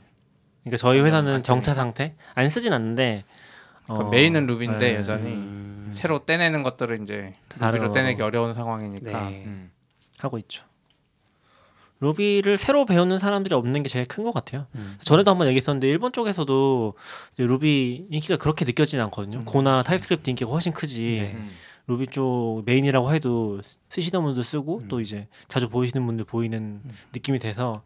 그러니까 0.64 0.78
저희 0.78 1.00
회사는. 1.02 1.44
정체 1.44 1.74
상태 1.74 2.16
안 2.36 2.48
쓰진 2.50 2.74
않는데 2.74 3.24
그 3.88 3.94
어, 3.94 4.10
main은 4.10 4.48
Ruby인데 4.48 4.92
네. 4.92 4.96
여전히 4.98 5.34
음. 5.34 5.90
새로 5.92 6.26
떼내는 6.26 6.64
것들을 6.64 7.02
이제 7.04 7.34
Ruby로 7.60 7.88
거 7.88 7.92
떼내기 7.92 8.22
어려운 8.22 8.54
상황이니까 8.54 9.12
네. 9.30 9.44
음. 9.46 9.72
하고 10.20 10.38
있죠. 10.40 10.64
Ruby를 12.06 12.58
새로 12.58 12.86
배우는 12.86 13.18
사람들이 13.20 13.56
없는 13.56 13.82
게 13.84 13.90
제일 13.90 14.06
큰 14.06 14.24
것 14.26 14.34
같아요. 14.34 14.66
음. 14.76 14.96
전에도 15.02 15.30
한번 15.32 15.48
얘기했었는데 15.48 15.88
일본 15.88 16.12
쪽에서도 16.12 16.94
루비 17.38 18.08
인기가 18.10 18.38
그렇게 18.38 18.66
느껴지진 18.66 19.02
않거든요. 19.02 19.40
Go나 19.46 19.84
TypeScript 19.84 20.30
인기가 20.30 20.50
훨씬 20.52 20.72
크지. 20.74 21.06
네. 21.06 21.34
음. 21.36 21.50
루비 21.88 22.08
쪽 22.08 22.64
main이라고 22.66 23.14
해도 23.14 23.62
쓰시는 23.90 24.24
분들 24.24 24.44
쓰고 24.44 24.80
음. 24.80 24.88
또 24.88 25.02
이제 25.02 25.28
자주 25.48 25.70
보이시는 25.70 26.04
분들 26.06 26.26
보이는 26.26 26.82
느낌이 27.14 27.38
돼서 27.38 27.84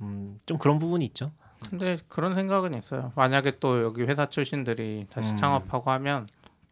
음, 0.00 0.40
좀 0.46 0.58
그런 0.58 0.80
부분이 0.80 1.04
있죠. 1.06 1.30
근데 1.70 1.96
그런 2.08 2.34
생각은 2.34 2.74
있어요. 2.76 3.12
만약에 3.14 3.58
또 3.60 3.82
여기 3.84 4.02
회사 4.02 4.26
출신들이 4.28 5.06
다시 5.10 5.30
음. 5.30 5.36
창업하고 5.36 5.90
하면 5.92 6.26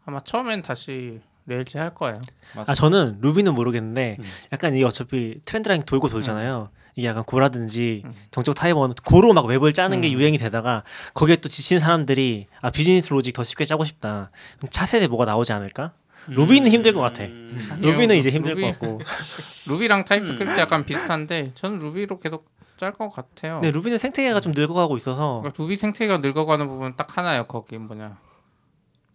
아마 0.04 0.18
처음엔 0.20 0.62
다시 0.62 1.20
Rails 1.46 1.78
할 1.78 1.94
거예요. 1.94 2.14
맞아. 2.56 2.72
아 2.72 2.74
저는 2.74 3.18
Ruby는 3.20 3.54
모르겠는데 3.54 4.16
음. 4.18 4.24
약간 4.52 4.74
이게 4.74 4.84
어차피 4.84 5.40
트렌드란 5.44 5.80
돌고 5.82 6.08
돌잖아요. 6.08 6.70
이게 6.96 7.08
약간 7.08 7.24
Go라든지 7.24 8.02
음. 8.04 8.12
정적 8.30 8.54
타입 8.54 8.94
언어로 9.04 9.32
막 9.32 9.46
웹을 9.46 9.72
짜는 9.72 10.00
게 10.00 10.08
음. 10.08 10.12
유행이 10.12 10.38
되다가 10.38 10.84
거기에 11.12 11.36
또 11.36 11.48
지친 11.48 11.80
사람들이 11.80 12.46
아 12.60 12.70
business 12.70 13.10
logic 13.12 13.32
더 13.34 13.42
쉽게 13.44 13.64
짜고 13.64 13.84
싶다. 13.84 14.30
그럼 14.58 14.70
차세대 14.70 15.08
뭐가 15.08 15.24
나오지 15.24 15.52
않을까? 15.52 15.92
Ruby는 16.26 16.70
힘들 16.70 16.92
것 16.94 17.00
같아. 17.00 17.24
음. 17.24 17.78
Ruby는 17.80 18.16
이제 18.16 18.30
Ruby- 18.30 18.34
힘들 18.34 18.54
것 18.60 18.66
같고. 18.78 19.00
Ruby랑 19.68 20.04
TypeScript 20.04 20.58
약간 20.58 20.84
비슷한데 20.86 21.52
저는 21.54 21.78
Ruby로 21.78 22.18
계속 22.18 22.46
짤것 22.78 23.12
같아요. 23.12 23.54
근데 23.60 23.70
Ruby는 23.72 23.98
생태계가 23.98 24.40
좀 24.40 24.52
늙어가고 24.54 24.96
있어서 24.96 25.40
그러니까 25.40 25.62
루비 25.62 25.76
생태계가 25.76 26.18
늙어가는 26.18 26.66
부분 26.66 26.96
딱 26.96 27.16
하나예요. 27.18 27.46
거기 27.46 27.76
뭐냐 27.78 28.16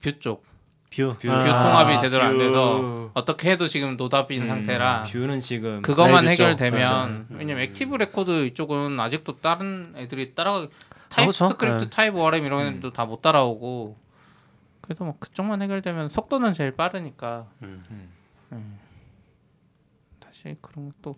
view 0.02 0.20
쪽. 0.20 0.44
view, 0.90 1.16
view. 1.20 1.28
view 1.28 1.32
아, 1.32 1.61
통합이 1.61 1.99
제대로 2.02 2.24
안 2.24 2.34
view. 2.34 2.40
돼서 2.40 3.11
어떻게 3.14 3.52
해도 3.52 3.68
지금 3.68 3.95
노답인 3.95 4.44
음, 4.44 4.48
상태라 4.48 5.03
view는 5.04 5.40
지금 5.40 5.82
그것만. 5.82 6.28
해결되면 6.28 6.80
맞아. 6.82 7.26
왜냐면 7.30 7.64
Active 7.64 7.96
Record 7.96 8.46
이쪽은 8.45 8.99
아직도 8.99 9.38
다른 9.40 9.94
애들이 9.95 10.34
따라 10.34 10.53
그렇죠. 10.60 10.74
TypeScript 11.10 11.84
네. 11.86 11.90
TypeORM 11.90 12.46
이런 12.45 12.61
음. 12.61 12.68
애들도 12.70 12.91
다못 12.94 13.22
따라오고 13.22 13.98
그래도 14.82 15.06
뭐 15.06 15.16
그쪽만 15.20 15.61
해결되면 15.61 16.10
속도는 16.10 16.53
제일 16.53 16.72
빠르니까 16.72 17.48
음. 17.61 17.84
음. 18.52 18.80
다시 20.20 20.56
그런 20.61 20.91
것도 21.02 21.18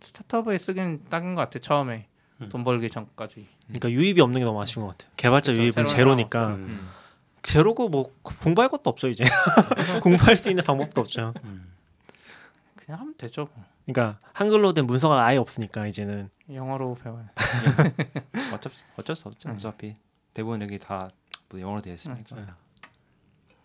스타트업에 0.00 0.56
쓰긴 0.56 1.04
딱인 1.10 1.34
것 1.34 1.42
같아 1.42 1.58
처음에 1.58 2.06
음. 2.40 2.48
돈 2.48 2.64
벌기 2.64 2.88
전까지 2.88 3.46
그러니까 3.68 3.90
유입이 3.90 4.20
없는 4.22 4.38
게 4.40 4.44
너무 4.46 4.60
아쉬운 4.62 4.86
것 4.86 4.96
같아요. 4.96 5.12
개발자 5.18 5.52
그쵸, 5.52 5.62
유입은 5.62 5.84
제로니까 5.84 6.46
음. 6.48 6.52
음. 6.54 6.88
제로고 7.42 7.88
뭐 7.88 8.12
공부할 8.22 8.68
것도 8.68 8.90
없죠 8.90 9.08
이제 9.08 9.24
공부할 10.02 10.36
수 10.36 10.48
있는 10.50 10.62
방법도 10.64 11.00
없죠. 11.00 11.32
음. 11.44 11.72
그냥 12.76 13.00
하면 13.00 13.14
되죠 13.16 13.48
뭐. 13.54 13.64
그러니까 13.86 14.18
한글로 14.34 14.72
된 14.72 14.86
문서가 14.86 15.24
아예 15.24 15.36
없으니까 15.36 15.86
이제는 15.86 16.28
영어로 16.52 16.94
배워요 17.02 17.26
어쩔 18.54 18.72
수- 18.72 18.84
어쩔 18.96 19.16
수 19.16 19.28
없죠. 19.28 19.48
음. 19.48 19.54
어차피 19.54 19.94
대부분 20.34 20.60
여기 20.62 20.78
다뭐 20.78 21.08
영어로 21.58 21.80
되어 21.80 21.94
있으니까. 21.94 22.36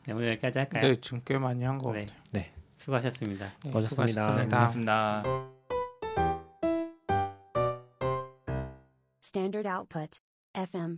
네, 0.07 0.13
오늘 0.13 0.29
여기까지 0.31 0.59
할까요? 0.59 0.81
근데 0.81 1.01
지금 1.01 1.21
꽤 1.25 1.37
많이 1.37 1.63
한거 1.63 1.91
네. 1.91 2.05
같아요 2.05 2.45
수고하셨습니다. 2.77 3.45
네, 3.45 3.53
수고하셨습니다. 3.69 4.21
수고하셨습니다. 4.21 5.23
고맙습니다. 5.23 5.23
Standard 9.23 9.67
output. 9.67 10.19
FM. 10.53 10.93